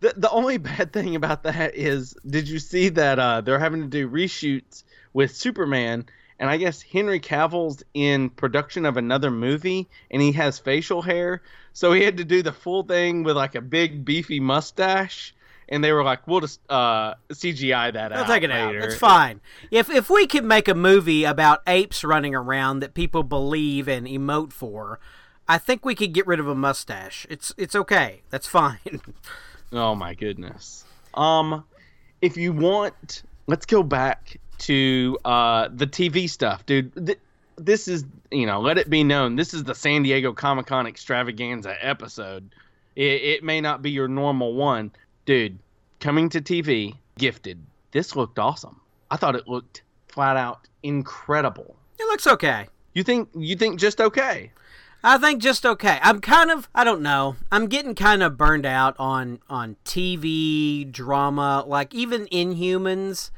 The 0.00 0.12
the 0.16 0.30
only 0.30 0.58
bad 0.58 0.92
thing 0.92 1.16
about 1.16 1.42
that 1.44 1.74
is 1.74 2.14
did 2.26 2.48
you 2.48 2.58
see 2.58 2.90
that 2.90 3.18
uh, 3.18 3.40
they're 3.40 3.58
having 3.58 3.80
to 3.82 3.88
do 3.88 4.08
reshoots 4.08 4.84
with 5.14 5.34
Superman 5.34 6.06
and 6.42 6.50
I 6.50 6.56
guess 6.56 6.82
Henry 6.82 7.20
Cavill's 7.20 7.84
in 7.94 8.28
production 8.28 8.84
of 8.84 8.96
another 8.96 9.30
movie 9.30 9.88
and 10.10 10.20
he 10.20 10.32
has 10.32 10.58
facial 10.58 11.00
hair, 11.00 11.40
so 11.72 11.92
he 11.92 12.02
had 12.02 12.16
to 12.16 12.24
do 12.24 12.42
the 12.42 12.50
full 12.50 12.82
thing 12.82 13.22
with 13.22 13.36
like 13.36 13.54
a 13.54 13.60
big 13.60 14.04
beefy 14.04 14.40
mustache 14.40 15.36
and 15.68 15.84
they 15.84 15.92
were 15.92 16.02
like, 16.02 16.26
"We'll 16.26 16.40
just 16.40 16.58
uh, 16.68 17.14
CGI 17.32 17.92
that 17.92 18.12
I'll 18.12 18.24
out." 18.24 18.26
take 18.26 18.42
it 18.42 18.50
later. 18.50 18.80
out. 18.80 18.84
It's 18.84 18.96
fine. 18.96 19.40
If 19.70 19.88
if 19.88 20.10
we 20.10 20.26
could 20.26 20.44
make 20.44 20.66
a 20.66 20.74
movie 20.74 21.22
about 21.22 21.62
apes 21.68 22.02
running 22.02 22.34
around 22.34 22.80
that 22.80 22.92
people 22.92 23.22
believe 23.22 23.86
and 23.86 24.08
emote 24.08 24.52
for, 24.52 24.98
I 25.46 25.58
think 25.58 25.84
we 25.84 25.94
could 25.94 26.12
get 26.12 26.26
rid 26.26 26.40
of 26.40 26.48
a 26.48 26.56
mustache. 26.56 27.24
It's 27.30 27.54
it's 27.56 27.76
okay. 27.76 28.22
That's 28.30 28.48
fine. 28.48 29.00
oh 29.72 29.94
my 29.94 30.14
goodness. 30.14 30.84
Um, 31.14 31.64
if 32.20 32.36
you 32.36 32.52
want, 32.52 33.22
let's 33.46 33.64
go 33.64 33.84
back 33.84 34.40
to 34.62 35.18
uh 35.24 35.68
the 35.72 35.86
TV 35.86 36.28
stuff, 36.28 36.64
dude. 36.66 37.06
Th- 37.06 37.18
this 37.56 37.88
is 37.88 38.04
you 38.30 38.46
know, 38.46 38.60
let 38.60 38.78
it 38.78 38.88
be 38.88 39.04
known. 39.04 39.36
This 39.36 39.54
is 39.54 39.64
the 39.64 39.74
San 39.74 40.02
Diego 40.02 40.32
Comic 40.32 40.66
Con 40.66 40.86
extravaganza 40.86 41.76
episode. 41.84 42.54
It, 42.96 43.22
it 43.22 43.44
may 43.44 43.60
not 43.60 43.82
be 43.82 43.90
your 43.90 44.08
normal 44.08 44.54
one, 44.54 44.90
dude, 45.24 45.58
coming 46.00 46.28
to 46.30 46.40
TV, 46.40 46.94
gifted. 47.18 47.62
This 47.92 48.16
looked 48.16 48.38
awesome. 48.38 48.80
I 49.10 49.16
thought 49.16 49.36
it 49.36 49.48
looked 49.48 49.82
flat 50.08 50.36
out 50.36 50.66
incredible. 50.82 51.76
It 51.98 52.04
looks 52.04 52.26
okay. 52.26 52.68
You 52.94 53.02
think 53.02 53.28
you 53.34 53.56
think 53.56 53.80
just 53.80 54.00
okay? 54.00 54.52
I 55.04 55.18
think 55.18 55.42
just 55.42 55.66
okay. 55.66 55.98
I'm 56.02 56.20
kind 56.20 56.50
of 56.50 56.68
I 56.74 56.84
don't 56.84 57.02
know. 57.02 57.36
I'm 57.50 57.66
getting 57.66 57.94
kind 57.94 58.22
of 58.22 58.36
burned 58.36 58.66
out 58.66 58.94
on 58.98 59.40
on 59.48 59.76
TV 59.84 60.90
drama, 60.90 61.64
like 61.66 61.94
even 61.94 62.26
Inhumans. 62.26 63.30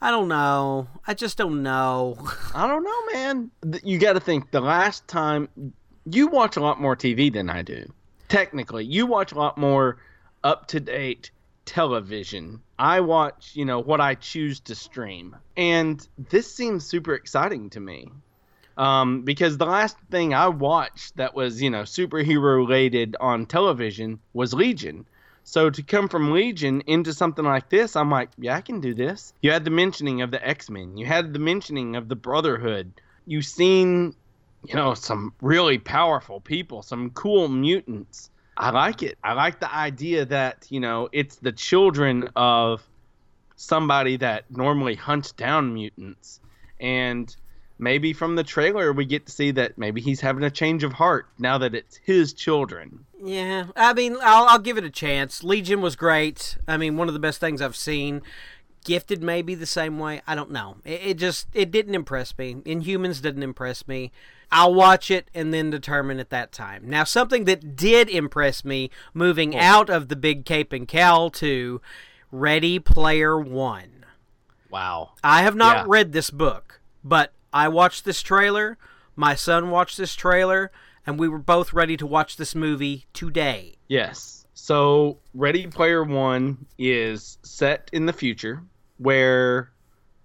I 0.00 0.10
don't 0.10 0.28
know. 0.28 0.88
I 1.06 1.14
just 1.14 1.36
don't 1.36 1.62
know. 1.62 2.16
I 2.54 2.66
don't 2.66 2.84
know, 2.84 3.12
man. 3.12 3.50
You 3.82 3.98
got 3.98 4.12
to 4.14 4.20
think 4.20 4.50
the 4.50 4.60
last 4.60 5.06
time 5.08 5.48
you 6.04 6.28
watch 6.28 6.56
a 6.56 6.60
lot 6.60 6.80
more 6.80 6.96
TV 6.96 7.32
than 7.32 7.50
I 7.50 7.62
do. 7.62 7.92
Technically, 8.28 8.84
you 8.84 9.06
watch 9.06 9.32
a 9.32 9.38
lot 9.38 9.58
more 9.58 9.98
up 10.44 10.68
to 10.68 10.80
date 10.80 11.30
television. 11.64 12.60
I 12.78 13.00
watch, 13.00 13.50
you 13.54 13.64
know, 13.64 13.80
what 13.80 14.00
I 14.00 14.14
choose 14.14 14.60
to 14.60 14.74
stream. 14.74 15.36
And 15.56 16.06
this 16.16 16.52
seems 16.54 16.86
super 16.86 17.14
exciting 17.14 17.70
to 17.70 17.80
me. 17.80 18.10
Um, 18.76 19.22
because 19.22 19.58
the 19.58 19.66
last 19.66 19.96
thing 20.10 20.32
I 20.34 20.48
watched 20.48 21.16
that 21.16 21.34
was, 21.34 21.60
you 21.60 21.68
know, 21.68 21.82
superhero 21.82 22.56
related 22.58 23.16
on 23.18 23.44
television 23.44 24.20
was 24.32 24.54
Legion. 24.54 25.04
So 25.48 25.70
to 25.70 25.82
come 25.82 26.10
from 26.10 26.32
Legion 26.32 26.82
into 26.86 27.14
something 27.14 27.44
like 27.44 27.70
this, 27.70 27.96
I'm 27.96 28.10
like, 28.10 28.28
yeah, 28.36 28.54
I 28.54 28.60
can 28.60 28.82
do 28.82 28.92
this. 28.92 29.32
You 29.40 29.50
had 29.50 29.64
the 29.64 29.70
mentioning 29.70 30.20
of 30.20 30.30
the 30.30 30.46
X 30.46 30.68
Men. 30.68 30.98
You 30.98 31.06
had 31.06 31.32
the 31.32 31.38
mentioning 31.38 31.96
of 31.96 32.06
the 32.06 32.16
Brotherhood. 32.16 32.92
You've 33.24 33.46
seen, 33.46 34.14
you 34.66 34.74
know, 34.74 34.92
some 34.92 35.32
really 35.40 35.78
powerful 35.78 36.42
people, 36.42 36.82
some 36.82 37.08
cool 37.12 37.48
mutants. 37.48 38.28
I 38.58 38.72
like 38.72 39.02
it. 39.02 39.16
I 39.24 39.32
like 39.32 39.58
the 39.58 39.74
idea 39.74 40.26
that, 40.26 40.66
you 40.68 40.80
know, 40.80 41.08
it's 41.12 41.36
the 41.36 41.52
children 41.52 42.28
of 42.36 42.86
somebody 43.56 44.18
that 44.18 44.44
normally 44.50 44.96
hunts 44.96 45.32
down 45.32 45.72
mutants. 45.72 46.40
And 46.78 47.34
maybe 47.78 48.12
from 48.12 48.36
the 48.36 48.44
trailer 48.44 48.92
we 48.92 49.06
get 49.06 49.24
to 49.24 49.32
see 49.32 49.52
that 49.52 49.78
maybe 49.78 50.02
he's 50.02 50.20
having 50.20 50.44
a 50.44 50.50
change 50.50 50.84
of 50.84 50.92
heart 50.92 51.26
now 51.38 51.56
that 51.56 51.74
it's 51.74 51.96
his 51.96 52.34
children. 52.34 53.06
Yeah, 53.20 53.66
I 53.74 53.94
mean, 53.94 54.16
I'll, 54.22 54.44
I'll 54.44 54.58
give 54.58 54.78
it 54.78 54.84
a 54.84 54.90
chance. 54.90 55.42
Legion 55.42 55.80
was 55.80 55.96
great. 55.96 56.56
I 56.68 56.76
mean, 56.76 56.96
one 56.96 57.08
of 57.08 57.14
the 57.14 57.20
best 57.20 57.40
things 57.40 57.60
I've 57.60 57.76
seen. 57.76 58.22
Gifted 58.84 59.22
maybe 59.22 59.54
the 59.54 59.66
same 59.66 59.98
way. 59.98 60.22
I 60.26 60.34
don't 60.34 60.52
know. 60.52 60.76
It, 60.84 61.00
it 61.02 61.14
just 61.18 61.48
it 61.52 61.70
didn't 61.70 61.94
impress 61.94 62.36
me. 62.38 62.54
Inhumans 62.54 63.20
didn't 63.20 63.42
impress 63.42 63.86
me. 63.88 64.12
I'll 64.50 64.72
watch 64.72 65.10
it 65.10 65.30
and 65.34 65.52
then 65.52 65.70
determine 65.70 66.18
at 66.20 66.30
that 66.30 66.52
time. 66.52 66.88
Now, 66.88 67.04
something 67.04 67.44
that 67.44 67.76
did 67.76 68.08
impress 68.08 68.64
me 68.64 68.90
moving 69.12 69.54
oh. 69.54 69.58
out 69.58 69.90
of 69.90 70.08
the 70.08 70.16
big 70.16 70.44
cape 70.44 70.72
and 70.72 70.88
cowl 70.88 71.28
to 71.32 71.80
Ready 72.30 72.78
Player 72.78 73.38
One. 73.38 74.06
Wow. 74.70 75.10
I 75.22 75.42
have 75.42 75.56
not 75.56 75.76
yeah. 75.76 75.84
read 75.88 76.12
this 76.12 76.30
book, 76.30 76.80
but 77.02 77.32
I 77.52 77.68
watched 77.68 78.04
this 78.04 78.22
trailer. 78.22 78.78
My 79.16 79.34
son 79.34 79.70
watched 79.70 79.98
this 79.98 80.14
trailer, 80.14 80.70
and 81.08 81.18
we 81.18 81.26
were 81.26 81.38
both 81.38 81.72
ready 81.72 81.96
to 81.96 82.06
watch 82.06 82.36
this 82.36 82.54
movie 82.54 83.06
today. 83.14 83.76
Yes. 83.88 84.46
So, 84.52 85.16
Ready 85.32 85.66
Player 85.66 86.04
One 86.04 86.66
is 86.76 87.38
set 87.42 87.88
in 87.94 88.04
the 88.04 88.12
future 88.12 88.62
where 88.98 89.70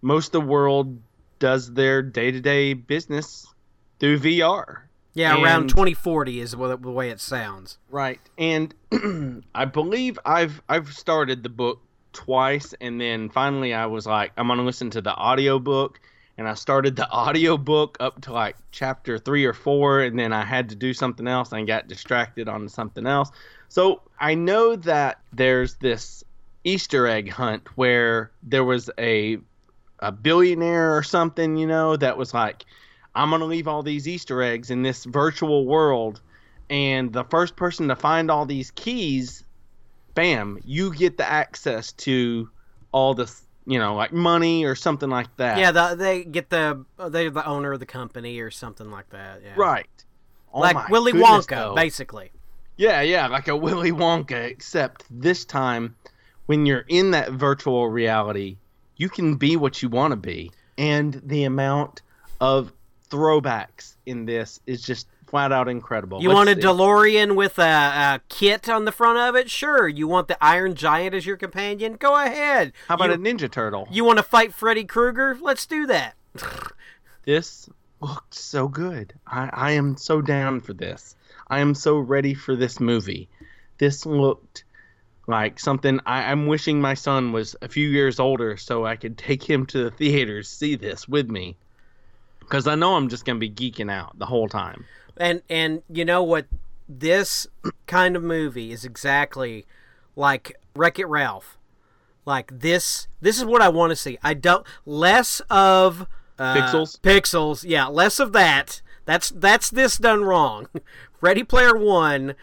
most 0.02 0.36
of 0.36 0.42
the 0.42 0.42
world 0.42 1.00
does 1.40 1.72
their 1.72 2.02
day 2.02 2.32
to 2.32 2.42
day 2.42 2.74
business 2.74 3.48
through 4.00 4.20
VR. 4.20 4.82
Yeah, 5.14 5.36
and, 5.36 5.44
around 5.46 5.70
2040 5.70 6.42
is 6.42 6.52
the 6.52 6.78
way 6.78 7.12
it 7.12 7.22
sounds. 7.22 7.78
Right, 7.90 8.20
and 8.38 8.76
I 9.56 9.64
believe 9.64 10.20
I've 10.26 10.62
I've 10.68 10.92
started 10.92 11.44
the 11.44 11.50
book 11.50 11.80
twice, 12.12 12.76
and 12.82 13.00
then 13.00 13.30
finally 13.30 13.74
I 13.74 13.86
was 13.86 14.06
like, 14.06 14.34
I'm 14.36 14.50
gonna 14.50 14.64
listen 14.64 14.90
to 14.90 15.02
the 15.02 15.16
audio 15.16 15.60
book, 15.60 16.02
and 16.38 16.48
I 16.48 16.54
started 16.56 16.96
the 16.96 17.10
audio 17.10 17.58
book 17.58 17.98
up 18.00 18.22
to 18.22 18.34
like 18.34 18.56
chapter 18.72 19.18
three 19.18 19.46
or 19.46 19.54
four, 19.54 20.02
and 20.02 20.18
then 20.18 20.34
I 20.34 20.46
had 20.46 20.70
to 20.70 20.76
do 20.76 20.94
something 20.94 21.28
else 21.28 21.52
and 21.52 21.68
got 21.68 21.88
distracted 21.88 22.48
on 22.48 22.68
something 22.70 23.06
else. 23.06 23.32
So 23.70 24.02
I 24.20 24.36
know 24.36 24.76
that 24.78 25.20
there's 25.32 25.76
this 25.76 26.24
Easter 26.64 27.08
egg 27.08 27.30
hunt 27.30 27.68
where 27.78 28.32
there 28.44 28.64
was 28.64 28.90
a 28.98 29.38
a 30.00 30.12
billionaire 30.12 30.98
or 30.98 31.04
something, 31.04 31.56
you 31.56 31.68
know, 31.68 31.96
that 31.96 32.18
was 32.18 32.34
like 32.34 32.66
I'm 33.16 33.30
to 33.30 33.46
leave 33.46 33.68
all 33.68 33.84
these 33.84 34.08
Easter 34.08 34.42
eggs 34.42 34.72
in 34.72 34.82
this 34.82 35.06
virtual 35.06 35.66
world. 35.66 36.22
And 36.70 37.14
the 37.14 37.24
first 37.26 37.56
person 37.56 37.90
to 37.90 37.96
find 37.96 38.32
all 38.32 38.46
these 38.46 38.72
keys, 38.72 39.44
bam, 40.16 40.60
you 40.66 40.94
get 40.94 41.18
the 41.18 41.30
access 41.30 41.92
to 41.94 42.50
all 42.92 43.14
this, 43.14 43.44
you 43.66 43.80
know, 43.80 43.96
like 43.96 44.12
money 44.12 44.66
or 44.66 44.76
something 44.76 45.10
like 45.10 45.36
that. 45.38 45.58
Yeah, 45.58 45.72
the, 45.72 45.96
they 45.96 46.24
get 46.24 46.50
the 46.50 46.86
they're 47.10 47.30
the 47.30 47.46
owner 47.46 47.74
of 47.74 47.80
the 47.80 47.86
company 47.86 48.40
or 48.40 48.52
something 48.52 48.90
like 48.92 49.10
that. 49.12 49.42
Yeah. 49.44 49.54
Right. 49.56 49.88
Oh 50.54 50.60
like 50.60 50.90
Willy 50.90 51.12
goodness, 51.12 51.46
Wonka, 51.46 51.56
though. 51.56 51.76
basically. 51.76 52.32
Yeah, 52.78 53.02
yeah, 53.02 53.28
like 53.28 53.48
a 53.48 53.56
Willy 53.56 53.92
Wonka, 53.92 54.46
except 54.46 55.06
this 55.10 55.46
time, 55.46 55.96
when 56.48 56.66
you're 56.66 56.86
in 56.88 57.12
that 57.12 57.32
virtual 57.32 57.88
reality, 57.88 58.58
you 58.98 59.10
can 59.10 59.36
be 59.36 59.56
what 59.56 59.82
you 59.82 59.90
want 59.90 60.12
to 60.12 60.18
be, 60.18 60.52
and 60.78 61.22
the 61.26 61.44
amount 61.44 62.02
of 62.42 62.74
throwbacks 63.10 63.96
in 64.06 64.26
this 64.26 64.60
is 64.66 64.82
just 64.82 65.08
flat 65.34 65.52
out 65.52 65.68
incredible. 65.68 66.22
You 66.22 66.30
Let's 66.30 66.36
want 66.36 66.50
a 66.50 66.54
see. 66.54 66.62
DeLorean 66.62 67.36
with 67.36 67.58
a, 67.58 67.64
a, 67.64 68.22
KITT 68.30 68.70
on 68.70 68.86
the 68.86 68.92
front 68.92 69.18
of 69.18 69.36
it? 69.36 69.50
Sure. 69.50 69.88
You 69.88 70.08
want 70.08 70.28
the 70.28 70.38
Iron 70.44 70.76
Giant 70.76 71.16
as 71.16 71.26
your 71.26 71.38
companion? 71.38 71.96
Go 71.96 72.16
ahead. 72.16 72.72
How 72.88 72.94
about 72.94 73.10
you, 73.10 73.16
a 73.16 73.18
Ninja 73.18 73.50
Turtle? 73.50 73.88
You 73.90 74.04
want 74.04 74.18
to 74.18 74.24
fight 74.24 74.54
Freddy 74.54 74.84
Krueger? 74.84 75.36
Let's 75.42 75.66
do 75.66 75.88
that. 75.88 76.14
this 77.26 77.68
looked 78.00 78.36
so 78.36 78.68
good. 78.68 79.16
I, 79.26 79.50
I 79.52 79.72
am 79.72 79.98
so 79.98 80.22
down 80.22 80.62
for 80.62 80.74
this. 80.74 81.16
I 81.48 81.62
am 81.62 81.74
so 81.74 81.98
ready 81.98 82.36
for 82.36 82.56
this 82.56 82.80
movie. 82.80 83.28
This 83.80 84.06
looked 84.06 84.66
like 85.26 85.60
something 85.60 86.00
I, 86.06 86.32
am 86.32 86.46
wishing 86.46 86.80
my 86.80 86.94
son 86.94 87.32
was 87.32 87.56
a 87.60 87.70
few 87.70 87.90
years 87.90 88.20
older 88.20 88.56
so 88.56 88.86
I 88.86 88.98
could 88.98 89.18
take 89.18 89.42
him 89.42 89.66
to 89.68 89.86
the 89.86 89.90
theaters 89.90 90.48
see 90.48 90.76
this 90.76 91.08
with 91.08 91.28
me 91.28 91.58
because 92.40 92.68
I 92.68 92.76
know 92.76 92.96
I'm 92.96 93.10
just 93.10 93.26
gonna 93.26 93.40
be 93.40 93.50
geeking 93.50 93.92
out 93.92 94.20
the 94.20 94.28
whole 94.28 94.48
time. 94.48 94.86
And 95.18 95.42
and 95.50 95.84
you 95.90 96.06
know 96.06 96.24
what, 96.24 96.48
this 96.88 97.48
kind 97.88 98.16
of 98.16 98.24
movie 98.24 98.72
is 98.72 98.86
exactly 98.86 99.66
like 100.16 100.56
Wreck 100.76 101.00
It 101.00 101.08
Ralph. 101.08 101.58
Like 102.26 102.60
this, 102.60 103.08
this 103.22 103.38
is 103.38 103.46
what 103.46 103.62
I 103.62 103.70
want 103.70 103.92
to 103.92 103.96
see. 103.96 104.18
I 104.24 104.34
don't 104.34 104.66
less 104.86 105.42
of 105.50 106.08
uh, 106.40 106.56
pixels. 106.56 107.00
Pixels, 107.02 107.66
yeah, 107.68 107.88
less 107.88 108.20
of 108.20 108.32
that. 108.34 108.82
That's 109.06 109.30
that's 109.30 109.70
this 109.70 109.98
done 109.98 110.24
wrong. 110.24 110.68
Ready 111.22 111.44
Player 111.44 111.78
One 111.78 112.36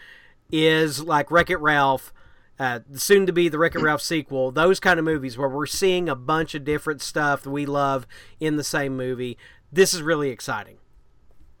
is 0.51 1.03
like 1.03 1.31
Wreck 1.31 1.49
It 1.49 1.57
Ralph. 1.57 2.13
Uh, 2.59 2.81
soon 2.93 3.25
to 3.25 3.33
be 3.33 3.49
the 3.49 3.57
Wreck 3.57 3.73
It 3.73 3.81
Ralph 3.81 4.03
sequel, 4.03 4.51
those 4.51 4.79
kind 4.79 4.99
of 4.99 5.05
movies 5.05 5.35
where 5.35 5.49
we're 5.49 5.65
seeing 5.65 6.07
a 6.07 6.15
bunch 6.15 6.53
of 6.53 6.63
different 6.63 7.01
stuff 7.01 7.41
that 7.41 7.49
we 7.49 7.65
love 7.65 8.05
in 8.39 8.55
the 8.55 8.63
same 8.63 8.95
movie. 8.95 9.35
This 9.71 9.95
is 9.95 10.03
really 10.03 10.29
exciting. 10.29 10.77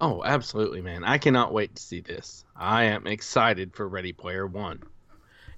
Oh, 0.01 0.23
absolutely, 0.23 0.81
man. 0.81 1.03
I 1.03 1.19
cannot 1.19 1.53
wait 1.53 1.75
to 1.75 1.81
see 1.81 2.01
this. 2.01 2.43
I 2.55 2.85
am 2.85 3.05
excited 3.05 3.75
for 3.75 3.87
Ready 3.87 4.11
Player 4.11 4.47
One. 4.47 4.81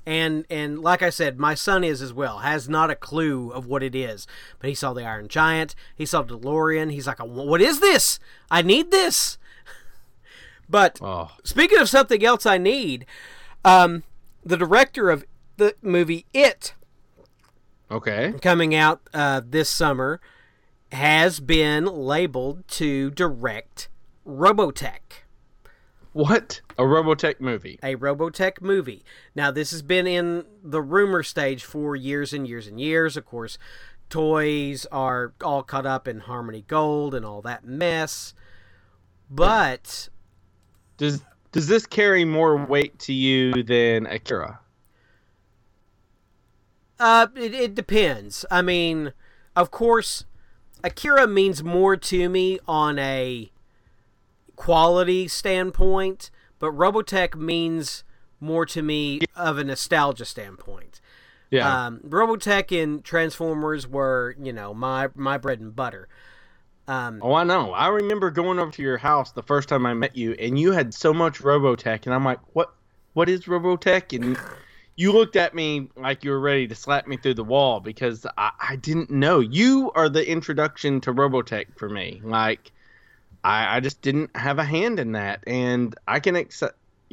And 0.05 0.45
and 0.49 0.79
like 0.79 1.01
I 1.01 1.09
said, 1.09 1.39
my 1.39 1.55
son 1.55 1.85
is 1.85 2.01
as 2.01 2.11
well. 2.11 2.39
Has 2.39 2.67
not 2.67 2.91
a 2.91 2.95
clue 2.95 3.51
of 3.51 3.67
what 3.67 3.81
it 3.81 3.95
is, 3.95 4.27
but 4.59 4.67
he 4.67 4.75
saw 4.75 4.91
the 4.91 5.05
Iron 5.05 5.29
Giant. 5.29 5.75
He 5.95 6.05
saw 6.05 6.23
DeLorean. 6.23 6.91
He's 6.91 7.07
like, 7.07 7.19
"What 7.19 7.61
is 7.61 7.79
this? 7.79 8.19
I 8.51 8.61
need 8.61 8.91
this." 8.91 9.37
But 10.69 10.97
Oh, 11.01 11.29
speaking 11.43 11.77
of 11.77 11.89
something 11.89 12.23
else, 12.23 12.45
I 12.45 12.57
need 12.57 13.05
um, 13.63 14.03
the 14.43 14.57
director 14.57 15.09
of 15.09 15.25
the 15.57 15.75
movie 15.81 16.25
It 16.33 16.73
okay. 17.91 18.33
coming 18.41 18.73
out 18.73 19.01
uh, 19.13 19.41
this 19.45 19.69
summer 19.69 20.19
has 20.91 21.39
been 21.39 21.85
labeled 21.85 22.67
to 22.69 23.11
direct 23.11 23.89
Robotech. 24.27 25.23
What? 26.13 26.61
A 26.77 26.83
Robotech 26.83 27.39
movie? 27.39 27.79
a 27.81 27.95
Robotech 27.95 28.61
movie. 28.61 29.03
Now, 29.35 29.49
this 29.49 29.71
has 29.71 29.81
been 29.81 30.05
in 30.05 30.45
the 30.63 30.81
rumor 30.81 31.23
stage 31.23 31.63
for 31.63 31.95
years 31.95 32.33
and 32.33 32.47
years 32.47 32.67
and 32.67 32.79
years. 32.79 33.17
Of 33.17 33.25
course, 33.25 33.57
toys 34.09 34.85
are 34.91 35.33
all 35.43 35.63
caught 35.63 35.87
up 35.87 36.07
in 36.07 36.19
Harmony 36.19 36.65
Gold 36.67 37.15
and 37.15 37.25
all 37.25 37.41
that 37.41 37.65
mess. 37.65 38.35
But 39.29 40.09
Does 40.97 41.21
Does 41.51 41.67
this 41.67 41.87
carry 41.87 42.25
more 42.25 42.63
weight 42.63 42.99
to 42.99 43.13
you 43.13 43.63
than 43.63 44.05
Akira? 44.05 44.59
uh, 46.99 47.27
it, 47.35 47.53
it 47.55 47.75
depends. 47.75 48.45
I 48.51 48.61
mean, 48.61 49.13
of 49.55 49.71
course, 49.71 50.25
Akira 50.83 51.27
means 51.27 51.63
more 51.63 51.97
to 51.97 52.29
me 52.29 52.59
on 52.67 52.99
a 52.99 53.49
quality 54.55 55.27
standpoint, 55.27 56.29
but 56.59 56.71
Robotech 56.71 57.35
means 57.35 58.03
more 58.39 58.65
to 58.65 58.81
me 58.81 59.21
of 59.35 59.57
a 59.57 59.63
nostalgia 59.63 60.25
standpoint. 60.25 60.99
Yeah. 61.49 61.85
Um, 61.85 61.99
Robotech 61.99 62.81
and 62.81 63.03
Transformers 63.03 63.87
were, 63.87 64.35
you 64.41 64.51
know, 64.51 64.73
my 64.73 65.09
my 65.15 65.37
bread 65.37 65.59
and 65.59 65.75
butter. 65.75 66.07
Um, 66.87 67.19
oh, 67.21 67.33
I 67.33 67.43
know. 67.43 67.71
I 67.71 67.87
remember 67.87 68.29
going 68.31 68.59
over 68.59 68.71
to 68.71 68.81
your 68.81 68.97
house 68.97 69.31
the 69.31 69.43
first 69.43 69.69
time 69.69 69.85
I 69.85 69.93
met 69.93 70.17
you, 70.17 70.33
and 70.33 70.59
you 70.59 70.71
had 70.71 70.93
so 70.93 71.13
much 71.13 71.39
Robotech, 71.39 72.05
and 72.05 72.13
I'm 72.13 72.25
like, 72.25 72.39
"What? 72.53 72.73
What 73.13 73.29
is 73.29 73.45
Robotech?" 73.45 74.15
And 74.19 74.37
you 74.95 75.11
looked 75.11 75.35
at 75.35 75.55
me 75.55 75.89
like 75.95 76.23
you 76.23 76.31
were 76.31 76.39
ready 76.39 76.67
to 76.67 76.75
slap 76.75 77.07
me 77.07 77.17
through 77.17 77.35
the 77.35 77.43
wall 77.43 77.79
because 77.79 78.25
I, 78.37 78.51
I 78.59 78.75
didn't 78.75 79.09
know. 79.09 79.39
You 79.39 79.91
are 79.95 80.09
the 80.09 80.27
introduction 80.27 80.99
to 81.01 81.13
Robotech 81.13 81.77
for 81.77 81.87
me. 81.87 82.19
Like, 82.23 82.71
I, 83.43 83.77
I 83.77 83.79
just 83.79 84.01
didn't 84.01 84.35
have 84.35 84.59
a 84.59 84.63
hand 84.63 84.99
in 84.99 85.13
that, 85.13 85.43
and 85.45 85.95
I 86.07 86.19
can 86.19 86.35
ex- 86.35 86.63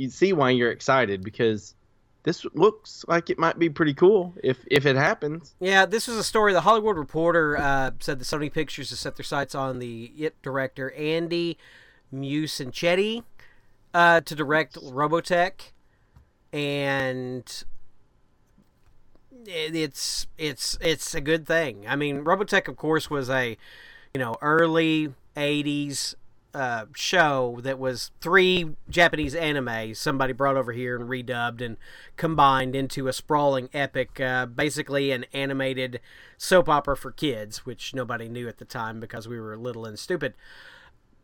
see 0.09 0.33
why 0.33 0.51
you're 0.51 0.71
excited 0.71 1.23
because 1.23 1.75
this 2.23 2.45
looks 2.55 3.05
like 3.09 3.31
it 3.31 3.39
might 3.39 3.59
be 3.59 3.71
pretty 3.71 3.95
cool 3.95 4.35
if 4.43 4.59
if 4.71 4.87
it 4.87 4.97
happens. 4.97 5.55
yeah, 5.61 5.87
this 5.87 6.07
was 6.07 6.17
a 6.17 6.25
story. 6.25 6.53
The 6.53 6.61
Hollywood 6.61 6.97
Reporter 6.97 7.57
uh, 7.57 7.91
said 8.01 8.19
that 8.19 8.25
Sony 8.25 8.53
Pictures 8.53 8.91
has 8.91 9.01
set 9.01 9.17
their 9.17 9.25
sights 9.25 9.55
on 9.55 9.79
the 9.79 10.13
It 10.17 10.41
director 10.43 10.93
Andy 10.93 11.57
Muschietti 12.15 13.25
uh, 13.95 14.21
to 14.21 14.35
direct 14.35 14.77
Robotech, 14.77 15.73
and 16.53 17.65
it's 19.47 20.27
it's 20.37 20.79
it's 20.81 21.15
a 21.15 21.21
good 21.21 21.47
thing. 21.47 21.87
I 21.89 21.97
mean, 21.97 22.23
Robotech, 22.25 22.69
of 22.69 22.77
course, 22.77 23.09
was 23.09 23.31
a 23.31 23.57
you 24.15 24.21
know 24.21 24.37
early 24.43 25.15
'80s 25.37 26.15
uh, 26.53 26.87
show 26.95 27.59
that 27.63 27.79
was 27.79 28.11
three 28.21 28.75
Japanese 28.89 29.35
anime 29.35 29.95
somebody 29.95 30.33
brought 30.33 30.57
over 30.57 30.73
here 30.73 30.97
and 30.97 31.09
redubbed 31.09 31.61
and 31.61 31.77
combined 32.17 32.75
into 32.75 33.09
a 33.09 33.13
sprawling 33.13 33.69
epic, 33.73 34.21
uh, 34.21 34.47
basically 34.47 35.13
an 35.13 35.27
animated 35.33 36.01
soap 36.37 36.69
opera 36.69 36.97
for 36.97 37.13
kids, 37.13 37.65
which 37.65 37.95
nobody 37.95 38.29
knew 38.29 38.49
at 38.49 38.59
the 38.59 38.65
time 38.65 39.01
because 39.01 39.29
we 39.29 39.39
were 39.41 39.57
little 39.57 39.85
and 39.85 39.99
stupid. 39.99 40.35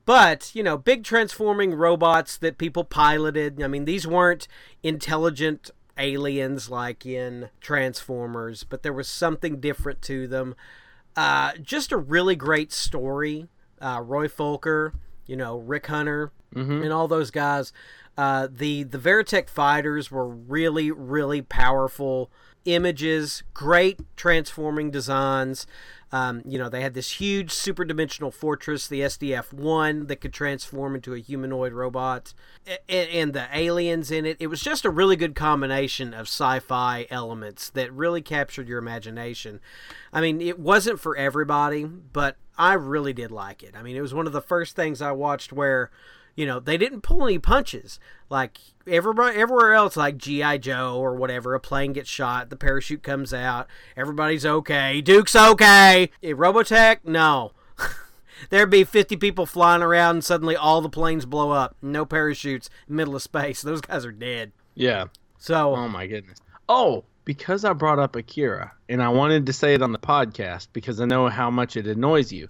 But, 0.04 0.54
you 0.54 0.62
know, 0.62 0.78
big 0.78 1.02
transforming 1.02 1.74
robots 1.74 2.36
that 2.38 2.58
people 2.58 2.84
piloted. 2.84 3.60
I 3.60 3.66
mean, 3.66 3.84
these 3.86 4.06
weren't 4.06 4.46
intelligent 4.84 5.72
aliens 5.98 6.70
like 6.70 7.04
in 7.04 7.48
Transformers, 7.60 8.62
but 8.62 8.84
there 8.84 8.92
was 8.92 9.08
something 9.08 9.58
different 9.58 10.02
to 10.02 10.28
them. 10.28 10.54
Uh, 11.16 11.52
just 11.60 11.90
a 11.90 11.96
really 11.96 12.36
great 12.36 12.72
story. 12.72 13.48
Uh, 13.80 14.00
Roy 14.04 14.28
Fokker, 14.28 14.92
you 15.26 15.36
know, 15.36 15.58
Rick 15.58 15.86
Hunter, 15.86 16.30
Mhm. 16.54 16.82
and 16.84 16.92
all 16.92 17.08
those 17.08 17.30
guys. 17.30 17.72
Uh, 18.16 18.48
the 18.50 18.82
the 18.84 18.98
Veritech 18.98 19.48
fighters 19.50 20.10
were 20.10 20.26
really 20.28 20.90
really 20.90 21.42
powerful 21.42 22.30
images, 22.64 23.42
great 23.54 24.00
transforming 24.16 24.90
designs. 24.90 25.66
Um, 26.12 26.42
you 26.46 26.56
know, 26.56 26.68
they 26.68 26.82
had 26.82 26.94
this 26.94 27.12
huge 27.20 27.50
super 27.50 27.84
dimensional 27.84 28.30
fortress, 28.30 28.86
the 28.86 29.00
SDF 29.00 29.52
one, 29.52 30.06
that 30.06 30.20
could 30.20 30.32
transform 30.32 30.94
into 30.94 31.14
a 31.14 31.18
humanoid 31.18 31.72
robot, 31.72 32.32
A- 32.66 32.78
a- 32.88 33.20
and 33.20 33.32
the 33.32 33.48
aliens 33.52 34.12
in 34.12 34.24
it. 34.24 34.36
It 34.38 34.46
was 34.46 34.60
just 34.60 34.84
a 34.84 34.90
really 34.90 35.16
good 35.16 35.34
combination 35.34 36.14
of 36.14 36.22
sci-fi 36.28 37.06
elements 37.10 37.70
that 37.70 37.92
really 37.92 38.22
captured 38.22 38.68
your 38.68 38.78
imagination. 38.78 39.58
I 40.12 40.20
mean, 40.20 40.40
it 40.40 40.60
wasn't 40.60 41.00
for 41.00 41.16
everybody, 41.16 41.84
but 41.84 42.36
I 42.56 42.74
really 42.74 43.12
did 43.12 43.32
like 43.32 43.64
it. 43.64 43.74
I 43.76 43.82
mean, 43.82 43.96
it 43.96 44.00
was 44.00 44.14
one 44.14 44.28
of 44.28 44.32
the 44.32 44.40
first 44.40 44.76
things 44.76 45.02
I 45.02 45.10
watched 45.10 45.52
where 45.52 45.90
you 46.36 46.46
know 46.46 46.60
they 46.60 46.76
didn't 46.76 47.00
pull 47.00 47.26
any 47.26 47.38
punches. 47.38 47.98
Like 48.30 48.58
everybody 48.86 49.36
everywhere 49.36 49.74
else 49.74 49.96
like 49.96 50.16
gi 50.16 50.58
joe 50.58 50.96
or 50.96 51.16
whatever 51.16 51.54
a 51.54 51.60
plane 51.60 51.92
gets 51.92 52.08
shot 52.08 52.50
the 52.50 52.56
parachute 52.56 53.02
comes 53.02 53.34
out 53.34 53.66
everybody's 53.96 54.46
okay 54.46 55.00
duke's 55.00 55.34
okay. 55.34 56.10
Eh, 56.22 56.30
robotech? 56.30 56.98
No. 57.04 57.52
There'd 58.50 58.70
be 58.70 58.84
50 58.84 59.16
people 59.16 59.46
flying 59.46 59.82
around 59.82 60.16
and 60.16 60.24
suddenly 60.24 60.54
all 60.54 60.80
the 60.80 60.88
planes 60.88 61.24
blow 61.24 61.50
up. 61.50 61.76
No 61.82 62.04
parachutes 62.04 62.70
middle 62.88 63.16
of 63.16 63.22
space. 63.22 63.62
Those 63.62 63.80
guys 63.80 64.04
are 64.04 64.12
dead. 64.12 64.52
Yeah. 64.74 65.06
so 65.38 65.74
Oh 65.74 65.88
my 65.88 66.06
goodness. 66.06 66.38
Oh, 66.68 67.04
because 67.24 67.64
I 67.64 67.72
brought 67.72 67.98
up 67.98 68.14
Akira 68.14 68.72
and 68.88 69.02
I 69.02 69.08
wanted 69.08 69.46
to 69.46 69.52
say 69.52 69.74
it 69.74 69.82
on 69.82 69.92
the 69.92 69.98
podcast 69.98 70.68
because 70.72 71.00
I 71.00 71.06
know 71.06 71.28
how 71.28 71.50
much 71.50 71.76
it 71.76 71.86
annoys 71.86 72.32
you. 72.32 72.48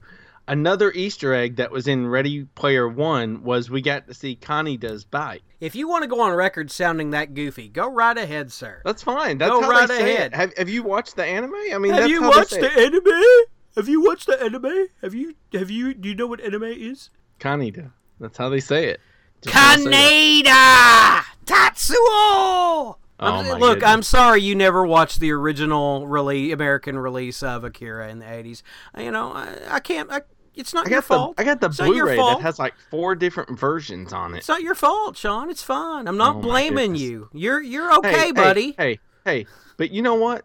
Another 0.49 0.93
Easter 0.93 1.35
egg 1.35 1.57
that 1.57 1.73
was 1.73 1.89
in 1.89 2.07
Ready 2.07 2.45
Player 2.55 2.89
One 2.89 3.43
was 3.43 3.69
we 3.69 3.83
got 3.83 4.07
to 4.07 4.15
see 4.15 4.37
Connie 4.37 4.77
does 4.77 5.05
bite. 5.05 5.43
if 5.61 5.75
you 5.75 5.89
want 5.89 6.03
to 6.03 6.09
go 6.09 6.21
on 6.21 6.33
record 6.33 6.71
sounding 6.71 7.11
that 7.11 7.35
goofy 7.35 7.69
go 7.69 7.91
right 7.91 8.17
ahead 8.17 8.53
sir 8.53 8.81
That's 8.85 9.03
fine. 9.03 9.39
That's 9.39 9.51
Go 9.51 9.63
how 9.63 9.71
right 9.71 9.89
they 9.89 9.99
say 9.99 10.15
ahead. 10.15 10.33
it. 10.33 10.37
Have, 10.37 10.57
have 10.57 10.69
you 10.69 10.83
watched 10.85 11.17
the 11.17 11.25
anime? 11.25 11.53
I 11.73 11.79
mean, 11.79 11.93
have 11.93 12.03
that's 12.03 12.11
you 12.11 12.23
how 12.23 12.31
they 12.31 12.37
watched 12.37 12.51
the 12.61 12.71
anime 12.71 13.45
have 13.77 13.89
you 13.89 14.05
watched 14.05 14.27
the 14.27 14.41
anime 14.41 14.87
have 15.03 15.15
you 15.15 15.35
have 15.53 15.71
you 15.71 15.95
do 15.95 16.09
you 16.11 16.15
know 16.15 16.27
what 16.29 16.41
anime 16.41 16.63
is 16.65 17.11
Kaneda. 17.41 17.91
That's 18.21 18.39
how 18.39 18.49
they 18.49 18.61
say 18.61 18.87
it. 18.87 19.01
Just 19.43 19.55
how 19.55 19.77
they 19.77 19.83
say 19.83 20.39
it. 20.41 20.47
Kaneda 20.47 21.23
Tetsuo. 21.45 22.97
Oh 23.19 23.57
look, 23.59 23.77
goodness. 23.79 23.85
I'm 23.91 24.03
sorry 24.03 24.43
you 24.43 24.55
never 24.55 24.85
watched 24.87 25.21
the 25.21 25.31
original 25.33 26.07
release, 26.07 26.53
American 26.53 26.99
release 26.99 27.43
of 27.43 27.65
Akira 27.65 28.09
in 28.11 28.19
the 28.19 28.27
'80s. 28.27 28.63
You 28.99 29.11
know, 29.11 29.33
I, 29.33 29.57
I 29.71 29.81
can't. 29.81 30.11
I, 30.13 30.21
it's 30.57 30.75
not 30.75 30.87
I 30.87 30.91
your 30.91 31.01
got 31.01 31.09
the 31.09 31.15
fault. 31.15 31.35
I 31.39 31.45
got 31.45 31.61
the 31.61 31.67
It's 31.69 31.77
Blu-ray 31.77 32.17
that 32.17 32.41
has 32.41 32.59
like 32.59 32.75
four 32.91 33.15
different 33.15 33.59
versions 33.59 34.13
on 34.13 34.35
it. 34.35 34.39
It's 34.39 34.49
not 34.49 34.63
your 34.63 34.75
fault, 34.75 35.17
Sean. 35.17 35.51
It's 35.51 35.63
fine. 35.63 36.09
I'm 36.09 36.17
not 36.17 36.37
Oh, 36.37 36.41
blaming 36.41 36.95
you. 36.97 37.29
You're 37.33 37.61
you're 37.63 37.93
okay, 37.99 38.13
hey, 38.13 38.33
buddy. 38.33 38.75
Hey, 38.79 38.99
hey, 39.25 39.39
hey, 39.41 39.47
but 39.77 39.91
you 39.91 40.03
know 40.03 40.15
what? 40.15 40.45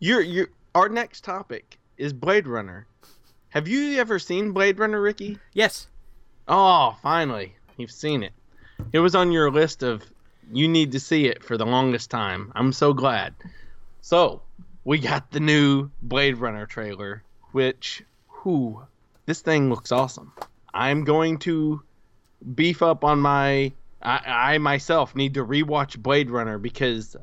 You're 0.00 0.20
you 0.20 0.48
our 0.74 0.88
next 0.88 1.24
topic 1.24 1.78
is 1.96 2.12
Blade 2.12 2.46
Runner. 2.46 2.86
Have 3.50 3.66
you 3.66 3.98
ever 3.98 4.18
seen 4.18 4.52
Blade 4.52 4.78
Runner, 4.78 5.00
Ricky? 5.00 5.38
Yes. 5.54 5.88
Oh, 6.46 6.96
finally, 7.02 7.56
you've 7.76 7.90
seen 7.90 8.22
it. 8.22 8.32
It 8.92 8.98
was 9.00 9.14
on 9.14 9.32
your 9.32 9.50
list 9.50 9.82
of 9.82 10.02
you 10.52 10.68
need 10.68 10.92
to 10.92 11.00
see 11.00 11.26
it 11.26 11.42
for 11.42 11.56
the 11.56 11.66
longest 11.66 12.10
time. 12.10 12.52
I'm 12.54 12.72
so 12.72 12.92
glad. 12.92 13.34
So, 14.00 14.42
we 14.84 14.98
got 14.98 15.30
the 15.30 15.40
new 15.40 15.90
Blade 16.02 16.36
Runner 16.38 16.64
trailer, 16.66 17.22
which, 17.52 18.02
whew, 18.42 18.86
this 19.28 19.42
thing 19.42 19.68
looks 19.68 19.92
awesome. 19.92 20.32
I'm 20.72 21.04
going 21.04 21.36
to 21.40 21.82
beef 22.54 22.82
up 22.82 23.04
on 23.04 23.20
my. 23.20 23.72
I, 24.00 24.54
I 24.54 24.58
myself 24.58 25.14
need 25.14 25.34
to 25.34 25.44
rewatch 25.44 25.98
Blade 25.98 26.30
Runner 26.30 26.56
because 26.56 27.14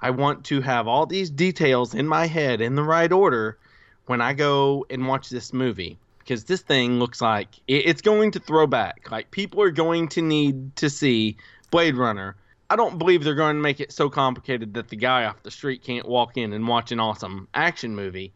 I 0.00 0.10
want 0.10 0.44
to 0.44 0.60
have 0.60 0.86
all 0.86 1.06
these 1.06 1.28
details 1.28 1.92
in 1.92 2.06
my 2.06 2.26
head 2.26 2.60
in 2.60 2.76
the 2.76 2.84
right 2.84 3.10
order 3.10 3.58
when 4.06 4.20
I 4.20 4.32
go 4.32 4.86
and 4.90 5.08
watch 5.08 5.28
this 5.28 5.52
movie 5.52 5.98
because 6.20 6.44
this 6.44 6.60
thing 6.60 7.00
looks 7.00 7.20
like 7.20 7.48
it, 7.66 7.86
it's 7.86 8.02
going 8.02 8.30
to 8.32 8.38
throw 8.38 8.68
back. 8.68 9.10
Like 9.10 9.32
people 9.32 9.60
are 9.62 9.72
going 9.72 10.06
to 10.10 10.22
need 10.22 10.76
to 10.76 10.88
see 10.88 11.36
Blade 11.72 11.96
Runner. 11.96 12.36
I 12.68 12.76
don't 12.76 12.96
believe 12.96 13.24
they're 13.24 13.34
going 13.34 13.56
to 13.56 13.62
make 13.62 13.80
it 13.80 13.90
so 13.90 14.08
complicated 14.08 14.74
that 14.74 14.88
the 14.88 14.94
guy 14.94 15.24
off 15.24 15.42
the 15.42 15.50
street 15.50 15.82
can't 15.82 16.06
walk 16.06 16.36
in 16.36 16.52
and 16.52 16.68
watch 16.68 16.92
an 16.92 17.00
awesome 17.00 17.48
action 17.52 17.96
movie. 17.96 18.34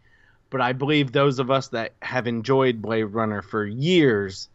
But 0.55 0.61
I 0.61 0.73
believe 0.73 1.11
those 1.11 1.41
of 1.41 1.51
us 1.51 1.67
that 1.71 1.95
have 2.01 2.29
enjoyed 2.29 2.81
Blade 2.81 3.07
Runner 3.07 3.43
for 3.43 3.67
years 3.67 4.49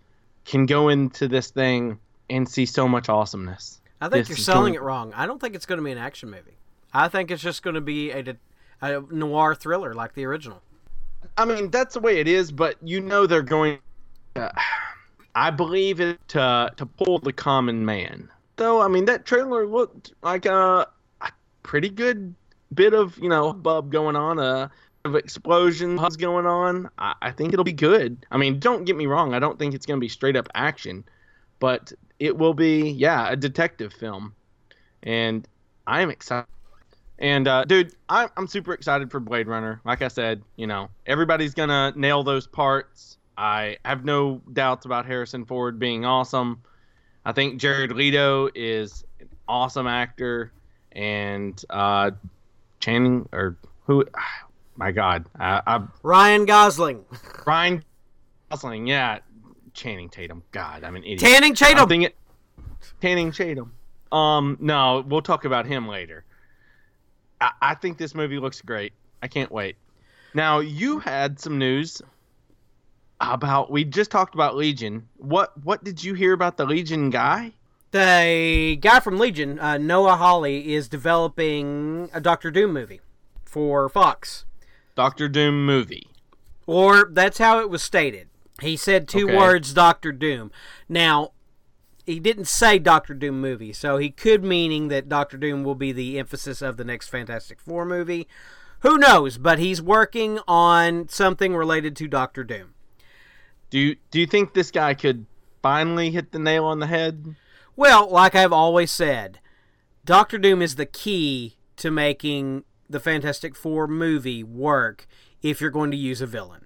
can 0.46 0.66
go 0.66 0.88
into 0.88 1.28
this 1.28 1.52
thing 1.52 2.00
and 2.30 2.48
see 2.48 2.66
so 2.66 2.88
much 2.88 3.10
awesomeness. 3.10 3.82
I 4.00 4.08
think 4.08 4.22
This 4.26 4.30
you're 4.30 4.38
selling 4.38 4.62
going- 4.62 4.76
it 4.76 4.82
wrong. 4.82 5.12
I 5.14 5.26
don't 5.26 5.42
think 5.42 5.56
it's 5.56 5.66
going 5.66 5.78
to 5.78 5.84
be 5.84 5.92
an 5.92 5.98
action 5.98 6.30
movie. 6.30 6.56
I 6.94 7.10
think 7.10 7.32
it's 7.32 7.44
just 7.44 7.64
going 7.64 7.74
to 7.74 7.82
be 7.82 8.12
a, 8.12 8.38
a 8.82 9.02
noir 9.12 9.54
thriller 9.54 9.94
like 9.94 10.14
the 10.14 10.24
original. 10.24 10.62
I 11.38 11.44
mean, 11.44 11.70
that's 11.70 11.96
the 11.96 12.00
way 12.00 12.22
it 12.22 12.30
is, 12.30 12.50
but 12.50 12.78
you 12.82 13.02
know 13.02 13.28
they're 13.28 13.42
going. 13.42 13.80
Uh, 14.38 14.52
I 15.36 15.50
believe 15.52 16.00
it 16.00 16.18
to 16.30 16.72
to 16.78 16.86
pull 16.86 17.20
the 17.20 17.34
common 17.34 17.84
man. 17.86 18.30
Though 18.56 18.82
I 18.82 18.88
mean 18.88 19.04
that 19.04 19.26
trailer 19.26 19.68
looked 19.68 20.14
like 20.24 20.46
a, 20.46 20.88
a 21.20 21.32
pretty 21.64 21.90
good 21.90 22.36
bit 22.74 22.94
of 22.94 23.18
you 23.18 23.28
know 23.28 23.52
bub 23.52 23.92
going 23.92 24.16
on, 24.16 24.40
a 24.40 24.72
of 25.06 25.16
explosions 25.16 26.16
going 26.18 26.46
on. 26.46 26.90
I, 26.98 27.16
I 27.22 27.32
think 27.32 27.54
it'll 27.54 27.66
be 27.66 27.74
good. 27.74 28.26
I 28.32 28.38
mean, 28.38 28.60
don't 28.60 28.86
get 28.86 28.96
me 28.96 29.06
wrong. 29.06 29.34
I 29.34 29.40
don't 29.40 29.58
think 29.58 29.74
it's 29.74 29.86
going 29.86 29.98
to 29.98 30.02
be 30.02 30.10
straight 30.10 30.36
up 30.36 30.50
action, 30.56 31.04
but 31.60 31.92
it 32.20 32.38
will 32.38 32.54
be 32.54 32.90
yeah 32.92 33.32
a 33.32 33.36
detective 33.36 33.94
film, 33.94 34.34
and 35.04 35.48
I 35.88 36.02
am 36.02 36.10
excited. 36.10 36.48
And 37.18 37.48
uh, 37.48 37.66
dude, 37.66 37.94
I'm 38.08 38.30
I'm 38.38 38.48
super 38.48 38.74
excited 38.74 39.12
for 39.12 39.20
Blade 39.20 39.48
Runner. 39.48 39.82
Like 39.86 40.02
I 40.02 40.08
said, 40.08 40.42
you 40.56 40.68
know, 40.68 40.90
everybody's 41.06 41.54
gonna 41.54 41.94
nail 41.96 42.24
those 42.24 42.48
parts. 42.48 43.18
I 43.38 43.78
have 43.86 44.04
no 44.04 44.42
doubts 44.52 44.86
about 44.86 45.06
Harrison 45.06 45.46
Ford 45.46 45.80
being 45.80 46.06
awesome. 46.06 46.62
I 47.26 47.32
think 47.32 47.60
Jared 47.60 47.92
Leto 47.92 48.50
is 48.56 49.04
an 49.20 49.30
awesome 49.48 49.88
actor, 49.88 50.52
and 50.92 51.62
uh, 51.70 52.12
Channing 52.80 53.28
or 53.34 53.58
who? 53.86 54.06
My 54.80 54.92
God, 54.92 55.26
I, 55.38 55.62
I 55.68 55.82
Ryan 56.04 56.46
Gosling, 56.46 57.04
Ryan 57.46 57.84
Gosling, 58.50 58.88
yeah, 58.88 59.20
Channing 59.74 60.08
Tatum. 60.08 60.42
God, 60.52 60.86
I'm 60.86 60.96
an 60.96 61.04
idiot. 61.04 61.20
Tanning 61.20 61.52
I'm 61.52 61.56
Tatum. 61.56 61.90
thinking 61.90 62.12
Channing 63.02 63.34
Tatum. 63.34 63.74
Um, 64.10 64.56
no, 64.62 65.04
we'll 65.06 65.22
talk 65.22 65.44
about 65.44 65.66
him 65.66 65.86
later. 65.86 66.24
I, 67.42 67.52
I 67.62 67.76
think 67.76 67.98
this 67.98 68.16
movie 68.16 68.40
looks 68.40 68.62
great. 68.62 68.94
I 69.22 69.28
can't 69.28 69.52
wait. 69.52 69.76
Now 70.34 70.60
you 70.60 71.00
had 71.00 71.42
some 71.42 71.58
news 71.58 72.02
about 73.20 73.70
we 73.70 73.84
just 73.84 74.12
talked 74.12 74.34
about 74.34 74.56
Legion. 74.56 75.10
What 75.18 75.62
what 75.62 75.84
did 75.84 76.02
you 76.02 76.14
hear 76.14 76.32
about 76.32 76.56
the 76.56 76.66
Legion 76.66 77.10
guy? 77.10 77.52
The 77.92 78.78
guy 78.80 79.02
from 79.02 79.18
Legion, 79.18 79.60
uh, 79.60 79.78
Noah 79.78 80.16
Hawley, 80.16 80.74
is 80.74 80.88
developing 80.88 82.10
a 82.14 82.22
Doctor 82.22 82.50
Doom 82.50 82.72
movie 82.72 83.02
for 83.44 83.90
Fox. 83.90 84.46
Doctor 85.00 85.30
Doom 85.30 85.66
movie. 85.66 86.10
Or 86.68 87.08
that's 87.10 87.38
how 87.38 87.62
it 87.62 87.70
was 87.70 87.82
stated. 87.82 88.28
He 88.62 88.76
said 88.76 89.08
two 89.08 89.28
Okay. 89.28 89.38
words, 89.38 89.74
Doctor 89.74 90.12
Doom. 90.12 90.52
Now, 90.90 91.32
he 92.06 92.20
didn't 92.20 92.50
say 92.50 92.80
Doctor 92.80 93.14
Doom 93.14 93.40
movie, 93.40 93.72
so 93.72 93.96
he 93.96 94.10
could 94.10 94.44
meaning 94.44 94.90
that 94.90 95.08
Doctor 95.08 95.38
Doom 95.38 95.64
will 95.64 95.74
be 95.74 95.94
the 95.94 96.20
emphasis 96.20 96.62
of 96.62 96.76
the 96.76 96.84
next 96.84 97.08
Fantastic 97.08 97.62
Four 97.62 97.86
movie. 97.86 98.28
Who 98.82 98.98
knows? 98.98 99.38
But 99.38 99.58
he's 99.58 99.82
working 99.82 100.40
on 100.50 101.08
something 101.08 101.56
related 101.56 101.96
to 101.96 102.10
Doctor 102.10 102.44
Doom. 102.44 102.74
Do 103.70 103.80
you 103.80 103.96
do 104.12 104.20
you 104.20 104.26
think 104.26 104.54
this 104.54 104.70
guy 104.70 104.96
could 104.96 105.28
finally 105.62 106.12
hit 106.12 106.34
the 106.34 106.40
nail 106.40 106.66
on 106.66 106.80
the 106.80 106.88
head? 106.88 107.38
Well, 107.78 108.10
like 108.10 108.36
I've 108.36 108.52
always 108.52 108.92
said, 108.92 109.40
Doctor 110.04 110.38
Doom 110.38 110.62
is 110.62 110.76
the 110.76 110.86
key 110.86 111.56
to 111.78 111.90
making 111.90 112.66
the 112.90 113.00
Fantastic 113.00 113.56
Four 113.56 113.88
movie 113.88 114.44
work 114.44 115.08
if 115.42 115.62
you're 115.62 115.70
going 115.70 115.92
to 115.92 115.98
use 115.98 116.22
a 116.22 116.26
villain. 116.26 116.66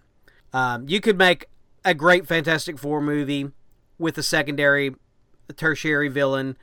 Um, 0.53 0.88
you 0.88 1.01
could 1.01 1.17
make 1.17 1.47
a 1.83 1.93
great 1.93 2.27
Fantastic 2.27 2.77
Four 2.77 3.01
movie 3.01 3.51
with 3.97 4.17
a 4.17 4.23
secondary, 4.23 4.95
a 5.49 5.53
tertiary 5.53 6.07
villain, 6.07 6.57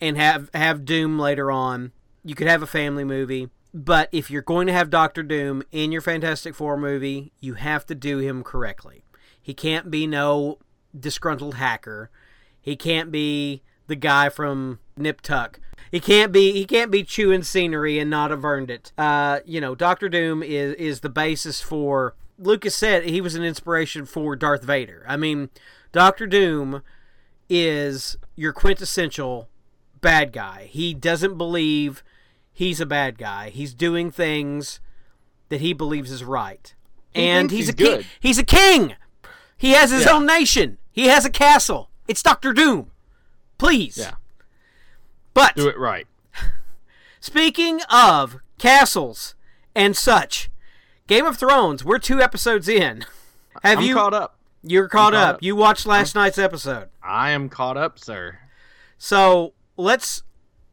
and 0.00 0.16
have 0.16 0.50
have 0.54 0.84
Doom 0.84 1.18
later 1.18 1.50
on. 1.50 1.92
You 2.24 2.34
could 2.34 2.46
have 2.46 2.62
a 2.62 2.66
family 2.66 3.04
movie, 3.04 3.48
but 3.74 4.08
if 4.12 4.30
you're 4.30 4.42
going 4.42 4.66
to 4.66 4.72
have 4.72 4.90
Doctor 4.90 5.22
Doom 5.22 5.62
in 5.72 5.90
your 5.90 6.02
Fantastic 6.02 6.54
Four 6.54 6.76
movie, 6.76 7.32
you 7.40 7.54
have 7.54 7.84
to 7.86 7.94
do 7.94 8.18
him 8.18 8.42
correctly. 8.42 9.04
He 9.40 9.54
can't 9.54 9.90
be 9.90 10.06
no 10.06 10.58
disgruntled 10.98 11.54
hacker. 11.54 12.10
He 12.60 12.76
can't 12.76 13.10
be 13.10 13.62
the 13.88 13.96
guy 13.96 14.28
from 14.28 14.78
Nip 14.96 15.20
Tuck. 15.20 15.58
He 15.92 16.00
can't 16.00 16.32
be 16.32 16.52
he 16.52 16.64
can't 16.64 16.90
be 16.90 17.04
chewing 17.04 17.42
scenery 17.44 17.98
and 18.00 18.10
not 18.10 18.30
have 18.32 18.44
earned 18.44 18.70
it. 18.70 18.90
Uh, 18.98 19.40
you 19.44 19.60
know, 19.60 19.74
Doctor 19.76 20.08
Doom 20.08 20.42
is 20.42 20.74
is 20.74 21.00
the 21.00 21.10
basis 21.10 21.60
for. 21.60 22.14
Lucas 22.38 22.74
said 22.74 23.04
he 23.04 23.20
was 23.20 23.36
an 23.36 23.44
inspiration 23.44 24.04
for 24.06 24.34
Darth 24.34 24.64
Vader. 24.64 25.04
I 25.06 25.16
mean, 25.16 25.50
Doctor 25.92 26.26
Doom 26.26 26.82
is 27.48 28.16
your 28.34 28.52
quintessential 28.52 29.48
bad 30.00 30.32
guy. 30.32 30.66
He 30.70 30.94
doesn't 30.94 31.36
believe 31.38 32.02
he's 32.52 32.80
a 32.80 32.86
bad 32.86 33.18
guy. 33.18 33.50
He's 33.50 33.74
doing 33.74 34.10
things 34.10 34.80
that 35.50 35.60
he 35.60 35.72
believes 35.72 36.10
is 36.10 36.24
right. 36.24 36.74
He 37.14 37.20
and 37.22 37.50
he's, 37.50 37.66
he's 37.66 37.68
a 37.68 37.72
king. 37.74 38.04
He's 38.18 38.38
a 38.38 38.42
king. 38.44 38.94
He 39.56 39.72
has 39.72 39.90
his 39.92 40.06
Yeah. 40.06 40.12
own 40.12 40.26
nation. 40.26 40.78
He 40.90 41.06
has 41.08 41.24
a 41.24 41.30
castle. 41.30 41.90
It's 42.08 42.22
Doctor 42.22 42.52
Doom. 42.52 42.90
Please. 43.58 43.98
Yeah, 43.98 44.14
But 45.34 45.54
do 45.56 45.68
it 45.68 45.78
right. 45.78 46.06
speaking 47.20 47.80
of 47.90 48.36
castles 48.58 49.34
and 49.74 49.96
such, 49.96 50.50
Game 51.06 51.26
of 51.26 51.36
Thrones, 51.36 51.84
we're 51.84 51.98
two 51.98 52.20
episodes 52.20 52.68
in. 52.68 53.04
Have 53.62 53.78
I'm 53.78 53.84
you 53.84 53.94
caught 53.94 54.14
up. 54.14 54.36
you're 54.62 54.88
caught, 54.88 55.12
caught 55.12 55.14
up. 55.14 55.34
up. 55.36 55.42
You 55.42 55.56
watched 55.56 55.86
last 55.86 56.14
night's 56.14 56.38
episode. 56.38 56.88
I 57.02 57.30
am 57.30 57.48
caught 57.48 57.76
up, 57.76 57.98
sir. 57.98 58.38
So 58.98 59.52
let's 59.76 60.22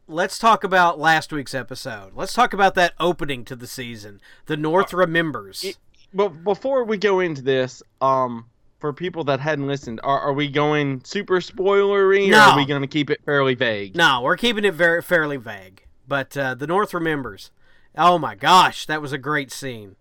let's 0.06 0.38
talk 0.38 0.64
about 0.64 0.98
last 0.98 1.32
week's 1.32 1.54
episode. 1.54 2.12
Let's 2.14 2.32
talk 2.32 2.52
about 2.52 2.74
that 2.74 2.94
opening 2.98 3.44
to 3.46 3.56
the 3.56 3.66
season. 3.66 4.20
The 4.46 4.56
North 4.56 4.92
remembers. 4.92 5.62
it- 5.64 5.78
But 6.12 6.42
before 6.44 6.84
we 6.84 6.96
go 6.96 7.20
into 7.20 7.42
this, 7.42 7.82
um, 8.00 8.46
for 8.80 8.92
people 8.92 9.24
that 9.24 9.40
hadn't 9.40 9.66
listened, 9.66 10.00
are, 10.02 10.18
are 10.20 10.32
we 10.32 10.48
going 10.48 11.02
super 11.04 11.40
spoilery, 11.40 12.32
or 12.32 12.36
are 12.36 12.56
we 12.56 12.64
going 12.64 12.80
to 12.82 12.88
keep 12.88 13.10
it 13.10 13.20
fairly 13.24 13.54
vague? 13.54 13.94
no, 13.94 14.22
we're 14.22 14.36
keeping 14.36 14.64
it 14.64 14.74
very 14.74 15.02
fairly 15.02 15.36
vague. 15.36 15.84
But 16.08 16.36
uh, 16.36 16.54
the 16.54 16.66
North 16.66 16.92
remembers. 16.92 17.50
Oh 17.96 18.18
my 18.18 18.34
gosh, 18.34 18.86
that 18.86 19.00
was 19.02 19.12
a 19.12 19.18
great 19.18 19.52
scene. 19.52 19.96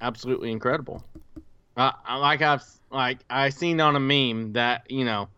Absolutely 0.00 0.52
incredible. 0.52 1.04
Uh, 1.76 1.92
I- 2.06 2.16
like 2.18 2.42
I've 2.42 2.64
like 2.90 3.18
I 3.30 3.48
seen 3.50 3.80
on 3.80 3.96
a 3.96 4.00
meme 4.00 4.52
that 4.54 4.90
you 4.90 5.04
know, 5.04 5.28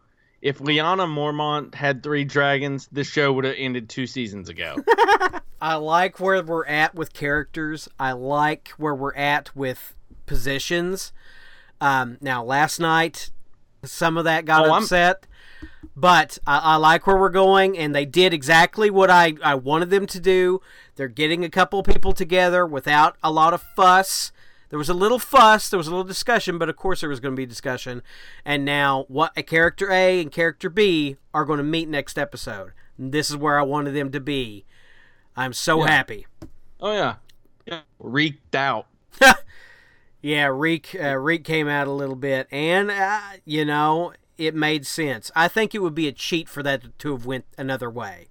if 0.40 0.58
Lyanna 0.58 1.06
Mormont 1.06 1.74
had 1.74 2.02
three 2.02 2.24
dragons, 2.24 2.88
this 2.92 3.06
show 3.08 3.32
would 3.32 3.44
have 3.44 3.54
ended 3.56 3.88
two 3.88 4.06
seasons 4.06 4.48
ago. 4.48 4.76
I 5.60 5.76
like 5.76 6.18
where 6.18 6.42
we're 6.42 6.66
at 6.66 6.94
with 6.94 7.12
characters. 7.12 7.88
I 7.98 8.12
like 8.12 8.68
where 8.76 8.94
we're 8.94 9.14
at 9.14 9.54
with 9.54 9.94
positions. 10.26 11.12
Um, 11.82 12.16
now, 12.20 12.44
last 12.44 12.78
night, 12.78 13.30
some 13.84 14.16
of 14.16 14.24
that 14.24 14.44
got 14.44 14.66
Oh, 14.66 14.72
I'm- 14.72 14.82
upset, 14.84 15.26
but 15.96 16.38
I, 16.46 16.58
I 16.58 16.76
like 16.76 17.06
where 17.06 17.16
we're 17.16 17.28
going, 17.28 17.76
and 17.76 17.94
they 17.94 18.04
did 18.04 18.32
exactly 18.32 18.88
what 18.90 19.10
I, 19.10 19.34
I 19.42 19.54
wanted 19.56 19.90
them 19.90 20.06
to 20.06 20.20
do. 20.20 20.60
They're 20.96 21.08
getting 21.08 21.44
a 21.44 21.48
couple 21.50 21.82
people 21.82 22.12
together 22.12 22.64
without 22.66 23.16
a 23.22 23.30
lot 23.32 23.52
of 23.52 23.62
fuss. 23.74 24.30
There 24.68 24.78
was 24.78 24.88
a 24.88 24.94
little 24.94 25.18
fuss, 25.18 25.68
there 25.68 25.76
was 25.78 25.86
a 25.88 25.90
little 25.90 26.04
discussion, 26.04 26.56
but 26.56 26.68
of 26.68 26.76
course 26.76 27.00
there 27.00 27.10
was 27.10 27.20
going 27.20 27.34
to 27.34 27.36
be 27.36 27.44
discussion. 27.46 28.02
And 28.44 28.64
now, 28.64 29.04
what 29.08 29.32
a 29.36 29.42
character 29.42 29.90
A 29.90 30.20
and 30.20 30.30
character 30.30 30.70
B 30.70 31.16
are 31.34 31.44
going 31.44 31.58
to 31.58 31.64
meet 31.64 31.88
next 31.88 32.16
episode. 32.16 32.72
This 32.98 33.28
is 33.28 33.36
where 33.36 33.58
I 33.58 33.62
wanted 33.62 33.92
them 33.92 34.10
to 34.12 34.20
be. 34.20 34.64
I'm 35.36 35.52
so 35.52 35.80
Yeah. 35.84 35.90
happy. 35.90 36.26
oh 36.80 36.92
yeah, 36.92 37.14
yeah, 37.66 37.80
reeked 37.98 38.54
out. 38.54 38.86
Yeah, 40.22 40.46
Reek 40.46 40.96
uh, 40.98 41.16
Reek 41.16 41.42
came 41.44 41.68
out 41.68 41.88
a 41.88 41.92
little 41.92 42.14
bit, 42.16 42.46
and 42.52 42.90
uh, 42.90 43.20
you 43.44 43.64
know 43.64 44.12
it 44.38 44.54
made 44.54 44.86
sense. 44.86 45.30
I 45.36 45.48
think 45.48 45.74
it 45.74 45.80
would 45.82 45.94
be 45.94 46.08
a 46.08 46.12
cheat 46.12 46.48
for 46.48 46.62
that 46.62 46.98
to 47.00 47.10
have 47.12 47.26
went 47.26 47.44
another 47.58 47.90
way. 47.90 48.28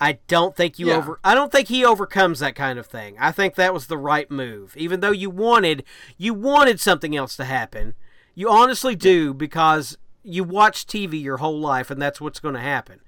I 0.00 0.18
don't 0.26 0.56
think 0.56 0.78
you 0.78 0.88
Yeah. 0.88 0.96
over. 0.96 1.20
I 1.22 1.34
don't 1.34 1.52
think 1.52 1.68
he 1.68 1.84
overcomes 1.84 2.40
that 2.40 2.54
kind 2.56 2.78
of 2.78 2.86
thing. 2.86 3.16
I 3.20 3.30
think 3.30 3.54
that 3.54 3.74
was 3.74 3.86
the 3.86 3.98
right 3.98 4.28
move, 4.30 4.74
even 4.76 5.00
though 5.00 5.12
you 5.12 5.30
wanted 5.30 5.84
you 6.16 6.34
wanted 6.34 6.80
something 6.80 7.14
else 7.14 7.36
to 7.36 7.44
happen. 7.44 7.94
You 8.34 8.48
honestly 8.50 8.96
do 8.96 9.34
because 9.34 9.98
you 10.24 10.44
watch 10.44 10.86
TV 10.86 11.22
your 11.22 11.36
whole 11.36 11.60
life, 11.60 11.90
and 11.90 12.00
that's 12.00 12.20
what's 12.20 12.40
going 12.40 12.54
to 12.54 12.60
happen. 12.60 13.00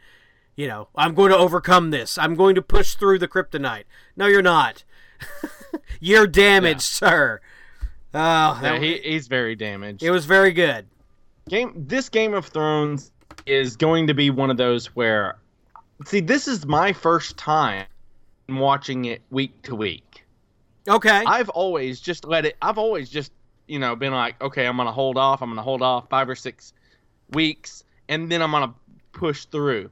You 0.57 0.69
know, 0.69 0.89
I'm 0.95 1.15
going 1.15 1.31
to 1.33 1.37
overcome 1.39 1.91
this. 1.91 2.17
I'm 2.19 2.35
going 2.35 2.55
to 2.55 2.63
push 2.63 2.95
through 2.95 3.19
the 3.19 3.27
kryptonite. 3.29 3.85
No, 4.15 4.27
you're 4.27 4.43
not. 4.43 4.85
you're 6.01 6.27
damaged, 6.29 6.83
sir. 6.83 7.41
Oh, 8.15 8.19
Yeah, 8.19 8.59
that, 8.63 8.83
he, 8.83 8.99
he's 8.99 9.27
very 9.27 9.57
damaged. 9.57 10.03
it 10.03 10.11
was 10.11 10.25
very 10.25 10.53
good. 10.53 10.87
game 11.49 11.73
this 11.77 12.09
Game 12.09 12.33
of 12.35 12.47
Thrones 12.47 13.11
is 13.47 13.77
going 13.77 14.07
to 14.07 14.15
be 14.15 14.31
one 14.31 14.51
of 14.51 14.57
those 14.57 14.87
where 14.95 15.37
see, 16.07 16.21
this 16.21 16.49
is 16.49 16.65
my 16.67 16.93
first 16.93 17.37
time 17.37 17.87
watching 18.49 19.07
it 19.07 19.23
week 19.31 19.63
to 19.63 19.75
week. 19.75 20.25
Okay. 20.89 21.23
I've 21.27 21.49
always 21.51 22.01
just 22.01 22.25
let 22.25 22.45
it. 22.45 22.57
I've 22.63 22.79
always 22.79 23.09
just 23.11 23.33
you 23.67 23.79
know 23.79 23.97
been 23.97 24.13
like, 24.13 24.41
okay, 24.43 24.67
I'm 24.67 24.77
gonna 24.77 24.93
hold 24.93 25.17
off. 25.17 25.43
I'm 25.43 25.51
gonna 25.51 25.63
hold 25.63 25.83
off 25.83 26.09
five 26.09 26.29
or 26.29 26.35
six 26.35 26.73
weeks, 27.31 27.85
and 28.09 28.31
then 28.31 28.43
I'm 28.43 28.51
gonna 28.51 28.75
push 29.13 29.47
through. 29.47 29.91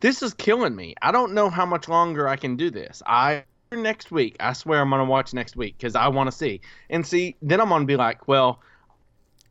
This 0.00 0.22
is 0.22 0.34
killing 0.34 0.74
me. 0.74 0.94
I 1.02 1.12
don't 1.12 1.32
know 1.34 1.50
how 1.50 1.66
much 1.66 1.88
longer 1.88 2.26
I 2.26 2.36
can 2.36 2.56
do 2.56 2.70
this. 2.70 3.02
I 3.06 3.44
next 3.78 4.10
week. 4.10 4.36
I 4.40 4.52
swear 4.52 4.80
I'm 4.80 4.90
gonna 4.90 5.04
watch 5.04 5.32
next 5.32 5.56
week 5.56 5.76
because 5.78 5.94
I 5.94 6.08
want 6.08 6.28
to 6.30 6.36
see 6.36 6.60
and 6.88 7.06
see. 7.06 7.36
Then 7.40 7.60
I'm 7.60 7.68
gonna 7.68 7.84
be 7.84 7.96
like, 7.96 8.26
well, 8.26 8.60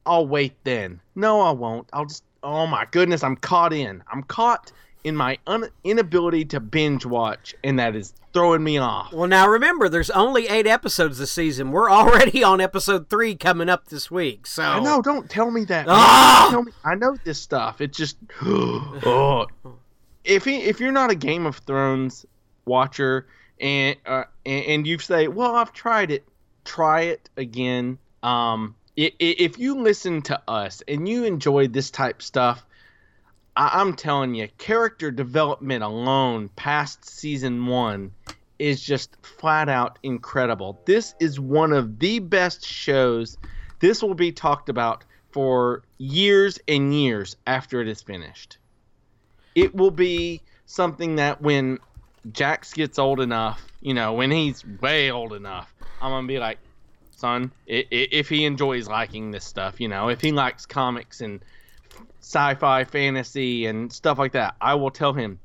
I'll 0.06 0.28
wait 0.28 0.54
then. 0.64 1.00
No, 1.16 1.42
I 1.42 1.52
won't. 1.52 1.90
I'll 1.94 2.06
just. 2.06 2.24
Oh 2.44 2.68
my 2.68 2.86
goodness, 2.92 3.24
I'm 3.24 3.36
caught 3.38 3.74
in. 3.74 4.04
I'm 4.12 4.24
caught 4.24 4.72
in 5.06 5.16
my 5.16 5.38
un- 5.48 5.70
inability 5.86 6.44
to 6.46 6.60
binge 6.60 7.06
watch, 7.06 7.56
and 7.64 7.80
that 7.80 7.96
is 7.96 8.14
throwing 8.34 8.64
me 8.64 8.78
off. 8.78 9.14
well, 9.14 9.28
now 9.28 9.48
remember, 9.48 9.88
there's 9.88 10.10
only 10.10 10.48
eight 10.48 10.68
episodes 10.68 11.18
this 11.18 11.32
season. 11.32 11.72
We're 11.72 11.90
already 11.90 12.44
on 12.44 12.60
episode 12.60 13.10
three 13.10 13.36
coming 13.36 13.70
up 13.70 13.88
this 13.88 14.12
week. 14.12 14.48
So 14.48 14.64
I 14.64 14.80
know. 14.82 15.02
Don't 15.02 15.30
tell 15.30 15.50
me 15.50 15.64
that. 15.66 15.88
Ah! 15.88 16.48
Tell 16.52 16.64
me. 16.64 16.74
I 16.84 16.96
know 16.96 17.18
this 17.24 17.40
stuff. 17.40 17.80
It's 17.80 17.98
just. 17.98 18.18
oh. 18.42 19.48
If 20.26 20.44
he, 20.44 20.58
if 20.58 20.80
you're 20.82 20.92
not 20.92 21.10
a 21.10 21.16
Game 21.16 21.48
of 21.48 21.58
Thrones 21.60 22.26
watcher 22.66 23.26
and 23.60 23.98
uh, 24.06 24.24
and, 24.46 24.88
you 24.88 25.00
say, 25.00 25.28
"Well, 25.28 25.56
I've 25.56 25.74
tried 25.74 26.12
it," 26.12 26.28
try 26.66 27.02
it 27.02 27.30
again. 27.38 27.98
Um, 28.24 28.76
if 28.96 29.60
you 29.60 29.80
listen 29.80 30.22
to 30.24 30.42
us 30.48 30.84
and 30.88 31.08
you 31.08 31.24
enjoy 31.24 31.68
this 31.68 31.90
type 31.90 32.22
stuff, 32.22 32.66
I- 33.56 33.80
I'm 33.82 33.96
telling 33.96 34.36
you, 34.36 34.50
character 34.58 35.12
development 35.12 35.84
alone 35.84 36.50
past 36.50 37.06
season 37.08 37.66
one 37.66 38.12
is 38.58 38.82
just 38.82 39.16
flat 39.26 39.70
out 39.70 40.00
incredible. 40.04 40.82
This 40.86 41.16
is 41.20 41.40
one 41.40 41.72
of 41.72 42.00
the 42.00 42.20
best 42.20 42.66
shows. 42.66 43.38
This 43.80 44.04
will 44.04 44.16
be 44.16 44.34
talked 44.34 44.68
about 44.68 45.06
for 45.32 45.84
years 45.98 46.60
and 46.68 46.94
years 46.94 47.38
after 47.48 47.80
it 47.80 47.88
is 47.88 48.02
finished. 48.02 48.58
It 49.56 49.74
will 49.74 49.92
be 49.92 50.42
something 50.66 51.16
that 51.16 51.42
when 51.42 51.80
Jax 52.32 52.74
gets 52.74 53.00
old 53.00 53.20
enough, 53.20 53.66
you 53.82 53.94
know, 53.94 54.14
when 54.14 54.32
he's 54.32 54.66
way 54.66 55.12
old 55.12 55.34
enough, 55.34 55.74
I'm 56.02 56.12
gonna 56.12 56.28
be 56.28 56.40
like, 56.40 56.60
son, 57.12 57.52
if 57.68 58.30
he 58.30 58.46
enjoys 58.46 58.88
liking 58.88 59.32
this 59.32 59.46
stuff, 59.46 59.80
you 59.80 59.88
know, 59.88 60.10
if 60.10 60.22
he 60.22 60.32
likes 60.32 60.66
comics 60.66 61.22
and 61.22 61.42
sci-fi, 62.22 62.84
fantasy, 62.84 63.66
and 63.66 63.92
stuff 63.92 64.18
like 64.18 64.34
that, 64.34 64.56
I 64.62 64.76
will 64.76 64.92
tell 64.92 65.14
him, 65.14 65.40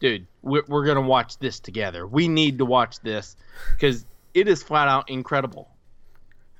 dude, 0.00 0.26
we're, 0.42 0.64
we're 0.68 0.86
gonna 0.86 1.00
watch 1.00 1.38
this 1.38 1.60
together. 1.60 2.06
We 2.06 2.28
need 2.28 2.58
to 2.58 2.64
watch 2.64 3.00
this 3.00 3.36
because 3.70 4.04
it 4.34 4.48
is 4.48 4.62
flat 4.62 4.88
out 4.88 5.08
incredible. 5.10 5.68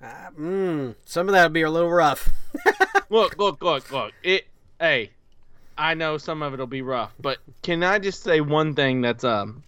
Uh, 0.02 0.30
mm, 0.38 0.94
some 1.04 1.28
of 1.28 1.32
that 1.32 1.44
would 1.44 1.52
be 1.52 1.62
a 1.62 1.70
little 1.70 1.90
rough. 1.90 2.28
Look, 3.10 3.38
look, 3.38 3.62
look, 3.62 3.90
look. 3.90 4.12
It. 4.22 4.46
Hey, 4.78 5.12
I 5.78 5.94
know 5.94 6.18
some 6.18 6.42
of 6.42 6.52
it'll 6.52 6.66
be 6.66 6.82
rough, 6.82 7.12
but 7.20 7.38
can 7.62 7.84
I 7.84 7.98
just 7.98 8.22
say 8.22 8.40
one 8.40 8.74
thing 8.74 9.00
that's 9.00 9.24
um 9.24 9.62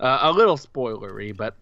uh, 0.00 0.18
a 0.22 0.32
little 0.32 0.56
spoilery, 0.56 1.36
but 1.36 1.56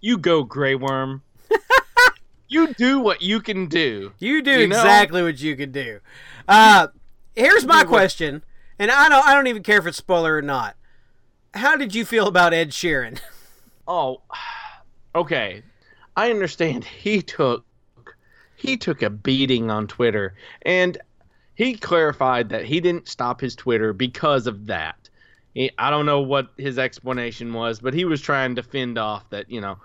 you 0.00 0.18
go, 0.18 0.42
Grey 0.42 0.74
Worm. 0.74 1.22
you 2.48 2.72
do 2.74 3.00
what 3.00 3.22
you 3.22 3.40
can 3.40 3.66
do. 3.66 4.12
You 4.18 4.42
do 4.42 4.60
You 4.60 4.66
know? 4.68 4.76
exactly 4.76 5.22
what 5.22 5.40
you 5.40 5.56
can 5.56 5.72
do. 5.72 6.00
Uh, 6.48 6.88
here's 7.34 7.64
my 7.64 7.84
question, 7.84 8.44
and 8.78 8.90
I 8.90 9.08
don't 9.08 9.24
I 9.26 9.34
don't 9.34 9.46
even 9.46 9.62
care 9.62 9.78
if 9.78 9.86
it's 9.86 9.96
spoiler 9.98 10.36
or 10.36 10.42
not. 10.42 10.76
How 11.54 11.76
did 11.76 11.94
you 11.94 12.04
feel 12.04 12.26
about 12.26 12.52
Ed 12.52 12.70
Sheeran? 12.70 13.20
Oh, 13.88 14.22
okay. 15.14 15.62
I 16.16 16.30
understand. 16.32 16.82
He 16.82 17.22
took 17.22 17.64
he 18.56 18.76
took 18.76 19.00
a 19.00 19.10
beating 19.10 19.70
on 19.70 19.86
Twitter, 19.86 20.34
and 20.62 20.98
he 21.56 21.74
clarified 21.74 22.50
that 22.50 22.64
he 22.64 22.80
didn't 22.80 23.08
stop 23.08 23.40
his 23.40 23.56
Twitter 23.56 23.92
because 23.92 24.46
of 24.46 24.66
that. 24.66 25.08
He, 25.54 25.70
I 25.78 25.90
don't 25.90 26.06
know 26.06 26.20
what 26.20 26.50
his 26.56 26.78
explanation 26.78 27.52
was, 27.52 27.80
but 27.80 27.94
he 27.94 28.04
was 28.04 28.20
trying 28.20 28.54
to 28.56 28.62
fend 28.62 28.98
off 28.98 29.28
that 29.30 29.50
you 29.50 29.60
know. 29.60 29.78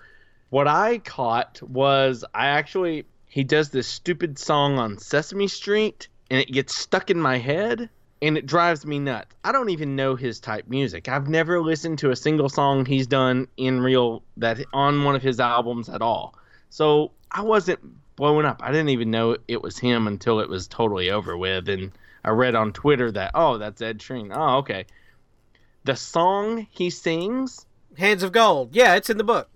What 0.49 0.67
I 0.67 0.99
caught 0.99 1.61
was 1.63 2.25
I 2.33 2.47
actually 2.47 3.05
he 3.25 3.43
does 3.43 3.69
this 3.69 3.87
stupid 3.87 4.37
song 4.37 4.77
on 4.77 4.99
Sesame 4.99 5.47
Street, 5.47 6.09
and 6.29 6.41
it 6.41 6.51
gets 6.51 6.75
stuck 6.75 7.09
in 7.09 7.19
my 7.19 7.37
head 7.37 7.89
and 8.21 8.37
it 8.37 8.45
drives 8.45 8.85
me 8.85 8.99
nuts. 8.99 9.33
I 9.43 9.51
don't 9.51 9.69
even 9.69 9.95
know 9.95 10.15
his 10.15 10.39
type 10.39 10.67
music. 10.67 11.07
I've 11.07 11.27
never 11.27 11.61
listened 11.61 11.99
to 11.99 12.11
a 12.11 12.15
single 12.15 12.49
song 12.49 12.85
he's 12.85 13.07
done 13.07 13.47
in 13.57 13.79
real 13.79 14.21
that 14.37 14.59
on 14.73 15.03
one 15.03 15.15
of 15.15 15.23
his 15.23 15.39
albums 15.39 15.89
at 15.89 16.01
all. 16.01 16.35
So 16.69 17.11
I 17.31 17.41
wasn't 17.41 17.79
blowing 18.21 18.45
up. 18.45 18.61
I 18.63 18.71
didn't 18.71 18.89
even 18.89 19.09
know 19.09 19.35
it 19.47 19.63
was 19.63 19.79
him 19.79 20.05
until 20.05 20.39
it 20.41 20.47
was 20.47 20.67
totally 20.67 21.09
over 21.09 21.35
with, 21.35 21.67
and 21.67 21.91
I 22.23 22.29
read 22.29 22.53
on 22.53 22.71
Twitter 22.71 23.11
that 23.13 23.31
oh, 23.33 23.57
that's 23.57 23.81
Ed 23.81 23.97
Sheeran. 23.97 24.31
Oh, 24.31 24.57
okay. 24.59 24.85
The 25.85 25.95
song 25.95 26.67
he 26.69 26.91
sings 26.91 27.65
Hands 27.97 28.21
of 28.21 28.31
Gold. 28.31 28.75
Yeah, 28.75 28.93
it's 28.93 29.09
in 29.09 29.17
the 29.17 29.23
book. 29.23 29.49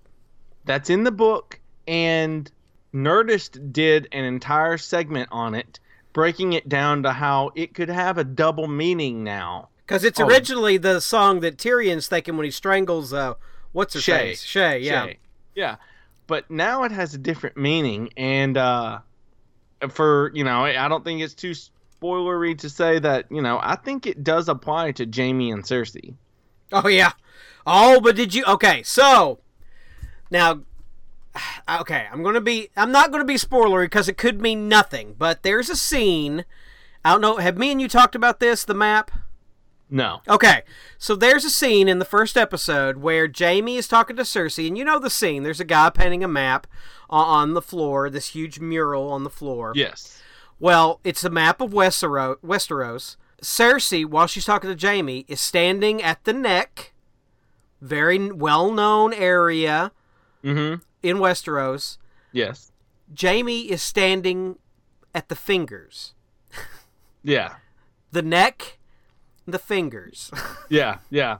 that's 0.64 0.90
in 0.90 1.04
the 1.04 1.12
book, 1.12 1.60
and 1.86 2.50
Nerdist 2.92 3.72
did 3.72 4.08
an 4.10 4.24
entire 4.24 4.78
segment 4.78 5.28
on 5.30 5.54
it, 5.54 5.78
breaking 6.12 6.52
it 6.54 6.68
down 6.68 7.04
to 7.04 7.12
how 7.12 7.52
it 7.54 7.72
could 7.72 7.88
have 7.88 8.18
a 8.18 8.24
double 8.24 8.66
meaning 8.66 9.22
now. 9.22 9.68
Because 9.86 10.02
it's 10.02 10.18
Oh. 10.18 10.26
originally 10.26 10.76
the 10.76 10.98
song 10.98 11.38
that 11.38 11.56
Tyrion's 11.56 12.08
thinking 12.08 12.36
when 12.36 12.46
he 12.46 12.50
strangles, 12.50 13.12
uh, 13.12 13.34
what's 13.70 13.94
her 13.94 14.00
Shae. 14.00 14.18
face? 14.18 14.44
Shae, 14.44 14.82
yeah. 14.82 15.06
Shae. 15.06 15.16
Yeah. 15.54 15.76
But 16.26 16.50
now 16.50 16.84
it 16.84 16.92
has 16.92 17.14
a 17.14 17.18
different 17.18 17.56
meaning 17.56 18.10
and 18.16 18.56
uh 18.56 19.00
for, 19.90 20.32
you 20.34 20.44
know, 20.44 20.64
I 20.64 20.88
don't 20.88 21.04
think 21.04 21.20
it's 21.20 21.34
too 21.34 21.52
spoilery 22.00 22.56
to 22.58 22.70
say 22.70 22.98
that, 22.98 23.26
you 23.30 23.42
know, 23.42 23.58
I 23.62 23.76
think 23.76 24.06
it 24.06 24.24
does 24.24 24.48
apply 24.48 24.92
to 24.92 25.08
Jaime 25.14 25.50
and 25.50 25.62
Cersei. 25.62 26.14
Oh, 26.72 26.88
yeah. 26.88 27.12
Oh, 27.66 28.00
but 28.00 28.16
did 28.16 28.34
you. 28.34 28.44
Okay, 28.44 28.82
so. 28.82 29.40
Now. 30.30 30.62
Okay, 31.68 32.06
I'm 32.10 32.22
to 32.34 32.40
be. 32.40 32.70
I'm 32.76 32.92
not 32.92 33.10
to 33.12 33.24
be 33.24 33.34
spoilery 33.34 33.86
because 33.86 34.08
it 34.08 34.16
could 34.16 34.40
mean 34.40 34.68
nothing, 34.68 35.16
but 35.18 35.42
there's 35.42 35.68
a 35.68 35.74
scene. 35.74 36.44
I 37.04 37.10
don't 37.10 37.20
know. 37.20 37.38
Have 37.38 37.58
me 37.58 37.72
and 37.72 37.80
you 37.80 37.88
talked 37.88 38.14
about 38.14 38.38
this, 38.38 38.64
the 38.64 38.72
map? 38.72 39.10
No. 39.88 40.20
Okay, 40.28 40.62
so 40.98 41.14
there's 41.14 41.44
a 41.44 41.50
scene 41.50 41.88
in 41.88 41.98
the 41.98 42.04
first 42.04 42.36
episode 42.36 42.96
where 42.96 43.30
Jaime 43.32 43.76
is 43.76 43.86
talking 43.86 44.16
to 44.16 44.22
Cersei, 44.22 44.66
and 44.66 44.76
you 44.76 44.84
know 44.84 44.98
the 44.98 45.10
scene. 45.10 45.42
There's 45.44 45.60
a 45.60 45.64
guy 45.64 45.90
painting 45.90 46.24
a 46.24 46.28
map 46.28 46.66
on 47.08 47.54
the 47.54 47.62
floor, 47.62 48.10
this 48.10 48.28
huge 48.28 48.58
mural 48.58 49.10
on 49.12 49.22
the 49.22 49.30
floor. 49.30 49.72
Yes. 49.76 50.20
Well, 50.58 51.00
it's 51.04 51.22
a 51.22 51.30
map 51.30 51.60
of 51.60 51.70
Westeros. 51.70 52.38
Westeros. 52.40 53.16
Cersei, 53.42 54.04
while 54.04 54.26
she's 54.26 54.46
talking 54.46 54.74
to 54.74 54.86
Jaime, 54.86 55.24
is 55.28 55.40
standing 55.40 56.02
at 56.02 56.24
the 56.24 56.32
neck, 56.32 56.94
very 57.80 58.32
well-known 58.32 59.12
area 59.12 59.92
mm-hmm. 60.42 60.82
in 61.02 61.16
Westeros. 61.18 61.98
Yes. 62.32 62.72
Jaime 63.18 63.70
is 63.70 63.82
standing 63.82 64.58
at 65.14 65.28
the 65.28 65.36
fingers, 65.36 66.14
Yeah. 67.22 67.56
the 68.10 68.22
neck, 68.22 68.78
the 69.46 69.58
fingers. 69.58 70.30
Yeah. 70.68 70.98
Yeah. 71.10 71.38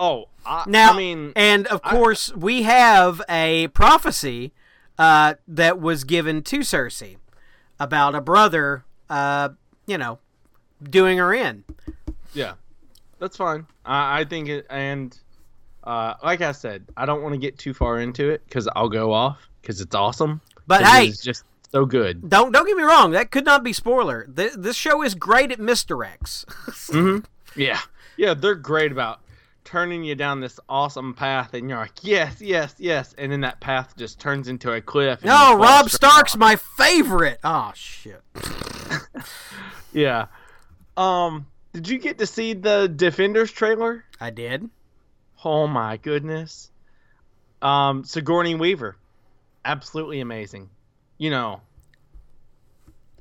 Oh, 0.00 0.26
I, 0.44 0.64
Now, 0.66 0.92
I 0.94 0.96
mean, 0.96 1.32
and 1.36 1.66
of 1.68 1.80
course, 1.82 2.34
we 2.34 2.62
have 2.64 3.22
a 3.28 3.68
prophecy 3.68 4.52
uh, 4.98 5.34
that 5.46 5.80
was 5.80 6.02
given 6.04 6.42
to 6.42 6.58
Cersei 6.60 7.16
about 7.78 8.14
a 8.16 8.20
brother, 8.20 8.84
uh, 9.08 9.50
you 9.86 9.96
know, 9.98 10.18
doing 10.82 11.18
her 11.18 11.32
in. 11.32 11.62
Yeah, 12.32 12.54
that's 13.20 13.36
fine. 13.36 13.66
I, 13.84 14.20
I 14.20 14.24
think 14.24 14.48
it, 14.48 14.66
and 14.70 15.16
uh, 15.84 16.14
like 16.22 16.40
I 16.40 16.50
said, 16.52 16.84
I 16.96 17.06
don't 17.06 17.22
want 17.22 17.34
to 17.34 17.38
get 17.38 17.56
too 17.58 17.74
far 17.74 18.00
into 18.00 18.30
it 18.30 18.42
because 18.48 18.68
I'll 18.74 18.88
go 18.88 19.12
off 19.12 19.38
because 19.62 19.80
it's 19.80 19.94
awesome. 19.94 20.40
But 20.66 20.84
hey- 20.84 21.06
it's 21.06 21.22
just 21.22 21.44
so 21.70 21.84
good. 21.86 22.28
Don't 22.28 22.50
don't 22.52 22.66
get 22.66 22.76
me 22.76 22.82
wrong. 22.82 23.12
That 23.12 23.30
could 23.30 23.44
not 23.44 23.62
be 23.62 23.72
spoiler. 23.72 24.26
Th- 24.34 24.52
this 24.56 24.76
show 24.76 25.02
is 25.02 25.14
great 25.14 25.52
at 25.52 25.58
misdirects. 25.60 26.44
hmm 26.92 27.18
Yeah, 27.56 27.80
yeah, 28.16 28.34
they're 28.34 28.54
great 28.54 28.92
about 28.92 29.20
turning 29.64 30.04
you 30.04 30.14
down 30.14 30.40
this 30.40 30.60
awesome 30.68 31.14
path, 31.14 31.54
and 31.54 31.68
you're 31.68 31.78
like, 31.78 32.02
yes, 32.04 32.40
yes, 32.40 32.74
yes, 32.78 33.14
and 33.16 33.32
then 33.32 33.40
that 33.40 33.60
path 33.60 33.94
just 33.96 34.20
turns 34.20 34.48
into 34.48 34.72
a 34.72 34.80
cliff. 34.80 35.20
and 35.22 35.28
no, 35.28 35.56
Robb 35.56 35.88
Stark's 35.90 36.34
off. 36.34 36.40
my 36.40 36.56
favorite. 36.56 37.38
Oh 37.44 37.72
shit. 37.74 38.20
Yeah. 39.94 40.26
Um, 40.96 41.46
did 41.72 41.88
you 41.88 41.98
get 41.98 42.18
to 42.18 42.26
see 42.26 42.52
the 42.52 42.88
Defenders 42.88 43.50
trailer? 43.52 44.04
I 44.20 44.30
did. 44.30 44.68
Oh 45.44 45.66
my 45.66 45.96
goodness. 45.96 46.70
Um, 47.62 48.04
Sigourney 48.04 48.56
Weaver, 48.56 48.96
absolutely 49.64 50.20
amazing. 50.20 50.68
You 51.16 51.30
know, 51.30 51.60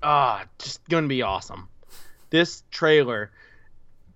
ah, 0.01 0.45
just 0.57 0.84
gonna 0.89 1.07
be 1.07 1.21
awesome. 1.21 1.69
This 2.29 2.63
trailer, 2.71 3.31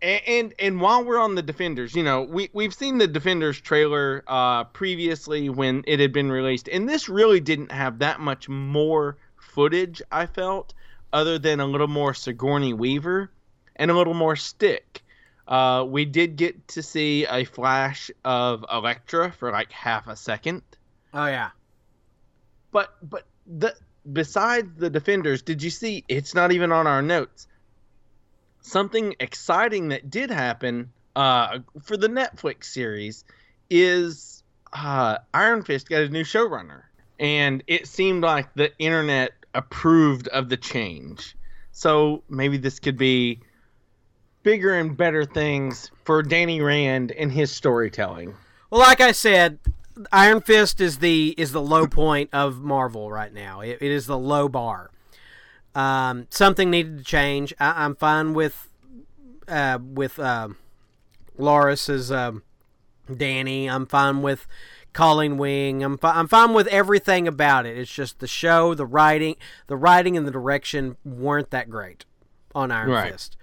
And, 0.02 0.22
and 0.28 0.54
and 0.60 0.82
while 0.82 1.04
we're 1.04 1.20
on 1.20 1.36
the 1.36 1.42
Defenders, 1.42 1.96
you 1.96 2.04
know, 2.04 2.22
we 2.22 2.50
we've 2.54 2.74
seen 2.74 2.98
the 3.00 3.08
Defenders 3.08 3.60
trailer 3.60 4.24
uh, 4.28 4.66
previously 4.66 5.50
when 5.50 5.84
it 5.88 6.00
had 6.00 6.14
been 6.14 6.32
released, 6.32 6.68
and 6.68 6.88
this 6.88 7.10
really 7.10 7.40
didn't 7.40 7.72
have 7.72 8.00
that 8.00 8.20
much 8.20 8.48
more 8.48 9.18
footage. 9.38 10.02
I 10.12 10.28
felt, 10.28 10.74
other 11.12 11.40
than 11.40 11.60
a 11.60 11.66
little 11.66 11.88
more 11.88 12.14
Sigourney 12.14 12.74
Weaver 12.74 13.32
and 13.76 13.90
a 13.90 13.94
little 13.96 14.14
more 14.14 14.36
Stick. 14.36 15.02
Uh, 15.48 15.86
we 15.88 16.04
did 16.06 16.36
get 16.36 16.68
to 16.68 16.84
see 16.84 17.26
a 17.26 17.46
flash 17.46 18.12
of 18.26 18.66
Elektra 18.72 19.32
for 19.32 19.50
like 19.52 19.72
half 19.72 20.08
a 20.08 20.16
second, 20.16 20.62
Oh 21.14 21.26
yeah. 21.26 21.52
but 22.72 22.96
but 23.02 23.24
the 23.48 23.74
besides 24.12 24.70
the 24.78 24.90
Defenders, 24.90 25.42
did 25.42 25.64
you 25.64 25.70
see? 25.70 26.04
It's 26.08 26.36
not 26.36 26.52
even 26.52 26.72
on 26.72 26.86
our 26.86 27.02
notes. 27.02 27.48
Something 28.68 29.16
exciting 29.22 29.88
that 29.90 30.10
did 30.10 30.30
happen 30.30 30.92
uh, 31.16 31.60
for 31.82 31.96
the 31.96 32.10
Netflix 32.10 32.66
series 32.66 33.24
is 33.70 34.44
uh, 34.74 35.20
Iron 35.34 35.64
Fist 35.64 35.88
got 35.88 36.02
a 36.02 36.10
new 36.10 36.26
showrunner, 36.26 36.82
and 37.18 37.64
it 37.68 37.88
seemed 37.88 38.24
like 38.24 38.54
the 38.56 38.78
internet 38.78 39.32
approved 39.56 40.28
of 40.28 40.50
the 40.50 40.58
change. 40.58 41.38
So 41.72 42.24
maybe 42.28 42.58
this 42.58 42.80
could 42.80 42.98
be 42.98 43.40
bigger 44.44 44.74
and 44.74 44.98
better 44.98 45.24
things 45.24 45.90
for 46.04 46.22
Danny 46.22 46.60
Rand 46.60 47.14
and 47.14 47.32
his 47.32 47.52
storytelling. 47.52 48.36
Well, 48.70 48.82
like 48.82 49.00
I 49.00 49.14
said, 49.14 49.60
Iron 50.12 50.42
Fist 50.42 50.82
is 50.82 50.98
the 50.98 51.34
is 51.38 51.54
the 51.54 51.62
low 51.62 51.88
point 51.88 52.32
of 52.34 52.62
Marvel 52.62 53.10
right 53.10 53.34
now. 53.34 53.62
It, 53.62 53.78
it 53.80 53.92
is 53.92 54.08
the 54.08 54.18
low 54.18 54.50
bar. 54.50 54.92
Um, 55.78 56.26
something 56.30 56.70
needed 56.72 56.98
to 56.98 57.04
change. 57.04 57.54
I, 57.60 57.84
I'm 57.86 57.96
fine 57.96 58.34
with 58.34 58.68
uh, 59.48 59.78
with 59.82 60.18
uh, 60.20 60.50
Loras 61.40 61.90
as 61.90 62.12
um, 62.12 62.42
Danny. 63.16 63.70
I'm 63.70 63.86
fine 63.86 64.22
with 64.22 64.48
Colleen 64.94 65.38
Wing. 65.38 65.84
I'm 65.84 65.98
fi- 65.98 66.18
I'm 66.18 66.28
fine 66.28 66.54
with 66.54 66.68
everything 66.68 67.28
about 67.28 67.66
it. 67.66 67.78
It's 67.78 67.92
just 67.94 68.20
the 68.20 68.28
show, 68.28 68.74
the 68.74 68.86
writing, 68.86 69.36
the 69.68 69.76
writing 69.78 70.18
and 70.18 70.26
the 70.26 70.32
direction 70.32 70.98
weren't 71.06 71.52
that 71.52 71.70
great 71.70 72.06
on 72.56 72.72
Iron 72.72 72.90
Right. 72.90 73.12
Fist. 73.12 73.38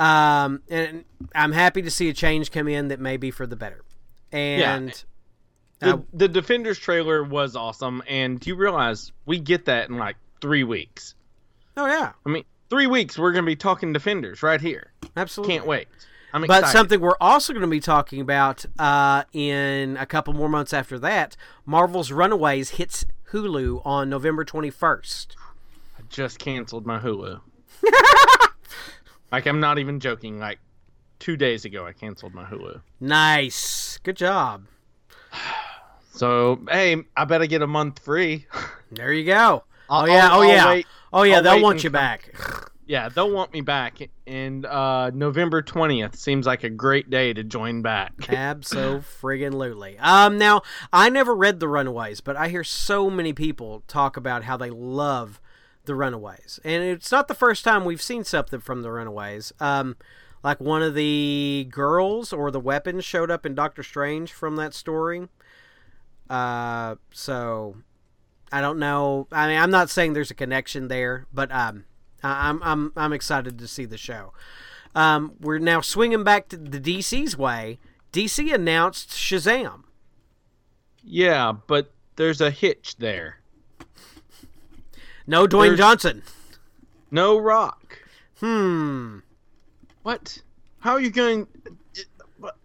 Um, 0.00 0.62
and 0.68 1.04
I'm 1.34 1.52
happy 1.52 1.82
to 1.82 1.90
see 1.90 2.08
a 2.08 2.12
change 2.14 2.50
come 2.50 2.66
in 2.68 2.88
that 2.88 2.98
may 2.98 3.16
be 3.16 3.30
for 3.30 3.46
the 3.46 3.54
better. 3.56 3.82
And 4.32 5.04
The, 5.80 5.94
uh, 5.94 5.98
the 6.12 6.26
Defenders 6.28 6.78
trailer 6.78 7.22
was 7.22 7.54
awesome, 7.54 8.02
and 8.08 8.40
do 8.40 8.50
you 8.50 8.56
realize 8.56 9.12
we 9.26 9.38
get 9.38 9.66
that 9.66 9.88
in 9.88 9.98
like 9.98 10.16
three 10.40 10.64
weeks? 10.64 11.14
Oh 11.80 11.86
yeah, 11.86 12.12
I 12.24 12.28
mean, 12.28 12.44
three 12.68 12.86
weeks 12.86 13.18
we're 13.18 13.32
gonna 13.32 13.46
be 13.46 13.56
talking 13.56 13.92
Defenders 13.92 14.42
right 14.42 14.60
here. 14.60 14.92
absolutely. 15.16 15.54
Can't 15.56 15.66
wait. 15.66 15.88
I'm 16.32 16.44
But 16.46 16.68
something 16.68 17.00
we're 17.00 17.16
also 17.20 17.52
going 17.52 17.62
to 17.64 17.66
be 17.68 17.80
talking 17.80 18.20
about 18.20 18.64
uh, 18.78 19.24
in 19.32 19.96
a 19.96 20.06
couple 20.06 20.32
more 20.32 20.48
months 20.48 20.72
after 20.72 20.96
that, 21.00 21.36
Marvel's 21.66 22.12
Runaways 22.12 22.70
hits 22.70 23.04
Hulu 23.32 23.84
on 23.84 24.08
November 24.08 24.44
21st. 24.44 25.34
I 25.98 26.02
just 26.08 26.38
canceled 26.38 26.86
my 26.86 27.00
Hulu. 27.00 27.40
like 29.32 29.46
I'm 29.46 29.58
not 29.58 29.80
even 29.80 29.98
joking. 29.98 30.38
Like 30.38 30.60
two 31.18 31.36
days 31.36 31.64
ago, 31.64 31.84
I 31.84 31.92
canceled 31.92 32.32
my 32.32 32.44
Hulu. 32.44 32.80
Nice, 33.00 33.98
good 34.04 34.16
job. 34.16 34.66
So 36.12 36.60
hey, 36.70 36.96
I 37.16 37.24
better 37.24 37.46
get 37.46 37.62
a 37.62 37.66
month 37.66 38.00
free. 38.00 38.46
There 38.92 39.12
you 39.12 39.24
go. 39.24 39.64
I'll- 39.88 40.02
oh 40.02 40.06
yeah, 40.06 40.28
I'll- 40.28 40.40
oh 40.40 40.42
yeah, 40.42 40.66
wait- 40.68 40.86
oh 41.12 41.22
yeah. 41.22 41.36
I'll 41.36 41.42
they'll 41.42 41.62
want 41.62 41.84
you 41.84 41.90
come- 41.90 42.00
back. 42.00 42.32
Yeah, 42.86 43.08
they'll 43.08 43.30
want 43.30 43.52
me 43.52 43.60
back, 43.60 43.98
and 44.26 44.66
uh, 44.66 45.12
November 45.14 45.62
twentieth 45.62 46.16
seems 46.16 46.44
like 46.44 46.64
a 46.64 46.68
great 46.68 47.08
day 47.08 47.32
to 47.32 47.44
join 47.44 47.82
back. 47.82 48.16
Abso 48.22 49.04
friggin' 49.04 49.54
lutely. 49.54 49.96
Um, 50.00 50.38
now 50.38 50.62
I 50.92 51.08
never 51.08 51.32
read 51.36 51.60
The 51.60 51.68
Runaways, 51.68 52.20
but 52.20 52.34
I 52.34 52.48
hear 52.48 52.64
so 52.64 53.08
many 53.08 53.32
people 53.32 53.84
talk 53.86 54.16
about 54.16 54.42
how 54.42 54.56
they 54.56 54.70
love 54.70 55.40
The 55.84 55.94
Runaways, 55.94 56.58
and 56.64 56.82
it's 56.82 57.12
not 57.12 57.28
the 57.28 57.34
first 57.34 57.62
time 57.62 57.84
we've 57.84 58.02
seen 58.02 58.24
something 58.24 58.58
from 58.58 58.82
The 58.82 58.90
Runaways. 58.90 59.52
Um, 59.60 59.96
like 60.42 60.58
one 60.58 60.82
of 60.82 60.96
the 60.96 61.68
girls 61.70 62.32
or 62.32 62.50
the 62.50 62.58
weapons 62.58 63.04
showed 63.04 63.30
up 63.30 63.46
in 63.46 63.54
Doctor 63.54 63.84
Strange 63.84 64.32
from 64.32 64.56
that 64.56 64.74
story. 64.74 65.28
Uh, 66.28 66.96
so 67.12 67.76
I 68.52 68.60
don't 68.60 68.78
know. 68.78 69.26
I 69.32 69.46
mean, 69.46 69.58
I'm 69.58 69.70
not 69.70 69.90
saying 69.90 70.12
there's 70.12 70.30
a 70.30 70.34
connection 70.34 70.88
there, 70.88 71.26
but 71.32 71.50
um, 71.52 71.84
I'm 72.22 72.62
I'm 72.62 72.92
I'm 72.96 73.12
excited 73.12 73.58
to 73.58 73.68
see 73.68 73.84
the 73.84 73.96
show. 73.98 74.32
Um, 74.94 75.32
we're 75.40 75.58
now 75.58 75.80
swinging 75.80 76.24
back 76.24 76.48
to 76.48 76.56
the 76.56 76.80
DC's 76.80 77.36
way. 77.36 77.78
DC 78.12 78.52
announced 78.52 79.10
Shazam. 79.10 79.84
yeah, 81.04 81.52
but 81.68 81.92
there's 82.16 82.40
a 82.40 82.50
hitch 82.50 82.96
there. 82.98 83.36
No 85.26 85.46
Dwayne 85.46 85.66
There's- 85.76 85.78
Johnson. 85.78 86.22
No 87.12 87.38
Rock. 87.38 87.98
Hmm. 88.40 89.18
What? 90.02 90.42
How 90.80 90.92
are 90.94 91.00
you 91.00 91.10
going? 91.10 91.46
what- 92.38 92.56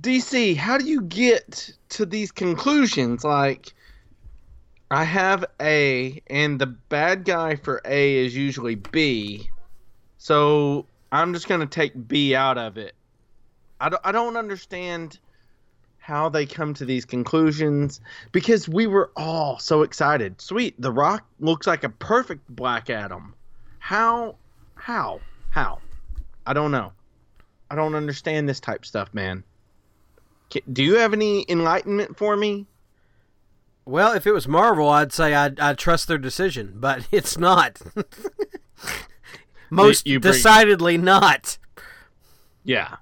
DC, 0.00 0.56
how 0.56 0.78
do 0.78 0.86
you 0.86 1.02
get 1.02 1.70
to 1.90 2.06
these 2.06 2.30
conclusions? 2.30 3.24
Like, 3.24 3.72
I 4.90 5.04
have 5.04 5.44
A, 5.60 6.22
and 6.28 6.58
the 6.58 6.66
bad 6.66 7.24
guy 7.24 7.56
for 7.56 7.82
A 7.84 8.16
is 8.16 8.34
usually 8.34 8.74
B, 8.74 9.50
so 10.16 10.86
I'm 11.12 11.34
just 11.34 11.46
gonna 11.46 11.66
take 11.66 12.08
B 12.08 12.34
out 12.34 12.56
of 12.56 12.78
it. 12.78 12.94
I 13.80 13.90
don't, 13.90 14.00
I 14.04 14.12
don't 14.12 14.36
understand 14.36 15.18
how 15.98 16.30
they 16.30 16.46
come 16.46 16.72
to 16.72 16.86
these 16.86 17.04
conclusions 17.04 18.00
because 18.32 18.66
we 18.66 18.86
were 18.86 19.10
all 19.14 19.58
so 19.58 19.82
excited. 19.82 20.40
Sweet, 20.40 20.80
The 20.80 20.90
Rock 20.90 21.26
looks 21.38 21.66
like 21.66 21.84
a 21.84 21.90
perfect 21.90 22.48
Black 22.48 22.88
Adam. 22.88 23.34
How? 23.78 24.36
How? 24.74 25.20
How? 25.50 25.80
I 26.46 26.54
don't 26.54 26.70
know. 26.70 26.92
I 27.70 27.74
don't 27.74 27.94
understand 27.94 28.48
this 28.48 28.58
type 28.58 28.86
stuff, 28.86 29.12
man. 29.12 29.44
Do 30.72 30.82
you 30.82 30.94
have 30.94 31.12
any 31.12 31.44
enlightenment 31.46 32.16
for 32.16 32.34
me? 32.34 32.66
Well, 33.88 34.12
if 34.12 34.26
it 34.26 34.32
was 34.32 34.46
Marvel, 34.46 34.90
I'd 34.90 35.14
say 35.14 35.34
I'd, 35.34 35.58
I'd 35.58 35.78
trust 35.78 36.08
their 36.08 36.18
decision, 36.18 36.74
but 36.76 37.08
it's 37.12 37.38
not. 37.38 37.80
Most 39.70 40.06
You 40.06 40.20
bring- 40.20 40.34
decidedly 40.34 40.98
not. 40.98 41.56
Yeah. 42.64 42.96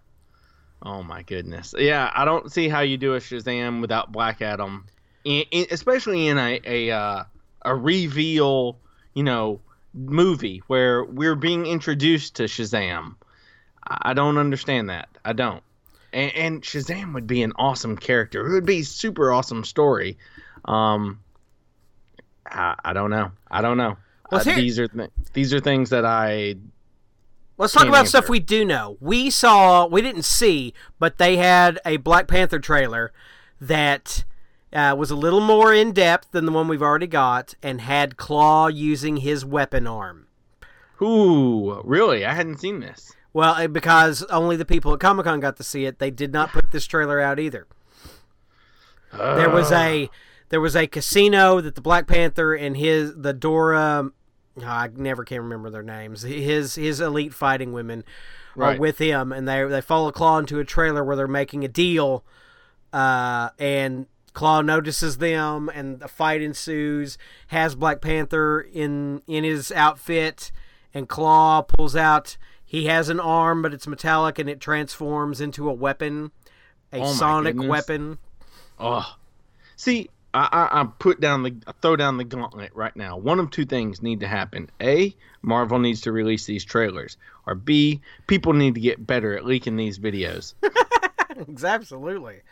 Oh 0.82 1.02
my 1.02 1.22
goodness. 1.22 1.74
Yeah, 1.76 2.12
I 2.14 2.24
don't 2.24 2.52
see 2.52 2.68
how 2.68 2.80
you 2.82 2.96
do 2.98 3.14
a 3.14 3.18
Shazam 3.18 3.80
without 3.80 4.12
Black 4.12 4.40
Adam, 4.40 4.86
in, 5.24 5.44
in, 5.50 5.66
especially 5.72 6.28
in 6.28 6.38
a 6.38 6.60
a 6.64 6.90
uh, 6.92 7.24
a 7.62 7.74
reveal, 7.74 8.78
you 9.14 9.24
know, 9.24 9.60
movie 9.92 10.62
where 10.68 11.02
we're 11.02 11.34
being 11.34 11.66
introduced 11.66 12.36
to 12.36 12.44
Shazam. 12.44 13.16
I 13.82 14.10
I 14.10 14.14
don't 14.14 14.38
understand 14.38 14.88
that. 14.90 15.08
I 15.24 15.32
don't. 15.32 15.64
And, 16.12 16.32
and 16.36 16.62
Shazam 16.62 17.12
would 17.14 17.26
be 17.26 17.42
an 17.42 17.54
awesome 17.56 17.96
character. 17.96 18.46
It 18.46 18.52
would 18.52 18.66
be 18.66 18.80
a 18.80 18.84
super 18.84 19.32
awesome 19.32 19.64
story. 19.64 20.16
Um, 20.66 21.20
I, 22.46 22.74
I 22.84 22.92
don't 22.92 23.10
know. 23.10 23.32
I 23.50 23.62
don't 23.62 23.76
know. 23.76 23.96
Uh, 24.30 24.42
here- 24.42 24.56
these 24.56 24.78
are 24.78 24.88
th- 24.88 25.10
these 25.32 25.54
are 25.54 25.60
things 25.60 25.90
that 25.90 26.04
I 26.04 26.56
Let's 27.58 27.72
talk 27.72 27.86
about 27.88 28.06
stuff 28.06 28.28
we 28.28 28.38
do 28.40 28.64
know. 28.66 28.98
We 29.00 29.30
saw, 29.30 29.86
we 29.86 30.02
didn't 30.02 30.24
see, 30.24 30.74
but 30.98 31.16
they 31.16 31.38
had 31.38 31.78
a 31.86 31.96
Black 31.96 32.28
Panther 32.28 32.58
trailer 32.58 33.12
that 33.60 34.24
uh, 34.74 34.94
was 34.98 35.10
a 35.10 35.16
little 35.16 35.40
more 35.40 35.72
in 35.72 35.92
depth 35.92 36.32
than 36.32 36.44
the 36.44 36.52
one 36.52 36.68
we've 36.68 36.82
already 36.82 37.06
got 37.06 37.54
and 37.62 37.80
had 37.80 38.16
Klaue 38.16 38.74
using 38.74 39.18
his 39.18 39.42
weapon 39.42 39.86
arm. 39.86 40.26
Ooh, 41.00 41.80
really? 41.82 42.26
I 42.26 42.34
hadn't 42.34 42.58
seen 42.58 42.80
this. 42.80 43.14
Well, 43.32 43.54
uh, 43.54 43.68
because 43.68 44.22
only 44.24 44.56
the 44.56 44.66
people 44.66 44.92
at 44.92 45.00
Comic 45.00 45.24
Con 45.24 45.40
got 45.40 45.56
to 45.56 45.62
see 45.62 45.86
it, 45.86 45.98
they 45.98 46.10
did 46.10 46.34
not 46.34 46.50
put 46.50 46.72
this 46.72 46.84
trailer 46.86 47.20
out 47.20 47.38
either. 47.38 47.66
There 49.12 49.48
was 49.48 49.72
a 49.72 50.10
there 50.48 50.60
was 50.60 50.76
a 50.76 50.86
casino 50.86 51.60
that 51.60 51.74
the 51.74 51.80
Black 51.80 52.06
Panther 52.06 52.54
and 52.54 52.76
his 52.76 53.14
the 53.14 53.32
Dora 53.32 54.10
oh, 54.58 54.64
I 54.64 54.88
never 54.94 55.24
can 55.24 55.38
remember 55.42 55.70
their 55.70 55.82
names. 55.82 56.22
His 56.22 56.74
his 56.76 57.00
elite 57.00 57.34
fighting 57.34 57.72
women 57.72 58.04
Right. 58.54 58.76
are 58.76 58.80
with 58.80 58.96
him, 58.98 59.32
and 59.32 59.46
they 59.46 59.64
they 59.64 59.80
follow 59.82 60.10
Klaue 60.12 60.40
into 60.40 60.58
a 60.58 60.64
trailer 60.64 61.04
where 61.04 61.14
they're 61.16 61.28
making 61.28 61.62
a 61.64 61.68
deal, 61.68 62.24
uh, 62.92 63.50
and 63.58 64.06
Klaue 64.32 64.64
notices 64.64 65.18
them, 65.18 65.68
and 65.74 66.00
a 66.02 66.08
fight 66.08 66.40
ensues. 66.40 67.18
Has 67.48 67.74
Black 67.74 68.00
Panther 68.00 68.60
in 68.60 69.20
in 69.26 69.44
his 69.44 69.70
outfit, 69.72 70.52
and 70.94 71.06
Klaue 71.08 71.68
pulls 71.68 71.94
out. 71.96 72.38
He 72.64 72.86
has 72.86 73.08
an 73.10 73.20
arm, 73.20 73.60
but 73.62 73.74
it's 73.74 73.86
metallic, 73.86 74.38
and 74.38 74.48
it 74.48 74.58
transforms 74.60 75.40
into 75.40 75.68
a 75.68 75.72
weapon, 75.74 76.32
a 76.92 77.00
Oh 77.00 77.12
sonic 77.12 77.56
goodness. 77.56 77.70
weapon. 77.70 78.18
Oh, 78.78 79.16
see, 79.76 80.08
I, 80.36 80.48
I, 80.52 80.80
I 80.82 80.84
put 80.84 81.18
down 81.18 81.42
the 81.42 81.56
I 81.66 81.72
throw 81.80 81.96
down 81.96 82.18
the 82.18 82.24
gauntlet 82.24 82.70
right 82.74 82.94
now. 82.94 83.16
One 83.16 83.40
of 83.40 83.50
two 83.50 83.64
things 83.64 84.02
need 84.02 84.20
to 84.20 84.28
happen: 84.28 84.70
a, 84.80 85.16
Marvel 85.40 85.78
needs 85.78 86.02
to 86.02 86.12
release 86.12 86.44
these 86.44 86.64
trailers, 86.64 87.16
or 87.46 87.54
b, 87.54 88.02
people 88.26 88.52
need 88.52 88.74
to 88.74 88.80
get 88.80 89.06
better 89.06 89.34
at 89.36 89.46
leaking 89.46 89.76
these 89.76 89.98
videos. 89.98 90.52
Absolutely. 91.64 92.42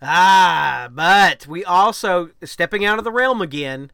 Ah, 0.00 0.88
but 0.92 1.46
we 1.48 1.64
also 1.64 2.30
stepping 2.44 2.84
out 2.84 2.98
of 2.98 3.04
the 3.04 3.10
realm 3.10 3.42
again. 3.42 3.90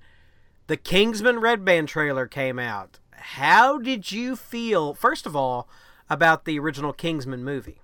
The 0.66 0.76
Kingsman 0.76 1.40
Red 1.40 1.64
Band 1.64 1.88
trailer 1.88 2.26
came 2.26 2.58
out. 2.58 2.98
How 3.12 3.78
did 3.78 4.12
you 4.12 4.36
feel, 4.36 4.92
first 4.92 5.24
of 5.24 5.34
all, 5.34 5.68
about 6.10 6.44
the 6.44 6.58
original 6.58 6.92
Kingsman 6.92 7.42
movie? 7.42 7.80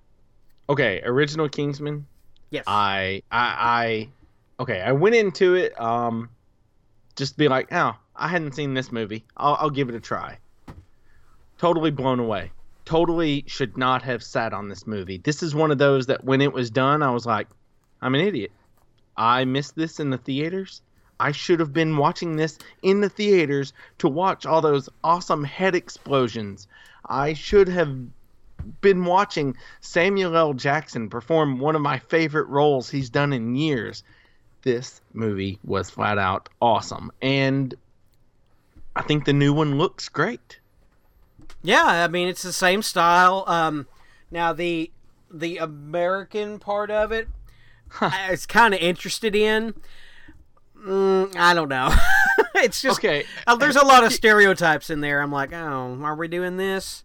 Okay, 0.68 1.00
original 1.02 1.48
Kingsman. 1.48 2.06
Yes. 2.50 2.64
I 2.66 3.22
I 3.30 3.56
I 3.58 4.08
okay. 4.60 4.80
I 4.80 4.92
went 4.92 5.14
into 5.14 5.54
it 5.54 5.78
um 5.80 6.28
just 7.16 7.36
be 7.36 7.48
like, 7.48 7.72
oh, 7.72 7.96
I 8.16 8.28
hadn't 8.28 8.54
seen 8.54 8.74
this 8.74 8.92
movie. 8.92 9.24
I'll, 9.36 9.56
I'll 9.60 9.70
give 9.70 9.88
it 9.88 9.94
a 9.94 10.00
try. 10.00 10.38
Totally 11.58 11.90
blown 11.90 12.20
away. 12.20 12.52
Totally 12.84 13.44
should 13.46 13.76
not 13.76 14.02
have 14.02 14.22
sat 14.22 14.52
on 14.52 14.68
this 14.68 14.86
movie. 14.86 15.18
This 15.18 15.42
is 15.42 15.54
one 15.54 15.70
of 15.70 15.78
those 15.78 16.06
that 16.06 16.24
when 16.24 16.40
it 16.40 16.52
was 16.52 16.70
done, 16.70 17.02
I 17.02 17.10
was 17.10 17.26
like, 17.26 17.48
I'm 18.00 18.14
an 18.14 18.22
idiot. 18.22 18.52
I 19.16 19.44
missed 19.44 19.76
this 19.76 20.00
in 20.00 20.10
the 20.10 20.18
theaters. 20.18 20.80
I 21.18 21.32
should 21.32 21.60
have 21.60 21.74
been 21.74 21.98
watching 21.98 22.36
this 22.36 22.58
in 22.82 23.02
the 23.02 23.10
theaters 23.10 23.74
to 23.98 24.08
watch 24.08 24.46
all 24.46 24.62
those 24.62 24.88
awesome 25.04 25.44
head 25.44 25.74
explosions. 25.74 26.66
I 27.04 27.34
should 27.34 27.68
have 27.68 27.94
been 28.80 29.04
watching 29.04 29.56
Samuel 29.80 30.36
L. 30.36 30.54
Jackson 30.54 31.10
perform 31.10 31.58
one 31.58 31.76
of 31.76 31.82
my 31.82 31.98
favorite 31.98 32.48
roles 32.48 32.88
he's 32.88 33.10
done 33.10 33.34
in 33.34 33.54
years. 33.54 34.02
This 34.62 35.00
movie 35.14 35.58
was 35.64 35.88
flat 35.90 36.18
out 36.18 36.48
awesome. 36.60 37.10
And 37.22 37.74
I 38.94 39.02
think 39.02 39.24
the 39.24 39.32
new 39.32 39.52
one 39.52 39.78
looks 39.78 40.08
great. 40.08 40.58
Yeah, 41.62 41.84
I 41.84 42.08
mean 42.08 42.28
it's 42.28 42.42
the 42.42 42.52
same 42.52 42.82
style. 42.82 43.44
Um, 43.46 43.86
now 44.30 44.52
the 44.52 44.90
the 45.30 45.58
American 45.58 46.58
part 46.58 46.90
of 46.90 47.12
it, 47.12 47.28
I 48.00 48.28
was 48.30 48.46
kind 48.46 48.74
of 48.74 48.80
interested 48.80 49.34
in. 49.34 49.74
Mm, 50.78 51.36
I 51.36 51.52
don't 51.54 51.68
know. 51.68 51.94
it's 52.56 52.80
just 52.80 52.98
Okay. 53.00 53.24
uh, 53.46 53.56
there's 53.56 53.76
a 53.76 53.84
lot 53.84 54.02
of 54.04 54.12
stereotypes 54.12 54.88
in 54.90 55.00
there. 55.02 55.20
I'm 55.20 55.30
like, 55.32 55.52
oh, 55.52 55.98
are 56.02 56.16
we 56.16 56.26
doing 56.28 56.56
this? 56.56 57.04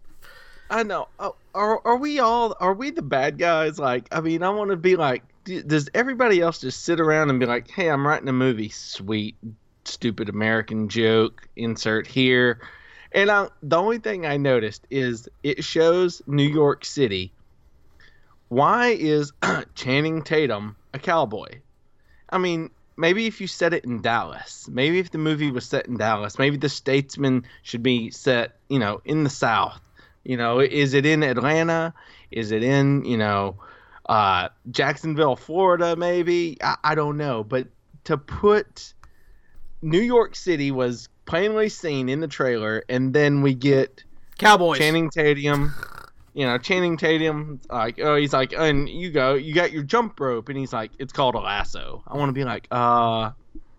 I 0.70 0.82
know. 0.82 1.08
Oh, 1.18 1.36
are 1.54 1.80
are 1.86 1.96
we 1.96 2.18
all? 2.18 2.56
Are 2.58 2.74
we 2.74 2.90
the 2.90 3.02
bad 3.02 3.38
guys? 3.38 3.78
Like, 3.78 4.08
I 4.10 4.20
mean, 4.20 4.42
I 4.42 4.50
want 4.50 4.70
to 4.70 4.76
be 4.76 4.96
like. 4.96 5.22
Does 5.66 5.88
everybody 5.94 6.40
else 6.40 6.60
just 6.60 6.84
sit 6.84 7.00
around 7.00 7.30
and 7.30 7.40
be 7.40 7.46
like, 7.46 7.70
"Hey, 7.70 7.88
I'm 7.88 8.06
writing 8.06 8.28
a 8.28 8.32
movie. 8.32 8.68
Sweet, 8.68 9.36
stupid 9.84 10.28
American 10.28 10.88
joke. 10.88 11.48
Insert 11.56 12.06
here." 12.06 12.60
And 13.12 13.30
I, 13.30 13.48
the 13.62 13.78
only 13.78 13.98
thing 13.98 14.26
I 14.26 14.36
noticed 14.36 14.86
is 14.90 15.28
it 15.42 15.64
shows 15.64 16.20
New 16.26 16.46
York 16.46 16.84
City. 16.84 17.32
Why 18.48 18.88
is 18.88 19.32
Channing 19.74 20.22
Tatum 20.22 20.76
a 20.92 20.98
cowboy? 20.98 21.60
I 22.28 22.38
mean, 22.38 22.70
maybe 22.96 23.26
if 23.26 23.40
you 23.40 23.46
set 23.46 23.72
it 23.72 23.84
in 23.84 24.02
Dallas, 24.02 24.68
maybe 24.70 24.98
if 24.98 25.10
the 25.10 25.18
movie 25.18 25.50
was 25.50 25.64
set 25.64 25.86
in 25.86 25.96
Dallas, 25.96 26.38
maybe 26.38 26.56
the 26.56 26.68
Statesman 26.68 27.44
should 27.62 27.82
be 27.82 28.10
set, 28.10 28.56
you 28.68 28.78
know, 28.78 29.00
in 29.04 29.24
the 29.24 29.30
South. 29.30 29.80
You 30.24 30.36
know, 30.36 30.58
is 30.60 30.92
it 30.94 31.06
in 31.06 31.22
Atlanta? 31.22 31.94
Is 32.30 32.50
it 32.50 32.62
in, 32.64 33.04
you 33.04 33.16
know, 33.16 33.56
uh, 34.08 34.48
Jacksonville, 34.70 35.36
Florida? 35.36 35.96
Maybe 35.96 36.58
I, 36.62 36.76
I 36.84 36.94
don't 36.94 37.16
know, 37.16 37.44
but 37.44 37.68
to 38.04 38.16
put 38.16 38.94
New 39.82 40.00
York 40.00 40.34
City 40.36 40.70
was 40.70 41.08
plainly 41.24 41.68
seen 41.68 42.08
in 42.08 42.20
the 42.20 42.28
trailer, 42.28 42.84
and 42.88 43.12
then 43.12 43.42
we 43.42 43.54
get 43.54 44.04
Cowboys. 44.38 44.78
Channing 44.78 45.10
Tatum. 45.10 45.74
You 46.34 46.44
know, 46.44 46.58
Channing 46.58 46.98
Tatum, 46.98 47.60
like, 47.70 47.98
oh, 47.98 48.14
he's 48.16 48.34
like, 48.34 48.52
and 48.52 48.86
you 48.90 49.10
go, 49.10 49.34
you 49.34 49.54
got 49.54 49.72
your 49.72 49.82
jump 49.82 50.20
rope, 50.20 50.50
and 50.50 50.58
he's 50.58 50.70
like, 50.72 50.90
it's 50.98 51.12
called 51.12 51.34
a 51.34 51.38
lasso. 51.40 52.02
I 52.06 52.16
want 52.18 52.28
to 52.28 52.34
be 52.34 52.44
like, 52.44 52.68
uh, 52.70 53.30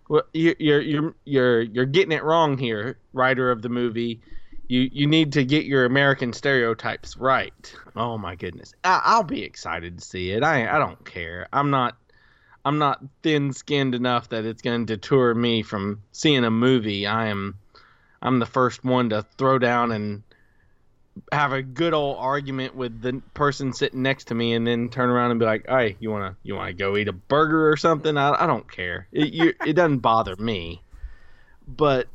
well, 0.08 0.22
you- 0.32 0.56
you're 0.58 0.80
you're 0.80 1.14
you're 1.24 1.60
you're 1.62 1.86
getting 1.86 2.10
it 2.12 2.24
wrong 2.24 2.58
here, 2.58 2.98
writer 3.12 3.50
of 3.52 3.62
the 3.62 3.68
movie. 3.68 4.20
You 4.68 4.88
you 4.92 5.06
need 5.06 5.32
to 5.32 5.44
get 5.44 5.64
your 5.64 5.86
American 5.86 6.32
stereotypes 6.34 7.16
right. 7.16 7.74
Oh 7.96 8.18
my 8.18 8.36
goodness, 8.36 8.74
I, 8.84 9.00
I'll 9.02 9.24
be 9.24 9.42
excited 9.42 9.98
to 9.98 10.04
see 10.04 10.30
it. 10.30 10.42
I 10.42 10.68
I 10.68 10.78
don't 10.78 11.04
care. 11.06 11.48
I'm 11.52 11.70
not 11.70 11.96
I'm 12.64 12.78
not 12.78 13.02
thin 13.22 13.52
skinned 13.54 13.94
enough 13.94 14.28
that 14.28 14.44
it's 14.44 14.60
going 14.60 14.86
to 14.86 14.96
deter 14.96 15.32
me 15.32 15.62
from 15.62 16.02
seeing 16.12 16.44
a 16.44 16.50
movie. 16.50 17.06
I 17.06 17.28
am 17.28 17.58
I'm 18.20 18.40
the 18.40 18.46
first 18.46 18.84
one 18.84 19.08
to 19.10 19.22
throw 19.38 19.58
down 19.58 19.90
and 19.90 20.22
have 21.32 21.52
a 21.52 21.62
good 21.62 21.94
old 21.94 22.18
argument 22.18 22.74
with 22.74 23.00
the 23.00 23.22
person 23.32 23.72
sitting 23.72 24.02
next 24.02 24.24
to 24.24 24.34
me, 24.34 24.52
and 24.52 24.66
then 24.66 24.90
turn 24.90 25.08
around 25.08 25.30
and 25.30 25.40
be 25.40 25.46
like, 25.46 25.64
"Hey, 25.66 25.96
you 25.98 26.10
wanna 26.10 26.36
you 26.42 26.54
wanna 26.54 26.74
go 26.74 26.96
eat 26.96 27.08
a 27.08 27.12
burger 27.12 27.70
or 27.70 27.78
something?" 27.78 28.18
I, 28.18 28.44
I 28.44 28.46
don't 28.46 28.70
care. 28.70 29.08
It 29.12 29.32
you, 29.32 29.54
it 29.64 29.72
doesn't 29.72 30.00
bother 30.00 30.36
me, 30.36 30.82
but 31.66 32.08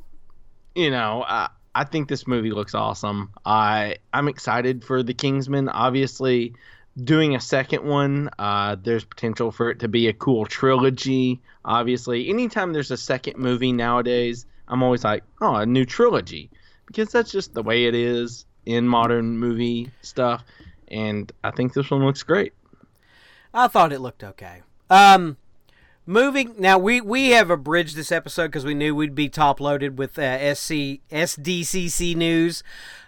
you 0.75 0.91
know, 0.91 1.25
I 1.27 1.49
I 1.75 1.83
think 1.85 2.07
this 2.07 2.27
movie 2.27 2.51
looks 2.51 2.75
awesome. 2.75 3.31
I 3.45 3.97
I'm 4.13 4.27
excited 4.27 4.83
for 4.83 5.01
the 5.03 5.13
Kingsman. 5.13 5.69
Obviously, 5.69 6.53
doing 7.01 7.35
a 7.35 7.39
second 7.39 7.83
one, 7.83 8.29
uh, 8.37 8.75
there's 8.81 9.03
potential 9.03 9.51
for 9.51 9.71
it 9.71 9.79
to 9.79 9.87
be 9.87 10.07
a 10.07 10.13
cool 10.13 10.45
trilogy. 10.45 11.41
Obviously, 11.65 12.29
anytime 12.29 12.73
there's 12.73 12.91
a 12.91 12.97
second 12.97 13.37
movie 13.37 13.71
nowadays, 13.71 14.45
I'm 14.67 14.83
always 14.83 15.03
like, 15.03 15.23
oh, 15.41 15.55
a 15.55 15.65
new 15.65 15.85
trilogy, 15.85 16.51
because 16.85 17.11
that's 17.11 17.31
just 17.31 17.53
the 17.53 17.63
way 17.63 17.85
it 17.85 17.95
is 17.95 18.45
in 18.65 18.87
modern 18.87 19.37
movie 19.37 19.89
stuff. 20.01 20.43
And 20.89 21.31
I 21.43 21.51
think 21.51 21.73
this 21.73 21.89
one 21.89 22.05
looks 22.05 22.23
great. 22.23 22.53
I 23.53 23.67
thought 23.67 23.93
it 23.93 23.99
looked 23.99 24.23
okay. 24.23 24.61
Um, 24.89 25.37
moving 26.05 26.55
now, 26.57 26.77
we 26.77 27.01
we 27.01 27.29
have 27.29 27.49
abridged 27.49 27.95
this 27.95 28.11
episode 28.11 28.47
because 28.47 28.65
we 28.65 28.73
knew 28.73 28.93
we'd 28.95 29.15
be 29.15 29.29
top 29.29 29.59
loaded 29.59 29.97
with 29.97 30.17
uh, 30.19 30.53
SC 30.55 30.99
SDCC 31.11 32.15
news. 32.15 32.63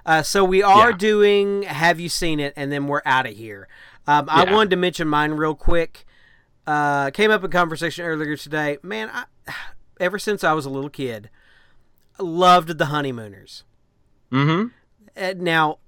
Uh, 0.06 0.22
so 0.22 0.44
we 0.44 0.62
are 0.62 0.92
Yeah. 0.92 0.98
doing. 0.98 1.64
Have 1.64 2.00
you 2.00 2.10
seen 2.10 2.40
it? 2.40 2.54
And 2.56 2.72
then 2.72 2.88
we're 2.88 3.02
out 3.06 3.26
of 3.26 3.34
here. 3.36 3.68
Um, 4.08 4.28
I 4.30 4.52
wanted 4.52 4.70
to 4.72 4.76
mention 4.76 5.08
mine 5.08 5.32
real 5.32 5.56
quick. 5.56 6.06
Uh, 6.68 7.10
came 7.12 7.32
up 7.32 7.44
in 7.44 7.52
conversation 7.52 8.06
earlier 8.06 8.36
today. 8.38 8.78
Man, 8.84 9.10
I, 9.12 9.26
ever 10.00 10.18
since 10.20 10.44
I 10.44 10.54
was 10.54 10.66
a 10.66 10.70
little 10.70 10.90
kid, 10.90 11.30
loved 12.20 12.78
the 12.78 12.86
Honeymooners. 12.88 13.64
Mm-hmm. 14.32 14.68
Uh, 15.18 15.34
now, 15.38 15.80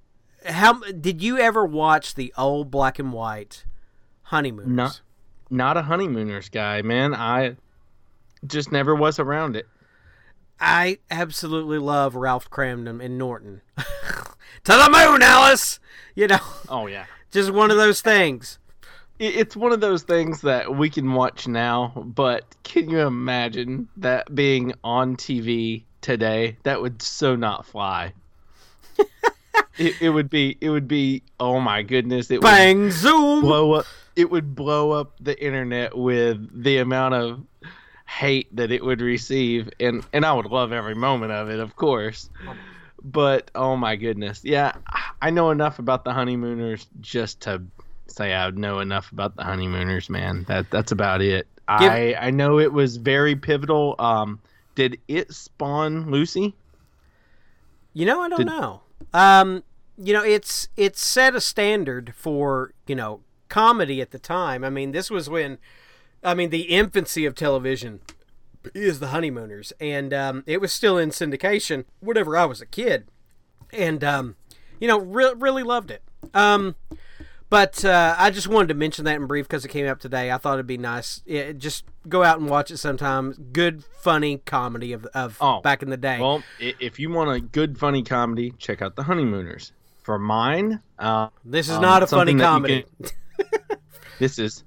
how 0.45 0.73
did 0.79 1.21
you 1.21 1.37
ever 1.37 1.65
watch 1.65 2.15
the 2.15 2.33
old 2.37 2.71
black 2.71 2.97
and 2.99 3.11
white 3.13 3.65
Honeymooners? 4.23 4.69
No. 4.75 4.89
Not 5.49 5.77
a 5.77 5.81
honeymooners 5.83 6.49
guy, 6.49 6.81
man. 6.81 7.13
I 7.13 7.55
just 8.45 8.71
never 8.71 8.93
was 8.95 9.19
around 9.19 9.55
it. 9.55 9.67
I 10.59 10.97
absolutely 11.11 11.77
love 11.77 12.15
Ralph 12.15 12.49
Kramden 12.49 13.03
and 13.03 13.17
Norton. 13.17 13.61
to 13.77 13.83
the 14.65 14.89
moon, 14.91 15.21
Alice. 15.21 15.79
You 16.15 16.27
know, 16.27 16.39
Oh 16.67 16.87
yeah. 16.87 17.05
just 17.31 17.51
one 17.51 17.69
of 17.71 17.77
those 17.77 18.01
things. 18.01 18.57
It's 19.19 19.55
one 19.55 19.71
of 19.71 19.81
those 19.81 20.03
things 20.03 20.41
that 20.41 20.75
we 20.75 20.89
can 20.91 21.13
watch 21.13 21.47
now, 21.47 21.91
but 21.95 22.43
can 22.63 22.87
you 22.89 22.99
imagine 22.99 23.87
that 23.97 24.33
being 24.35 24.73
on 24.83 25.15
TV 25.15 25.83
today? 26.01 26.57
That 26.63 26.81
would 26.81 27.01
so 27.01 27.35
not 27.35 27.65
fly. 27.65 28.13
it, 29.77 29.95
it 30.01 30.09
would 30.11 30.29
be. 30.29 30.57
It 30.61 30.69
would 30.69 30.87
be. 30.87 31.23
Oh 31.39 31.59
my 31.59 31.81
goodness! 31.81 32.29
It 32.29 32.35
would 32.35 32.47
Bang 32.47 32.91
zoom. 32.91 33.41
blow 33.41 33.73
up. 33.73 33.85
It 34.17 34.29
would 34.31 34.55
blow 34.55 34.91
up 34.91 35.13
the 35.21 35.39
internet 35.41 35.95
with 35.95 36.63
the 36.63 36.79
amount 36.79 37.13
of 37.13 37.41
hate 38.07 38.53
that 38.55 38.71
it 38.71 38.83
would 38.83 38.99
receive, 38.99 39.69
and 39.79 40.03
and 40.11 40.25
I 40.25 40.33
would 40.33 40.47
love 40.47 40.71
every 40.71 40.95
moment 40.95 41.31
of 41.31 41.49
it, 41.49 41.59
of 41.59 41.75
course. 41.75 42.29
But 43.03 43.51
oh 43.53 43.75
my 43.77 43.95
goodness, 43.95 44.41
yeah, 44.43 44.73
I 45.21 45.29
know 45.29 45.51
enough 45.51 45.77
about 45.79 46.03
the 46.03 46.13
honeymooners 46.13 46.87
just 46.99 47.41
to 47.41 47.61
say 48.07 48.33
I 48.33 48.49
know 48.49 48.79
enough 48.79 49.11
about 49.11 49.35
the 49.35 49.43
honeymooners, 49.43 50.09
man. 50.09 50.45
That 50.47 50.71
that's 50.71 50.91
about 50.91 51.21
it. 51.21 51.47
Give- 51.79 51.91
I 51.91 52.15
I 52.19 52.31
know 52.31 52.59
it 52.59 52.73
was 52.73 52.97
very 52.97 53.35
pivotal. 53.35 53.95
Um, 53.99 54.39
did 54.73 54.99
it 55.07 55.31
spawn 55.33 56.09
Lucy? 56.09 56.55
You 57.93 58.05
know, 58.05 58.21
I 58.21 58.29
don't 58.29 58.37
Did- 58.39 58.47
know. 58.47 58.81
Um, 59.13 59.63
you 59.97 60.13
know, 60.13 60.23
it's 60.23 60.69
it's 60.75 61.05
set 61.05 61.35
a 61.35 61.41
standard 61.41 62.13
for 62.15 62.73
you 62.87 62.95
know 62.95 63.19
comedy 63.49 64.01
at 64.01 64.11
the 64.11 64.19
time. 64.19 64.63
I 64.63 64.69
mean, 64.69 64.91
this 64.91 65.09
was 65.09 65.29
when, 65.29 65.57
I 66.23 66.33
mean, 66.33 66.49
the 66.49 66.63
infancy 66.63 67.25
of 67.25 67.35
television 67.35 68.01
is 68.73 68.99
the 68.99 69.07
Honeymooners, 69.07 69.73
and 69.79 70.13
um, 70.13 70.43
it 70.45 70.59
was 70.59 70.71
still 70.73 70.97
in 70.97 71.09
syndication. 71.09 71.85
Whenever 71.99 72.35
I 72.37 72.45
was 72.45 72.61
a 72.61 72.65
kid, 72.65 73.07
and 73.71 74.03
um, 74.03 74.35
you 74.79 74.87
know, 74.87 74.99
re- 74.99 75.33
really 75.35 75.63
loved 75.63 75.91
it. 75.91 76.03
Um, 76.33 76.75
but 77.49 77.85
uh, 77.85 78.15
I 78.17 78.29
just 78.29 78.47
wanted 78.47 78.67
to 78.69 78.73
mention 78.73 79.05
that 79.05 79.15
in 79.15 79.25
brief 79.25 79.47
because 79.47 79.63
it 79.63 79.69
came 79.69 79.87
up 79.87 79.99
today. 79.99 80.31
I 80.31 80.37
thought 80.37 80.55
it'd 80.55 80.67
be 80.67 80.77
nice, 80.77 81.21
yeah, 81.25 81.53
just 81.53 81.85
go 82.09 82.23
out 82.23 82.39
and 82.39 82.49
watch 82.49 82.71
it 82.71 82.77
sometime. 82.77 83.49
Good, 83.53 83.83
funny 83.85 84.39
comedy 84.39 84.91
of 84.91 85.05
of 85.07 85.37
Oh, 85.39 85.61
back 85.61 85.81
in 85.81 85.89
the 85.89 85.97
day. 85.97 86.19
Well, 86.19 86.43
if 86.59 86.99
you 86.99 87.09
want 87.09 87.31
a 87.31 87.39
good 87.39 87.77
funny 87.77 88.03
comedy, 88.03 88.51
check 88.57 88.81
out 88.81 88.95
The 88.95 89.03
Honeymooners. 89.03 89.71
For 90.03 90.17
mine, 90.17 90.81
uh, 90.97 91.29
this 91.43 91.67
is 91.67 91.75
um, 91.75 91.81
not 91.81 92.03
a 92.03 92.07
funny 92.07 92.31
something 92.31 92.37
that 92.37 92.43
you 92.43 92.83
comedy. 92.83 92.85
this 94.19 94.39
is 94.39 94.63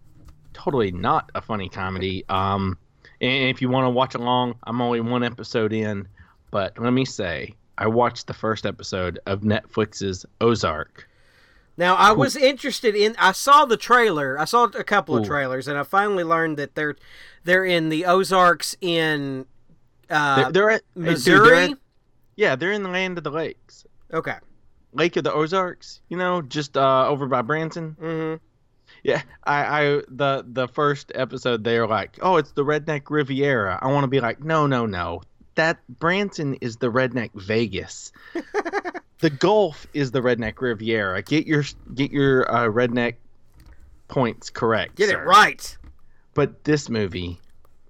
totally 0.53 0.93
not 0.93 1.31
a 1.35 1.41
funny 1.43 1.69
comedy. 1.69 2.25
Um, 2.29 2.79
and 3.21 3.49
if 3.51 3.61
you 3.61 3.69
want 3.69 3.87
to 3.87 3.91
watch 3.91 4.15
along, 4.15 4.55
I'm 4.65 4.81
only 4.81 5.01
one 5.01 5.23
episode 5.23 5.73
in, 5.73 6.09
but 6.51 6.79
let 6.79 6.93
me 6.93 7.05
say, 7.05 7.55
I 7.79 7.87
watched 7.87 8.27
the 8.27 8.35
first 8.35 8.67
episode 8.67 9.19
of 9.27 9.41
Netflix's 9.41 10.25
Ozark. 10.41 11.07
Now 11.77 11.95
I 11.95 12.13
was 12.13 12.37
interested 12.37 12.95
in. 12.95 13.15
I 13.19 13.33
saw 13.33 13.65
the 13.65 13.77
trailer. 13.79 14.39
I 14.39 14.45
saw 14.45 14.65
a 14.65 14.85
couple 14.85 15.17
of 15.17 15.23
Ooh. 15.23 15.27
trailers, 15.27 15.67
and 15.67 15.79
I 15.79 15.83
finally 15.83 16.25
learned 16.25 16.59
that 16.59 16.75
they're 16.75 16.97
they're 17.45 17.65
in 17.65 17.89
the 17.89 18.05
Ozarks 18.05 18.77
in 18.83 19.47
uh, 20.11 20.51
They're, 20.51 20.53
they're 20.53 20.71
at 20.71 20.83
dude, 20.95 21.05
they're 21.05 21.13
Missouri. 21.13 21.59
at- 21.73 21.79
yeah, 22.37 22.57
they're 22.57 22.73
in 22.73 22.83
the 22.83 22.91
land 22.91 23.17
of 23.17 23.25
the 23.25 23.31
lakes, 23.31 23.87
okay. 24.13 24.37
Lake 24.93 25.17
of 25.17 25.25
the 25.25 25.33
Ozarks. 25.33 26.01
You 26.09 26.19
know, 26.19 26.43
just 26.43 26.77
uh, 26.77 27.07
over 27.07 27.27
by 27.27 27.41
Branson. 27.43 27.97
hmm 27.99 28.35
Yeah, 29.03 29.23
I, 29.45 29.63
I 29.65 30.03
the 30.09 30.45
the 30.47 30.69
first 30.69 31.13
episode 31.15 31.65
they 31.65 31.77
are 31.79 31.87
like, 31.87 32.19
oh, 32.23 32.37
it's 32.37 32.53
the 32.53 32.65
Redneck 32.65 33.03
Riviera. 33.09 33.79
I 33.81 33.89
want 33.89 34.05
to 34.05 34.09
be 34.09 34.21
like, 34.21 34.43
no, 34.43 34.67
no, 34.67 34.87
no. 34.87 35.23
That 35.55 35.79
Branson 35.89 36.55
is 36.61 36.77
the 36.77 36.91
Redneck 36.91 37.31
Vegas. 37.35 38.13
the 39.21 39.31
Gulf 39.31 39.87
is 39.95 40.11
the 40.11 40.21
Redneck 40.21 40.61
Riviera. 40.61 41.23
Get 41.23 41.47
your 41.47 41.65
get 41.95 42.11
your 42.11 42.51
uh, 42.51 42.69
redneck 42.69 43.17
points 44.09 44.51
correct. 44.51 44.97
Get 44.97 45.11
sir. 45.11 45.23
it 45.23 45.27
right. 45.27 45.77
But 46.35 46.65
this 46.65 46.89
movie 46.89 47.41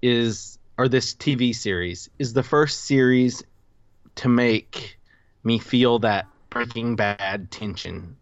is, 0.01 0.57
or 0.77 0.87
this 0.87 1.13
TV 1.13 1.53
series 1.55 2.09
is 2.19 2.33
the 2.33 2.43
first 2.43 2.85
series 2.85 3.43
to 4.15 4.29
make 4.29 4.97
me 5.43 5.59
feel 5.59 5.99
that 5.99 6.27
Breaking 6.49 6.95
Bad 6.95 7.51
tension. 7.51 8.17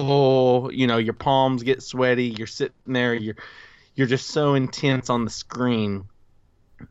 Oh, 0.00 0.70
you 0.70 0.86
know, 0.86 0.96
your 0.98 1.12
palms 1.12 1.64
get 1.64 1.82
sweaty. 1.82 2.26
You're 2.26 2.46
sitting 2.46 2.74
there. 2.86 3.14
You're 3.14 3.34
you're 3.96 4.06
just 4.06 4.28
so 4.28 4.54
intense 4.54 5.10
on 5.10 5.24
the 5.24 5.30
screen. 5.30 6.04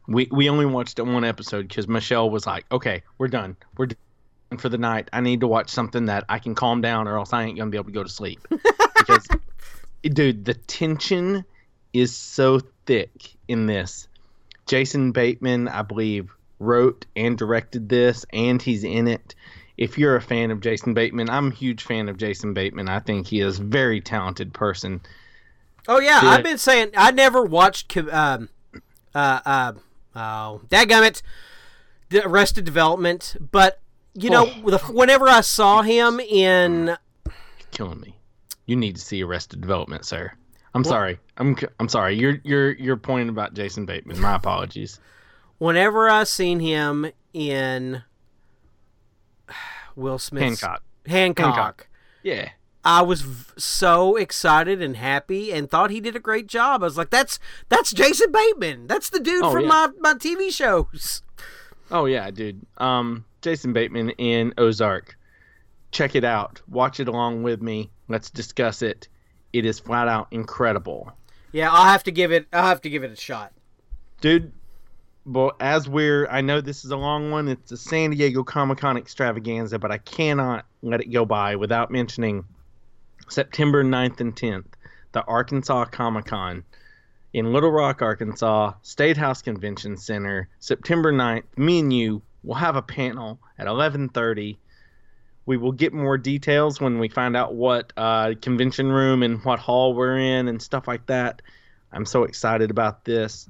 We 0.10 0.28
we 0.30 0.50
only 0.50 0.66
watched 0.66 1.00
one 1.00 1.24
episode 1.24 1.70
because 1.70 1.88
Michelle 1.88 2.30
was 2.30 2.46
like, 2.46 2.66
"Okay, 2.70 3.04
we're 3.18 3.30
done. 3.30 3.56
We're 3.78 3.86
done 3.86 4.58
for 4.58 4.68
the 4.68 4.78
night. 4.78 5.10
I 5.14 5.22
need 5.22 5.40
to 5.40 5.48
watch 5.48 5.70
something 5.70 6.08
that 6.08 6.26
I 6.28 6.40
can 6.40 6.54
calm 6.54 6.82
down, 6.82 7.08
or 7.08 7.18
else 7.18 7.32
I 7.32 7.44
ain't 7.44 7.58
gonna 7.58 7.72
be 7.72 7.78
able 7.78 7.86
to 7.86 7.94
go 7.94 8.04
to 8.04 8.10
sleep." 8.10 8.46
because, 8.50 9.26
dude, 10.04 10.44
the 10.44 10.56
tension 10.56 11.46
is 11.94 12.14
so 12.14 12.60
thick 12.86 13.38
in 13.48 13.68
this. 13.68 14.10
Jason 14.66 15.14
Bateman, 15.14 15.70
I 15.70 15.82
believe, 15.82 16.30
wrote 16.60 17.06
and 17.16 17.38
directed 17.38 17.88
this, 17.88 18.26
and 18.34 18.62
he's 18.62 18.84
in 18.84 19.08
it. 19.08 19.34
If 19.78 19.98
you're 19.98 20.16
a 20.16 20.22
fan 20.22 20.50
of 20.52 20.60
Jason 20.60 20.94
Bateman, 20.94 21.30
I'm 21.30 21.52
a 21.52 21.54
huge 21.56 21.84
fan 21.84 22.10
of 22.10 22.18
Jason 22.18 22.54
Bateman. 22.54 22.90
I 22.90 23.00
think 23.00 23.28
he 23.28 23.42
is 23.42 23.60
a 23.60 23.64
very 23.64 24.02
talented 24.02 24.54
person. 24.54 25.02
Oh 25.88 26.00
yeah, 26.00 26.22
Yeah. 26.24 26.30
I've 26.32 26.44
been 26.44 26.58
saying 26.58 26.92
I 26.98 27.12
never 27.12 27.44
watched 27.44 27.96
um 27.98 28.50
uh 29.16 29.40
uh 29.46 29.74
oh 30.16 30.62
dadgummit 30.70 31.22
the 32.10 32.26
Arrested 32.26 32.66
Development, 32.66 33.36
but 33.52 33.80
you 34.14 34.30
know 34.30 34.52
Oh. 34.64 34.70
the, 34.72 34.78
whenever 34.92 35.28
I 35.28 35.42
saw 35.42 35.82
him 35.84 36.20
in 36.20 36.98
Killing 37.72 38.00
me. 38.02 38.16
You 38.66 38.76
need 38.76 38.96
to 38.96 39.02
see 39.02 39.22
Arrested 39.24 39.62
Development, 39.62 40.04
sir. 40.06 40.32
I'm 40.74 40.84
sorry. 40.84 41.20
I'm 41.38 41.56
I'm 41.80 41.88
sorry. 41.90 42.16
You're 42.18 42.40
you're 42.44 42.72
you're 42.74 42.98
pointing 42.98 43.30
about 43.30 43.54
Jason 43.54 43.86
Bateman. 43.86 44.20
My 44.20 44.36
apologies. 44.42 45.00
whenever 45.60 46.10
I 46.10 46.24
seen 46.24 46.60
him 46.60 47.12
in 47.34 48.02
Will 49.98 50.18
Smith. 50.20 50.44
Hancock. 50.44 50.84
Hancock, 51.06 51.46
Hancock. 51.56 51.88
Yeah. 52.24 52.50
I 52.86 53.02
was 53.02 53.22
v- 53.22 53.54
so 53.58 54.16
excited 54.16 54.82
and 54.82 54.96
happy 54.96 55.52
and 55.52 55.70
thought 55.70 55.90
he 55.90 56.00
did 56.00 56.16
a 56.16 56.20
great 56.22 56.48
job. 56.48 56.84
I 56.84 56.86
was 56.86 56.98
like, 56.98 57.10
"That's 57.10 57.38
that's 57.68 57.92
Jason 57.92 58.32
Bateman. 58.32 58.88
That's 58.88 59.10
the 59.10 59.20
dude 59.20 59.44
Oh, 59.44 59.52
from 59.52 59.64
yeah. 59.64 59.68
my 59.68 59.90
my 60.00 60.14
TV 60.14 60.50
shows." 60.54 61.22
Oh 61.92 62.06
yeah, 62.06 62.32
dude. 62.32 62.66
Um, 62.78 63.26
Jason 63.42 63.74
Bateman 63.74 64.12
in 64.12 64.54
Ozark. 64.58 65.18
Check 65.92 66.16
it 66.16 66.24
out. 66.24 66.62
Watch 66.70 67.00
it 67.02 67.08
along 67.10 67.44
with 67.44 67.62
me. 67.62 67.90
Let's 68.08 68.30
discuss 68.30 68.82
it. 68.82 69.08
It 69.54 69.66
is 69.66 69.80
flat 69.80 70.08
out 70.08 70.28
incredible, 70.32 71.12
Yeah, 71.54 71.72
I'll 71.72 71.86
have 71.86 72.04
to 72.04 72.12
give 72.12 72.32
it. 72.32 72.46
I'll 72.54 72.68
have 72.68 72.82
to 72.82 72.90
give 72.90 73.04
it 73.04 73.12
a 73.12 73.16
shot. 73.16 73.52
dude. 74.22 74.52
Well, 75.30 75.52
as 75.60 75.90
we're, 75.90 76.26
I 76.28 76.40
know 76.40 76.62
this 76.62 76.86
is 76.86 76.92
a 76.92 76.96
long 76.96 77.32
one. 77.32 77.50
It's 77.50 77.74
a 77.74 77.78
San 77.78 78.12
Diego 78.12 78.46
Comic 78.46 78.78
Con 78.78 78.96
extravaganza, 78.96 79.78
but 79.78 79.92
I 79.92 79.98
cannot 79.98 80.66
let 80.82 81.02
it 81.02 81.12
go 81.12 81.26
by 81.26 81.58
without 81.58 81.92
mentioning 81.92 82.46
September 83.28 83.84
9th 83.84 84.22
and 84.22 84.34
10th, 84.34 84.68
the 85.12 85.26
Arkansas 85.26 85.84
Comic 85.86 86.28
Con 86.28 86.64
in 87.34 87.52
Little 87.52 87.74
Rock, 87.74 88.02
Arkansas, 88.02 88.72
State 88.84 89.18
House 89.18 89.42
Convention 89.42 89.98
Center, 89.98 90.48
September 90.60 91.12
9th. 91.12 91.44
Me 91.58 91.80
and 91.80 91.92
you 91.92 92.22
will 92.44 92.56
have 92.56 92.78
a 92.78 92.82
panel 92.82 93.38
at 93.60 93.68
11:30. 93.68 94.58
We 95.46 95.58
will 95.58 95.74
get 95.74 95.92
more 95.92 96.18
details 96.18 96.80
when 96.80 97.00
we 97.00 97.10
find 97.10 97.36
out 97.36 97.54
what 97.54 97.92
uh, 97.98 98.36
convention 98.42 98.90
room 98.90 99.24
and 99.24 99.44
what 99.44 99.60
hall 99.60 99.94
we're 99.94 100.18
in 100.18 100.48
and 100.48 100.62
stuff 100.62 100.88
like 100.88 101.06
that. 101.08 101.42
I'm 101.92 102.06
so 102.06 102.24
excited 102.24 102.72
about 102.72 103.04
this. 103.04 103.50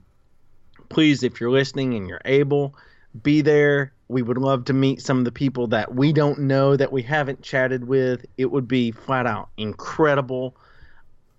Please, 0.90 1.24
if 1.24 1.40
you're 1.40 1.52
listening 1.52 1.94
and 1.94 2.08
you're 2.08 2.22
able, 2.26 2.76
be 3.24 3.42
there. 3.42 3.94
We 4.10 4.22
would 4.22 4.38
love 4.38 4.66
to 4.66 4.74
meet 4.74 5.02
some 5.02 5.20
of 5.20 5.26
the 5.26 5.32
people 5.32 5.68
that 5.68 5.94
we 5.94 6.14
don't 6.14 6.40
know 6.40 6.78
that 6.78 6.92
we 6.92 7.02
haven't 7.02 7.42
chatted 7.42 7.86
with. 7.86 8.26
It 8.38 8.52
would 8.52 8.68
be 8.68 8.92
flat 8.92 9.28
out 9.28 9.50
incredible. 9.58 10.56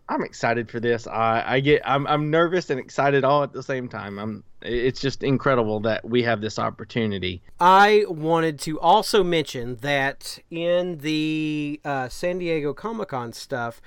I'm 0.09 0.23
excited 0.23 0.71
for 0.71 0.81
this. 0.81 1.07
I, 1.07 1.45
I 1.47 1.61
get 1.61 1.83
I'm 1.85 2.07
I'm 2.07 2.31
nervous 2.31 2.71
and 2.71 2.81
excited 2.81 3.25
all 3.25 3.43
at 3.43 3.53
the 3.53 3.63
same 3.63 3.89
time. 3.89 4.19
I'm 4.19 4.45
it's 4.63 5.01
just 5.01 5.23
incredible 5.23 5.81
that 5.81 6.05
we 6.05 6.23
have 6.23 6.41
this 6.41 6.59
opportunity. 6.59 7.43
I 7.61 8.05
wanted 8.09 8.59
to 8.61 8.81
also 8.81 9.23
mention 9.23 9.77
that 9.77 10.39
in 10.51 10.99
the 10.99 11.81
uh, 11.85 12.09
San 12.09 12.39
Diego 12.39 12.73
Comic 12.73 13.09
Con 13.09 13.33
stuff, 13.33 13.81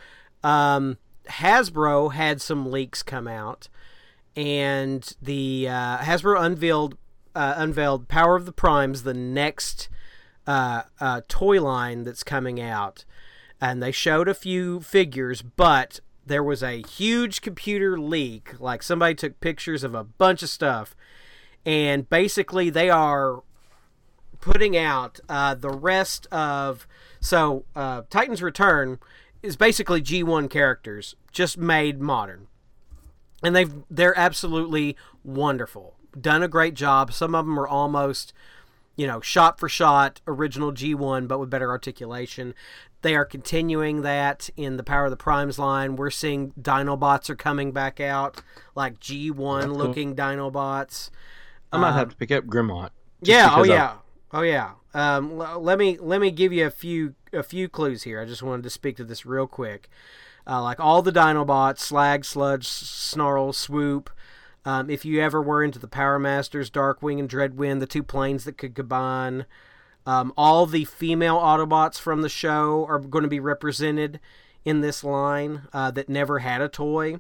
um, 0.43 0.97
Hasbro 1.28 2.14
had 2.14 2.41
some 2.41 2.72
leaks 2.72 3.03
come 3.03 3.28
out, 3.28 3.68
and 4.36 5.16
the 5.22 5.68
uh, 5.68 5.98
Hasbro 6.00 6.42
unveiled 6.42 6.98
uh, 7.36 7.54
unveiled 7.58 8.08
Power 8.08 8.36
of 8.36 8.46
the 8.46 8.52
Primes, 8.52 9.04
the 9.04 9.14
next 9.14 9.88
uh, 10.46 10.84
uh, 11.00 11.22
toy 11.28 11.62
line 11.62 12.04
that's 12.04 12.24
coming 12.24 12.60
out, 12.60 13.06
and 13.60 13.82
they 13.82 13.92
showed 13.92 14.28
a 14.28 14.34
few 14.34 14.82
figures, 14.82 15.42
but 15.42 16.02
there 16.26 16.44
was 16.44 16.62
a 16.62 16.82
huge 16.82 17.42
computer 17.42 18.00
leak. 18.00 18.60
Like 18.60 18.84
somebody 18.84 19.16
took 19.16 19.40
pictures 19.40 19.84
of 19.84 19.96
a 19.96 20.04
bunch 20.04 20.44
of 20.44 20.50
stuff, 20.50 20.96
and 21.66 22.10
basically 22.10 22.70
they 22.70 22.90
are 22.90 23.44
putting 24.42 24.76
out 24.76 25.20
uh, 25.30 25.56
the 25.56 25.70
rest 25.70 26.28
of 26.32 26.88
so 27.22 27.64
uh, 27.76 28.02
Titans 28.10 28.42
Return 28.42 29.00
is 29.42 29.56
basically 29.56 30.02
G1 30.02 30.50
characters 30.50 31.16
just 31.32 31.58
made 31.58 32.02
modern, 32.02 32.48
and 33.44 33.56
they've 33.56 33.74
they're 33.89 34.18
absolutely 34.18 34.96
wonderful. 35.24 35.96
Done 36.20 36.44
a 36.44 36.48
great 36.48 36.74
job. 36.74 37.14
Some 37.14 37.34
of 37.36 37.46
them 37.46 37.60
are 37.60 37.68
almost 37.68 38.34
you 38.96 39.08
know 39.08 39.22
shot 39.22 39.60
for 39.60 39.70
shot 39.70 40.22
original 40.28 40.72
G1, 40.72 41.28
but 41.28 41.39
with 41.39 41.50
better 41.50 41.70
articulation. 41.70 42.54
They 43.04 43.16
are 43.16 43.26
continuing 43.26 44.04
that 44.04 44.52
in 44.56 44.78
the 44.78 44.84
Power 44.84 45.06
of 45.06 45.12
the 45.12 45.18
Primes 45.18 45.58
line. 45.58 45.96
We're 45.96 46.12
seeing 46.12 46.52
Dinobots 46.62 47.32
are 47.32 47.36
coming 47.36 47.72
back 47.72 48.00
out, 48.00 48.44
like 48.76 49.00
G1 49.00 49.76
looking 49.76 50.16
Dinobots. 50.16 51.10
I 51.74 51.78
might 51.80 51.94
have 51.94 52.10
to 52.10 52.16
pick 52.16 52.32
up 52.32 52.46
Grimlock. 52.46 52.92
Yeah. 53.22 53.48
Oh 53.54 53.64
because 53.64 53.70
of- 53.70 53.76
yeah. 53.76 53.94
Oh 54.34 54.42
yeah. 54.42 54.72
Um, 54.94 55.39
l- 55.42 55.60
let 55.62 55.80
me 55.80 55.98
let 56.00 56.22
me 56.22 56.30
give 56.32 56.54
you 56.54 56.66
a 56.68 56.70
few 56.72 57.16
a 57.34 57.42
few 57.44 57.68
clues 57.70 58.04
here. 58.04 58.20
I 58.22 58.26
just 58.26 58.44
wanted 58.44 58.64
to 58.64 58.70
speak 58.70 58.98
to 58.98 59.04
this 59.04 59.26
real 59.26 59.48
quick. 59.48 59.89
Uh, 60.48 60.62
like 60.62 60.80
all 60.80 61.02
the 61.02 61.12
Dinobots, 61.12 61.80
Slag, 61.80 62.26
Sludge, 62.26 62.68
Snarl, 62.68 63.54
Swoop. 63.54 64.10
Um, 64.66 64.89
if 64.89 65.06
you 65.06 65.22
ever 65.22 65.42
were 65.42 65.64
into 65.64 65.80
the 65.80 65.88
Power 65.88 66.20
Masters, 66.20 66.70
Darkwing 66.70 67.20
and 67.20 67.30
Dreadwind, 67.30 67.80
the 67.80 67.88
two 67.88 68.04
planes 68.04 68.44
that 68.44 68.58
could 68.58 68.76
combine. 68.76 69.46
Um, 70.06 70.34
all 70.36 70.66
the 70.66 70.86
female 70.86 71.38
Autobots 71.38 72.00
from 72.00 72.22
the 72.22 72.30
show 72.30 72.86
are 72.88 73.00
going 73.00 73.24
to 73.24 73.30
be 73.30 73.39
represented 73.39 74.20
in 74.66 74.82
this 74.82 75.04
line 75.04 75.64
uh, 75.74 75.92
that 75.92 76.10
never 76.10 76.39
had 76.39 76.62
a 76.62 76.70
toy. 76.70 77.20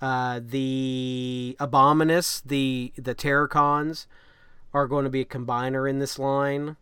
Uh, 0.00 0.40
the 0.44 1.56
Abominus, 1.58 2.42
the 2.44 2.92
the 2.96 3.14
Terrorcons, 3.14 4.06
are 4.74 4.86
going 4.86 5.04
to 5.04 5.10
be 5.10 5.22
a 5.22 5.26
combiner 5.26 5.88
in 5.88 5.98
this 5.98 6.18
line. 6.18 6.76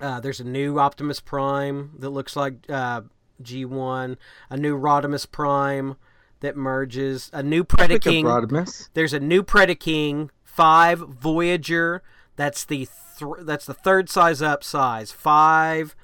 Uh, 0.00 0.20
there's 0.20 0.40
a 0.40 0.44
new 0.44 0.78
Optimus 0.78 1.20
Prime 1.20 1.92
that 1.98 2.10
looks 2.10 2.36
like 2.36 2.54
uh, 2.68 3.02
G1, 3.42 4.16
a 4.50 4.56
new 4.56 4.78
Rodimus 4.78 5.30
Prime 5.30 5.96
that 6.40 6.56
merges 6.56 7.30
a 7.32 7.42
new 7.42 7.64
Predaking. 7.64 8.24
Rodimus. 8.24 8.88
There's 8.94 9.12
a 9.12 9.20
new 9.20 9.42
Predaking 9.42 10.30
five 10.44 10.98
Voyager. 11.00 12.02
That's 12.36 12.64
the 12.64 12.88
th- 13.18 13.32
that's 13.40 13.66
the 13.66 13.74
third 13.74 14.08
size 14.08 14.40
up 14.42 14.62
size. 14.62 15.12
Five 15.12 15.94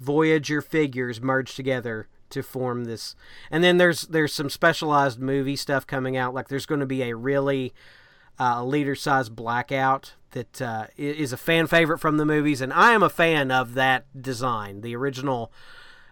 Voyager 0.00 0.60
figures 0.60 1.20
merged 1.20 1.56
together 1.56 2.08
to 2.30 2.42
form 2.42 2.84
this. 2.84 3.14
And 3.50 3.64
then 3.64 3.78
there's 3.78 4.02
there's 4.02 4.32
some 4.32 4.50
specialized 4.50 5.18
movie 5.18 5.56
stuff 5.56 5.86
coming 5.86 6.16
out. 6.16 6.34
Like 6.34 6.48
there's 6.48 6.66
going 6.66 6.80
to 6.80 6.86
be 6.86 7.02
a 7.02 7.16
really 7.16 7.72
uh, 8.38 8.64
leader 8.64 8.94
size 8.94 9.28
blackout 9.28 10.14
that 10.32 10.60
uh, 10.60 10.86
is 10.96 11.32
a 11.32 11.36
fan 11.36 11.66
favorite 11.66 11.98
from 11.98 12.18
the 12.18 12.26
movies, 12.26 12.60
and 12.60 12.72
I 12.72 12.92
am 12.92 13.02
a 13.02 13.08
fan 13.08 13.50
of 13.50 13.74
that 13.74 14.04
design. 14.20 14.82
The 14.82 14.94
original, 14.94 15.50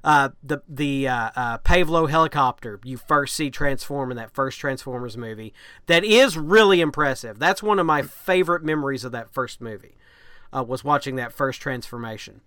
uh, 0.07 0.29
the 0.41 0.63
the 0.69 1.09
uh, 1.09 1.31
uh, 1.35 1.57
Pave 1.59 1.89
Low 1.89 2.07
helicopter 2.07 2.79
you 2.85 2.97
first 2.97 3.35
see 3.35 3.51
transform 3.51 4.13
in 4.13 4.17
that 4.17 4.31
first 4.33 4.61
Transformers 4.61 5.17
movie. 5.17 5.53
That 5.87 6.05
is 6.05 6.39
really 6.39 6.81
impressive. 6.81 7.41
That's 7.41 7.61
one 7.61 7.81
of 7.81 7.87
my 7.87 8.03
favorite 8.03 8.63
memories 8.63 9.03
of 9.03 9.11
that 9.11 9.29
first 9.29 9.61
movie. 9.61 9.97
Uh, 10.55 10.63
was 10.63 10.85
watching 10.85 11.17
that 11.17 11.33
first 11.33 11.61
transformation. 11.61 12.41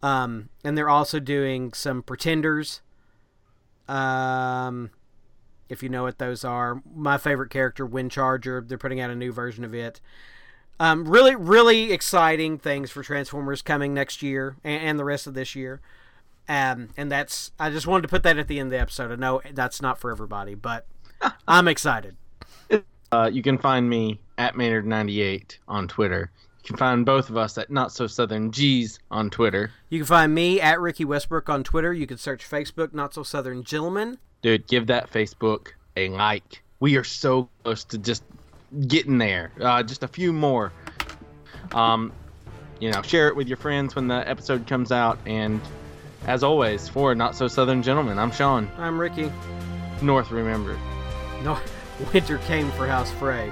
Um, 0.00 0.48
and 0.62 0.78
they're 0.78 0.88
also 0.88 1.18
doing 1.18 1.72
some 1.72 2.02
pretenders. 2.04 2.82
Um, 3.88 4.90
if 5.68 5.82
you 5.82 5.88
know 5.88 6.04
what 6.04 6.18
those 6.18 6.44
are, 6.44 6.82
my 6.94 7.18
favorite 7.18 7.50
character, 7.50 7.84
Wind 7.84 8.12
Charger. 8.12 8.64
They're 8.66 8.78
putting 8.78 9.00
out 9.00 9.10
a 9.10 9.16
new 9.16 9.32
version 9.32 9.64
of 9.64 9.74
it. 9.74 10.00
Um, 10.78 11.08
really, 11.08 11.34
really 11.34 11.92
exciting 11.92 12.58
things 12.58 12.92
for 12.92 13.02
Transformers 13.02 13.60
coming 13.60 13.92
next 13.92 14.22
year 14.22 14.56
and, 14.62 14.82
and 14.82 14.98
the 15.00 15.04
rest 15.04 15.26
of 15.26 15.34
this 15.34 15.56
year. 15.56 15.80
Um, 16.48 16.90
and 16.96 17.10
that's 17.10 17.52
I 17.58 17.70
just 17.70 17.86
wanted 17.86 18.02
to 18.02 18.08
put 18.08 18.22
that 18.22 18.38
at 18.38 18.48
the 18.48 18.60
end 18.60 18.68
of 18.68 18.70
the 18.72 18.80
episode. 18.80 19.10
I 19.12 19.16
know 19.16 19.42
that's 19.52 19.82
not 19.82 19.98
for 19.98 20.10
everybody, 20.10 20.54
but 20.54 20.86
I'm 21.48 21.68
excited. 21.68 22.16
Uh, 23.12 23.30
you 23.32 23.42
can 23.42 23.58
find 23.58 23.88
me 23.88 24.20
at 24.38 24.54
Maynard98 24.54 25.58
on 25.68 25.88
Twitter. 25.88 26.30
You 26.62 26.68
can 26.68 26.76
find 26.76 27.06
both 27.06 27.30
of 27.30 27.36
us 27.36 27.56
at 27.58 27.70
Not 27.70 27.92
So 27.92 28.08
Southern 28.08 28.50
G's 28.50 28.98
on 29.10 29.30
Twitter. 29.30 29.70
You 29.88 30.00
can 30.00 30.06
find 30.06 30.34
me 30.34 30.60
at 30.60 30.80
Ricky 30.80 31.04
Westbrook 31.04 31.48
on 31.48 31.62
Twitter. 31.62 31.92
You 31.92 32.06
can 32.06 32.18
search 32.18 32.48
Facebook 32.48 32.92
Not 32.92 33.14
So 33.14 33.22
Southern 33.22 33.62
Gentlemen. 33.62 34.18
Dude, 34.42 34.66
give 34.66 34.88
that 34.88 35.10
Facebook 35.10 35.68
a 35.96 36.08
like. 36.08 36.62
We 36.80 36.96
are 36.96 37.04
so 37.04 37.48
close 37.62 37.84
to 37.84 37.98
just 37.98 38.24
getting 38.88 39.18
there. 39.18 39.52
Uh, 39.60 39.82
just 39.82 40.02
a 40.02 40.08
few 40.08 40.32
more. 40.32 40.72
Um, 41.72 42.12
you 42.80 42.90
know, 42.90 43.00
share 43.02 43.28
it 43.28 43.36
with 43.36 43.48
your 43.48 43.56
friends 43.56 43.94
when 43.94 44.08
the 44.08 44.28
episode 44.28 44.66
comes 44.66 44.90
out. 44.90 45.18
And 45.24 45.60
as 46.26 46.42
always, 46.42 46.88
for 46.88 47.14
Not 47.14 47.34
So 47.34 47.48
Southern 47.48 47.82
Gentlemen, 47.82 48.18
I'm 48.18 48.30
Sean. 48.30 48.70
I'm 48.76 49.00
Ricky. 49.00 49.32
North 50.02 50.30
remembered. 50.30 50.78
No, 51.42 51.58
winter 52.12 52.38
came 52.38 52.70
for 52.72 52.86
House 52.86 53.10
Frey. 53.12 53.50